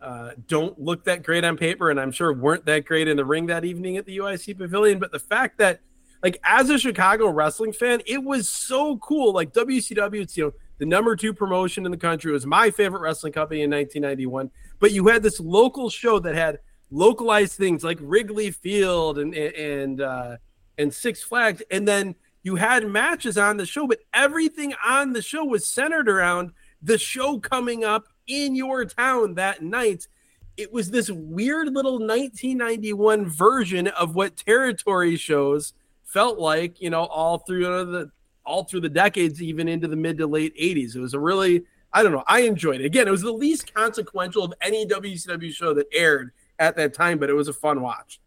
uh, 0.02 0.32
don't 0.48 0.78
look 0.82 1.04
that 1.04 1.22
great 1.22 1.44
on 1.46 1.56
paper, 1.56 1.92
and 1.92 2.00
I'm 2.00 2.12
sure 2.12 2.34
weren't 2.34 2.66
that 2.66 2.86
great 2.86 3.08
in 3.08 3.16
the 3.16 3.24
ring 3.24 3.46
that 3.46 3.64
evening 3.64 3.98
at 3.98 4.08
the 4.08 4.18
UIC 4.18 4.58
pavilion. 4.58 4.98
But 4.98 5.12
the 5.12 5.20
fact 5.20 5.60
that 5.60 5.82
like 6.24 6.40
as 6.44 6.72
a 6.72 6.80
Chicago 6.80 7.30
wrestling 7.30 7.74
fan, 7.74 8.02
it 8.08 8.24
was 8.24 8.50
so 8.50 8.98
cool. 8.98 9.34
Like 9.34 9.54
WCW, 9.54 10.22
it's 10.22 10.36
you 10.36 10.46
know 10.46 10.54
the 10.80 10.86
number 10.88 11.16
two 11.16 11.32
promotion 11.32 11.86
in 11.86 11.92
the 11.92 11.98
country. 11.98 12.32
It 12.32 12.34
was 12.34 12.48
my 12.48 12.72
favorite 12.72 13.02
wrestling 13.02 13.34
company 13.34 13.62
in 13.62 13.70
1991. 13.70 14.50
But 14.80 14.92
you 14.92 15.08
had 15.08 15.22
this 15.22 15.40
local 15.40 15.92
show 15.92 16.18
that 16.20 16.34
had 16.34 16.60
localized 16.92 17.54
things 17.54 17.84
like 17.84 17.98
Wrigley 18.02 18.52
Field 18.52 19.20
and 19.20 19.34
and 19.34 20.02
uh, 20.02 20.38
and 20.78 20.94
Six 20.94 21.22
Flags, 21.24 21.62
and 21.72 21.88
then 21.88 22.16
you 22.44 22.56
had 22.56 22.88
matches 22.88 23.38
on 23.38 23.58
the 23.58 23.66
show. 23.66 23.88
But 23.88 24.00
everything 24.14 24.74
on 24.86 25.14
the 25.14 25.22
show 25.22 25.44
was 25.44 25.66
centered 25.66 26.10
around 26.10 26.52
the 26.82 26.98
show 26.98 27.40
coming 27.40 27.84
up 27.84 28.08
in 28.28 28.56
your 28.56 28.86
town 28.86 29.36
that 29.36 29.62
night. 29.62 30.08
It 30.58 30.74
was 30.74 30.92
this 30.92 31.10
weird 31.10 31.74
little 31.74 32.00
1991 32.00 33.26
version 33.26 33.88
of 33.88 34.16
what 34.16 34.36
territory 34.36 35.16
shows 35.16 35.74
felt 36.04 36.40
like 36.40 36.82
you 36.82 36.90
know 36.90 37.06
all 37.06 37.40
through 37.40 37.86
the 37.86 38.12
all 38.46 38.64
through 38.64 38.82
the 38.82 38.90
decades, 38.90 39.42
even 39.44 39.68
into 39.68 39.88
the 39.88 39.96
mid 39.96 40.18
to 40.18 40.28
late 40.28 40.56
'80s. 40.58 40.96
It 40.96 41.02
was 41.02 41.14
a 41.14 41.20
really 41.20 41.64
I 41.92 42.04
don't 42.04 42.12
know. 42.12 42.24
I 42.28 42.42
enjoyed 42.42 42.82
it. 42.82 42.86
Again, 42.86 43.08
it 43.08 43.12
was 43.12 43.22
the 43.22 43.32
least 43.32 43.74
consequential 43.74 44.44
of 44.44 44.54
any 44.62 44.86
WCW 44.86 45.52
show 45.52 45.74
that 45.74 45.88
aired 45.92 46.32
at 46.60 46.76
that 46.76 46.94
time, 46.94 47.18
but 47.18 47.30
it 47.30 47.34
was 47.34 47.48
a 47.48 47.54
fun 47.54 47.82
watch. 47.82 48.20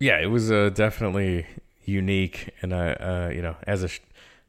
Yeah, 0.00 0.18
it 0.18 0.26
was 0.26 0.50
uh, 0.50 0.70
definitely 0.70 1.46
unique, 1.84 2.50
and 2.62 2.72
uh, 2.72 2.76
uh, 2.76 3.30
you 3.34 3.42
know, 3.42 3.56
as 3.66 3.84
a 3.84 3.88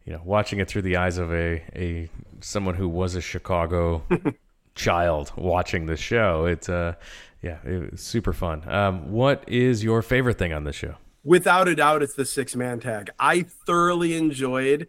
you 0.06 0.14
know, 0.14 0.22
watching 0.24 0.60
it 0.60 0.68
through 0.68 0.84
the 0.84 0.98
eyes 0.98 1.18
of 1.18 1.32
a 1.32 1.64
a 1.76 2.10
someone 2.42 2.76
who 2.76 2.90
was 2.90 3.16
a 3.16 3.22
Chicago 3.22 4.04
child 4.76 5.32
watching 5.36 5.86
the 5.86 5.98
show, 5.98 6.46
it's 6.46 6.70
uh, 6.70 6.96
yeah, 7.42 7.58
it 7.64 7.92
was 7.92 8.02
super 8.02 8.34
fun. 8.34 8.68
Um, 8.68 9.12
what 9.12 9.44
is 9.48 9.84
your 9.84 10.02
favorite 10.02 10.38
thing 10.38 10.54
on 10.54 10.64
the 10.64 10.74
show? 10.74 10.96
without 11.28 11.68
a 11.68 11.76
doubt, 11.76 12.02
it's 12.02 12.16
the 12.16 12.26
six 12.26 12.56
man 12.56 12.80
tag. 12.80 13.10
I 13.20 13.42
thoroughly 13.44 14.16
enjoyed 14.16 14.88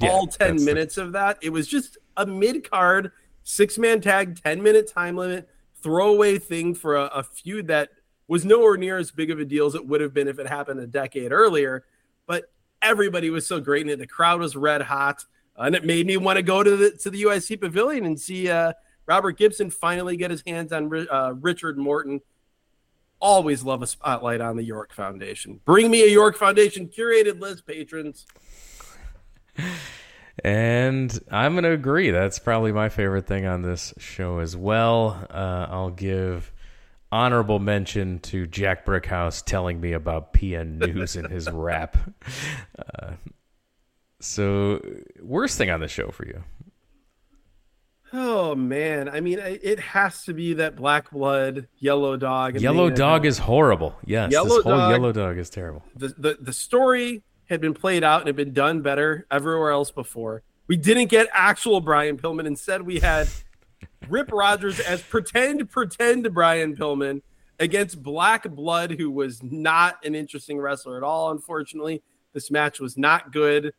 yeah, 0.00 0.10
all 0.10 0.26
10 0.26 0.64
minutes 0.64 0.96
the... 0.96 1.02
of 1.02 1.12
that. 1.12 1.38
It 1.40 1.50
was 1.50 1.66
just 1.66 1.96
a 2.16 2.26
mid 2.26 2.70
card 2.70 3.10
six 3.42 3.78
man 3.78 4.00
tag, 4.00 4.40
10 4.44 4.62
minute 4.62 4.92
time 4.92 5.16
limit, 5.16 5.48
throwaway 5.82 6.38
thing 6.38 6.74
for 6.74 6.96
a, 6.96 7.04
a, 7.06 7.22
feud 7.22 7.68
that 7.68 7.90
was 8.28 8.44
nowhere 8.44 8.76
near 8.76 8.98
as 8.98 9.10
big 9.10 9.30
of 9.30 9.38
a 9.38 9.44
deal 9.44 9.66
as 9.66 9.74
it 9.74 9.86
would 9.86 10.00
have 10.00 10.14
been 10.14 10.28
if 10.28 10.38
it 10.38 10.46
happened 10.46 10.80
a 10.80 10.86
decade 10.86 11.32
earlier. 11.32 11.84
But 12.26 12.50
everybody 12.80 13.30
was 13.30 13.46
so 13.46 13.60
great 13.60 13.82
in 13.82 13.90
it. 13.90 13.98
The 13.98 14.06
crowd 14.06 14.40
was 14.40 14.56
red 14.56 14.82
hot. 14.82 15.24
and 15.56 15.74
it 15.74 15.84
made 15.84 16.06
me 16.06 16.16
want 16.16 16.36
to 16.36 16.42
go 16.42 16.62
to 16.62 16.76
the 16.76 16.90
to 16.92 17.10
the 17.10 17.22
UIC 17.24 17.60
pavilion 17.60 18.06
and 18.06 18.18
see 18.18 18.48
uh, 18.48 18.72
Robert 19.06 19.32
Gibson 19.32 19.70
finally 19.70 20.16
get 20.16 20.30
his 20.30 20.42
hands 20.46 20.72
on 20.72 21.06
uh, 21.10 21.34
Richard 21.40 21.78
Morton 21.78 22.20
always 23.22 23.62
love 23.62 23.82
a 23.82 23.86
spotlight 23.86 24.40
on 24.40 24.56
the 24.56 24.64
York 24.64 24.92
Foundation. 24.92 25.60
Bring 25.64 25.90
me 25.90 26.02
a 26.02 26.08
York 26.08 26.36
Foundation 26.36 26.88
curated 26.88 27.40
list, 27.40 27.66
patrons. 27.66 28.26
And 30.44 31.18
I'm 31.30 31.52
going 31.52 31.64
to 31.64 31.72
agree. 31.72 32.10
That's 32.10 32.38
probably 32.38 32.72
my 32.72 32.88
favorite 32.88 33.26
thing 33.26 33.46
on 33.46 33.62
this 33.62 33.92
show 33.98 34.38
as 34.38 34.56
well. 34.56 35.26
Uh, 35.30 35.66
I'll 35.70 35.90
give 35.90 36.52
honorable 37.10 37.58
mention 37.58 38.18
to 38.20 38.46
Jack 38.46 38.86
Brickhouse 38.86 39.44
telling 39.44 39.80
me 39.80 39.92
about 39.92 40.32
PN 40.32 40.78
News 40.78 41.16
in 41.16 41.26
his 41.26 41.50
rap. 41.52 41.96
Uh, 42.78 43.12
so, 44.20 44.80
worst 45.20 45.58
thing 45.58 45.70
on 45.70 45.80
the 45.80 45.88
show 45.88 46.10
for 46.10 46.26
you? 46.26 46.42
Oh 48.14 48.54
man, 48.54 49.08
I 49.08 49.20
mean, 49.20 49.38
it 49.38 49.80
has 49.80 50.24
to 50.24 50.34
be 50.34 50.54
that 50.54 50.76
black 50.76 51.10
blood 51.10 51.66
yellow 51.78 52.16
dog. 52.18 52.60
Yellow 52.60 52.90
dog 52.90 53.24
is 53.24 53.38
horrible. 53.38 53.96
Yes, 54.04 54.30
yellow 54.30 54.56
this 54.56 54.64
whole 54.64 54.76
dog, 54.76 54.90
yellow 54.90 55.12
dog 55.12 55.38
is 55.38 55.48
terrible. 55.48 55.82
The, 55.96 56.08
the 56.08 56.38
the 56.38 56.52
story 56.52 57.22
had 57.48 57.60
been 57.60 57.74
played 57.74 58.04
out 58.04 58.20
and 58.20 58.28
had 58.28 58.36
been 58.36 58.52
done 58.52 58.82
better 58.82 59.26
everywhere 59.30 59.70
else 59.70 59.90
before. 59.90 60.42
We 60.66 60.76
didn't 60.76 61.08
get 61.08 61.28
actual 61.32 61.80
Brian 61.80 62.16
Pillman. 62.16 62.46
Instead, 62.46 62.82
we 62.82 63.00
had 63.00 63.28
Rip 64.08 64.30
Rogers 64.32 64.80
as 64.80 65.02
pretend 65.02 65.68
pretend 65.70 66.32
Brian 66.32 66.76
Pillman 66.76 67.22
against 67.58 68.02
Black 68.02 68.48
Blood, 68.50 68.92
who 68.92 69.10
was 69.10 69.42
not 69.42 70.04
an 70.04 70.14
interesting 70.14 70.58
wrestler 70.58 70.96
at 70.96 71.02
all. 71.02 71.30
Unfortunately, 71.30 72.02
this 72.32 72.50
match 72.50 72.80
was 72.80 72.96
not 72.96 73.32
good, 73.32 73.72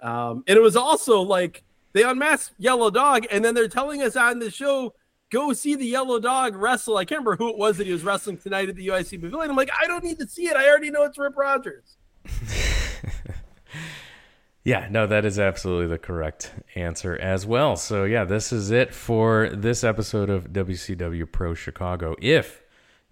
um, 0.00 0.44
and 0.46 0.56
it 0.56 0.62
was 0.62 0.76
also 0.76 1.20
like 1.20 1.62
they 1.92 2.02
unmasked 2.02 2.54
Yellow 2.58 2.90
Dog, 2.90 3.26
and 3.30 3.44
then 3.44 3.54
they're 3.54 3.68
telling 3.68 4.02
us 4.02 4.16
on 4.16 4.38
the 4.38 4.50
show, 4.50 4.94
go 5.30 5.52
see 5.52 5.74
the 5.74 5.86
Yellow 5.86 6.20
Dog 6.20 6.54
wrestle. 6.54 6.96
I 6.96 7.04
can't 7.04 7.20
remember 7.20 7.36
who 7.36 7.50
it 7.50 7.58
was 7.58 7.78
that 7.78 7.86
he 7.86 7.92
was 7.92 8.04
wrestling 8.04 8.38
tonight 8.38 8.68
at 8.68 8.76
the 8.76 8.86
UIC 8.88 9.20
Pavilion. 9.20 9.50
I'm 9.50 9.56
like, 9.56 9.70
I 9.78 9.86
don't 9.86 10.04
need 10.04 10.18
to 10.18 10.28
see 10.28 10.46
it. 10.46 10.56
I 10.56 10.68
already 10.68 10.90
know 10.90 11.04
it's 11.04 11.18
Rip 11.18 11.36
Rogers. 11.36 11.96
yeah, 14.64 14.88
no, 14.90 15.06
that 15.06 15.24
is 15.24 15.38
absolutely 15.38 15.86
the 15.86 15.98
correct 15.98 16.52
answer 16.74 17.16
as 17.16 17.46
well. 17.46 17.76
So, 17.76 18.04
yeah, 18.04 18.24
this 18.24 18.52
is 18.52 18.70
it 18.70 18.94
for 18.94 19.48
this 19.50 19.84
episode 19.84 20.30
of 20.30 20.52
WCW 20.52 21.30
Pro 21.30 21.54
Chicago. 21.54 22.16
If 22.20 22.62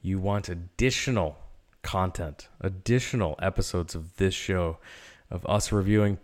you 0.03 0.19
want 0.19 0.49
additional 0.49 1.39
content, 1.83 2.49
additional 2.61 3.39
episodes 3.41 3.95
of 3.95 4.17
this 4.17 4.35
show, 4.35 4.79
of 5.31 5.47
us 5.47 5.73
reviewing 5.73 6.19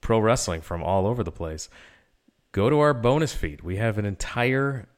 pro 0.00 0.18
wrestling 0.18 0.60
from 0.60 0.82
all 0.82 1.06
over 1.06 1.22
the 1.22 1.32
place, 1.32 1.68
go 2.52 2.70
to 2.70 2.78
our 2.80 2.94
bonus 2.94 3.32
feed. 3.32 3.62
We 3.62 3.76
have 3.76 3.98
an 3.98 4.04
entire 4.04 4.88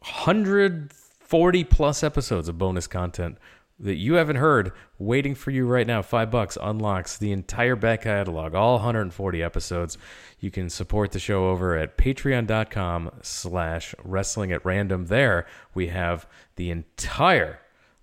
140 0.00 1.64
plus 1.64 2.02
episodes 2.02 2.48
of 2.48 2.58
bonus 2.58 2.86
content 2.86 3.38
that 3.80 3.96
you 3.96 4.14
haven't 4.14 4.36
heard 4.36 4.72
waiting 4.98 5.34
for 5.34 5.50
you 5.50 5.66
right 5.66 5.86
now. 5.86 6.02
Five 6.02 6.30
bucks 6.30 6.58
unlocks 6.60 7.16
the 7.16 7.32
entire 7.32 7.76
back 7.76 8.02
catalog, 8.02 8.54
all 8.54 8.74
140 8.74 9.42
episodes. 9.42 9.96
You 10.38 10.50
can 10.50 10.68
support 10.68 11.12
the 11.12 11.18
show 11.18 11.48
over 11.48 11.76
at 11.76 11.96
patreon.com 11.96 13.10
slash 13.22 13.94
wrestling 14.04 14.52
at 14.52 14.64
random. 14.64 15.06
There 15.06 15.46
we 15.74 15.88
have 15.88 16.26
the 16.56 16.70
entire 16.70 17.60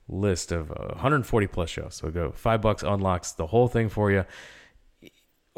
list 0.09 0.51
of 0.51 0.71
uh, 0.71 0.87
140 0.89 1.47
plus 1.47 1.69
shows. 1.69 1.95
So 1.95 2.09
go 2.09 2.31
five 2.31 2.61
bucks 2.61 2.83
unlocks 2.83 3.31
the 3.33 3.47
whole 3.47 3.67
thing 3.67 3.89
for 3.89 4.11
you. 4.11 4.25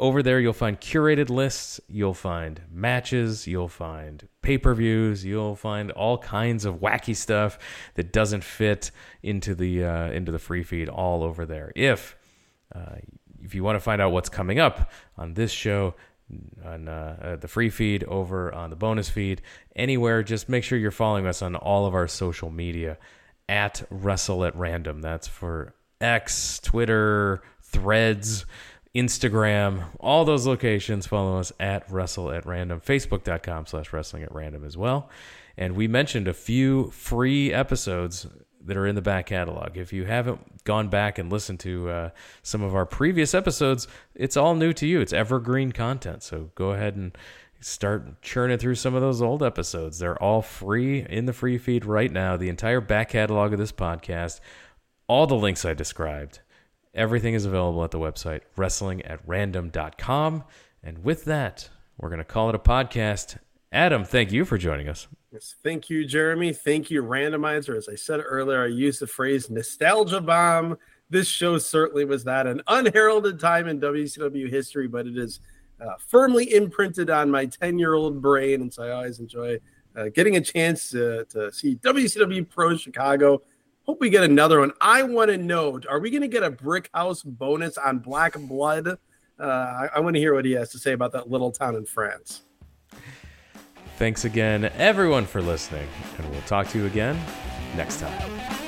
Over 0.00 0.22
there, 0.22 0.40
you'll 0.40 0.54
find 0.54 0.80
curated 0.80 1.28
lists, 1.28 1.78
you'll 1.86 2.14
find 2.14 2.62
matches, 2.72 3.46
you'll 3.46 3.68
find 3.68 4.26
pay 4.40 4.56
per 4.56 4.72
views, 4.72 5.26
you'll 5.26 5.56
find 5.56 5.90
all 5.90 6.16
kinds 6.16 6.64
of 6.64 6.76
wacky 6.76 7.14
stuff 7.14 7.58
that 7.96 8.10
doesn't 8.10 8.42
fit 8.42 8.92
into 9.22 9.54
the 9.54 9.84
uh, 9.84 10.10
into 10.10 10.32
the 10.32 10.38
free 10.38 10.62
feed 10.62 10.88
all 10.88 11.22
over 11.22 11.44
there. 11.44 11.70
If 11.76 12.16
uh, 12.74 12.96
if 13.42 13.54
you 13.54 13.62
want 13.62 13.76
to 13.76 13.80
find 13.80 14.00
out 14.00 14.10
what's 14.12 14.30
coming 14.30 14.58
up 14.58 14.90
on 15.18 15.34
this 15.34 15.50
show, 15.52 15.94
on 16.64 16.88
uh, 16.88 17.16
uh, 17.20 17.36
the 17.36 17.48
free 17.48 17.68
feed, 17.68 18.02
over 18.04 18.54
on 18.54 18.70
the 18.70 18.76
bonus 18.76 19.10
feed, 19.10 19.42
anywhere, 19.76 20.22
just 20.22 20.48
make 20.48 20.64
sure 20.64 20.78
you're 20.78 20.90
following 20.90 21.26
us 21.26 21.42
on 21.42 21.56
all 21.56 21.84
of 21.84 21.94
our 21.94 22.08
social 22.08 22.50
media 22.50 22.96
at 23.50 23.82
Wrestle 23.90 24.46
at 24.46 24.56
Random. 24.56 25.02
That's 25.02 25.28
for 25.28 25.74
X, 26.00 26.58
Twitter, 26.60 27.42
Threads. 27.62 28.46
Instagram, 28.94 29.84
all 30.00 30.24
those 30.24 30.46
locations. 30.46 31.06
Follow 31.06 31.38
us 31.38 31.52
at 31.60 31.90
Wrestle 31.90 32.32
at 32.32 32.44
Random, 32.44 32.80
Facebook.com 32.80 33.66
slash 33.66 33.92
Wrestling 33.92 34.22
at 34.22 34.34
Random 34.34 34.64
as 34.64 34.76
well. 34.76 35.08
And 35.56 35.76
we 35.76 35.86
mentioned 35.86 36.26
a 36.26 36.34
few 36.34 36.90
free 36.90 37.52
episodes 37.52 38.26
that 38.64 38.76
are 38.76 38.86
in 38.86 38.94
the 38.94 39.02
back 39.02 39.26
catalog. 39.26 39.76
If 39.76 39.92
you 39.92 40.04
haven't 40.04 40.64
gone 40.64 40.88
back 40.88 41.18
and 41.18 41.30
listened 41.30 41.60
to 41.60 41.88
uh, 41.88 42.10
some 42.42 42.62
of 42.62 42.74
our 42.74 42.84
previous 42.84 43.32
episodes, 43.34 43.88
it's 44.14 44.36
all 44.36 44.54
new 44.54 44.72
to 44.74 44.86
you. 44.86 45.00
It's 45.00 45.12
evergreen 45.12 45.72
content. 45.72 46.22
So 46.22 46.50
go 46.54 46.70
ahead 46.72 46.96
and 46.96 47.16
start 47.60 48.22
churning 48.22 48.58
through 48.58 48.74
some 48.74 48.94
of 48.94 49.02
those 49.02 49.22
old 49.22 49.42
episodes. 49.42 49.98
They're 49.98 50.20
all 50.20 50.42
free 50.42 51.06
in 51.08 51.26
the 51.26 51.32
free 51.32 51.58
feed 51.58 51.84
right 51.84 52.10
now. 52.10 52.36
The 52.36 52.48
entire 52.48 52.80
back 52.80 53.10
catalog 53.10 53.52
of 53.52 53.58
this 53.58 53.72
podcast, 53.72 54.40
all 55.06 55.26
the 55.26 55.36
links 55.36 55.64
I 55.64 55.74
described 55.74 56.40
Everything 56.94 57.34
is 57.34 57.44
available 57.44 57.84
at 57.84 57.90
the 57.90 57.98
website 57.98 58.40
wrestlingatrandom.com. 58.56 60.44
And 60.82 61.04
with 61.04 61.24
that, 61.26 61.68
we're 61.98 62.08
going 62.08 62.18
to 62.18 62.24
call 62.24 62.48
it 62.48 62.54
a 62.54 62.58
podcast. 62.58 63.38
Adam, 63.72 64.04
thank 64.04 64.32
you 64.32 64.44
for 64.44 64.58
joining 64.58 64.88
us. 64.88 65.06
Yes, 65.32 65.54
thank 65.62 65.88
you, 65.88 66.04
Jeremy. 66.04 66.52
Thank 66.52 66.90
you, 66.90 67.04
Randomizer. 67.04 67.76
As 67.76 67.88
I 67.88 67.94
said 67.94 68.20
earlier, 68.24 68.64
I 68.64 68.68
used 68.68 69.00
the 69.00 69.06
phrase 69.06 69.48
nostalgia 69.48 70.20
bomb. 70.20 70.76
This 71.08 71.28
show 71.28 71.58
certainly 71.58 72.04
was 72.04 72.24
that 72.24 72.48
an 72.48 72.62
unheralded 72.66 73.38
time 73.38 73.68
in 73.68 73.80
WCW 73.80 74.50
history, 74.50 74.88
but 74.88 75.06
it 75.06 75.16
is 75.16 75.40
uh, 75.80 75.94
firmly 76.08 76.52
imprinted 76.52 77.10
on 77.10 77.30
my 77.30 77.46
10 77.46 77.78
year 77.78 77.94
old 77.94 78.20
brain. 78.20 78.62
And 78.62 78.74
so 78.74 78.82
I 78.82 78.90
always 78.90 79.20
enjoy 79.20 79.60
uh, 79.94 80.08
getting 80.14 80.36
a 80.36 80.40
chance 80.40 80.90
to, 80.90 81.24
to 81.26 81.52
see 81.52 81.76
WCW 81.76 82.48
Pro 82.48 82.76
Chicago 82.76 83.42
Hope 83.86 84.00
we 84.00 84.10
get 84.10 84.22
another 84.22 84.60
one. 84.60 84.72
I 84.80 85.02
want 85.02 85.30
to 85.30 85.38
know: 85.38 85.80
Are 85.88 85.98
we 85.98 86.10
going 86.10 86.22
to 86.22 86.28
get 86.28 86.42
a 86.42 86.50
Brickhouse 86.50 87.24
bonus 87.24 87.78
on 87.78 87.98
Black 87.98 88.38
Blood? 88.38 88.88
Uh, 88.88 89.42
I, 89.42 89.88
I 89.96 90.00
want 90.00 90.14
to 90.16 90.20
hear 90.20 90.34
what 90.34 90.44
he 90.44 90.52
has 90.52 90.70
to 90.72 90.78
say 90.78 90.92
about 90.92 91.12
that 91.12 91.30
little 91.30 91.50
town 91.50 91.74
in 91.74 91.86
France. 91.86 92.42
Thanks 93.96 94.24
again, 94.24 94.64
everyone, 94.76 95.26
for 95.26 95.42
listening, 95.42 95.88
and 96.18 96.30
we'll 96.30 96.42
talk 96.42 96.68
to 96.68 96.78
you 96.78 96.86
again 96.86 97.20
next 97.76 98.00
time. 98.00 98.59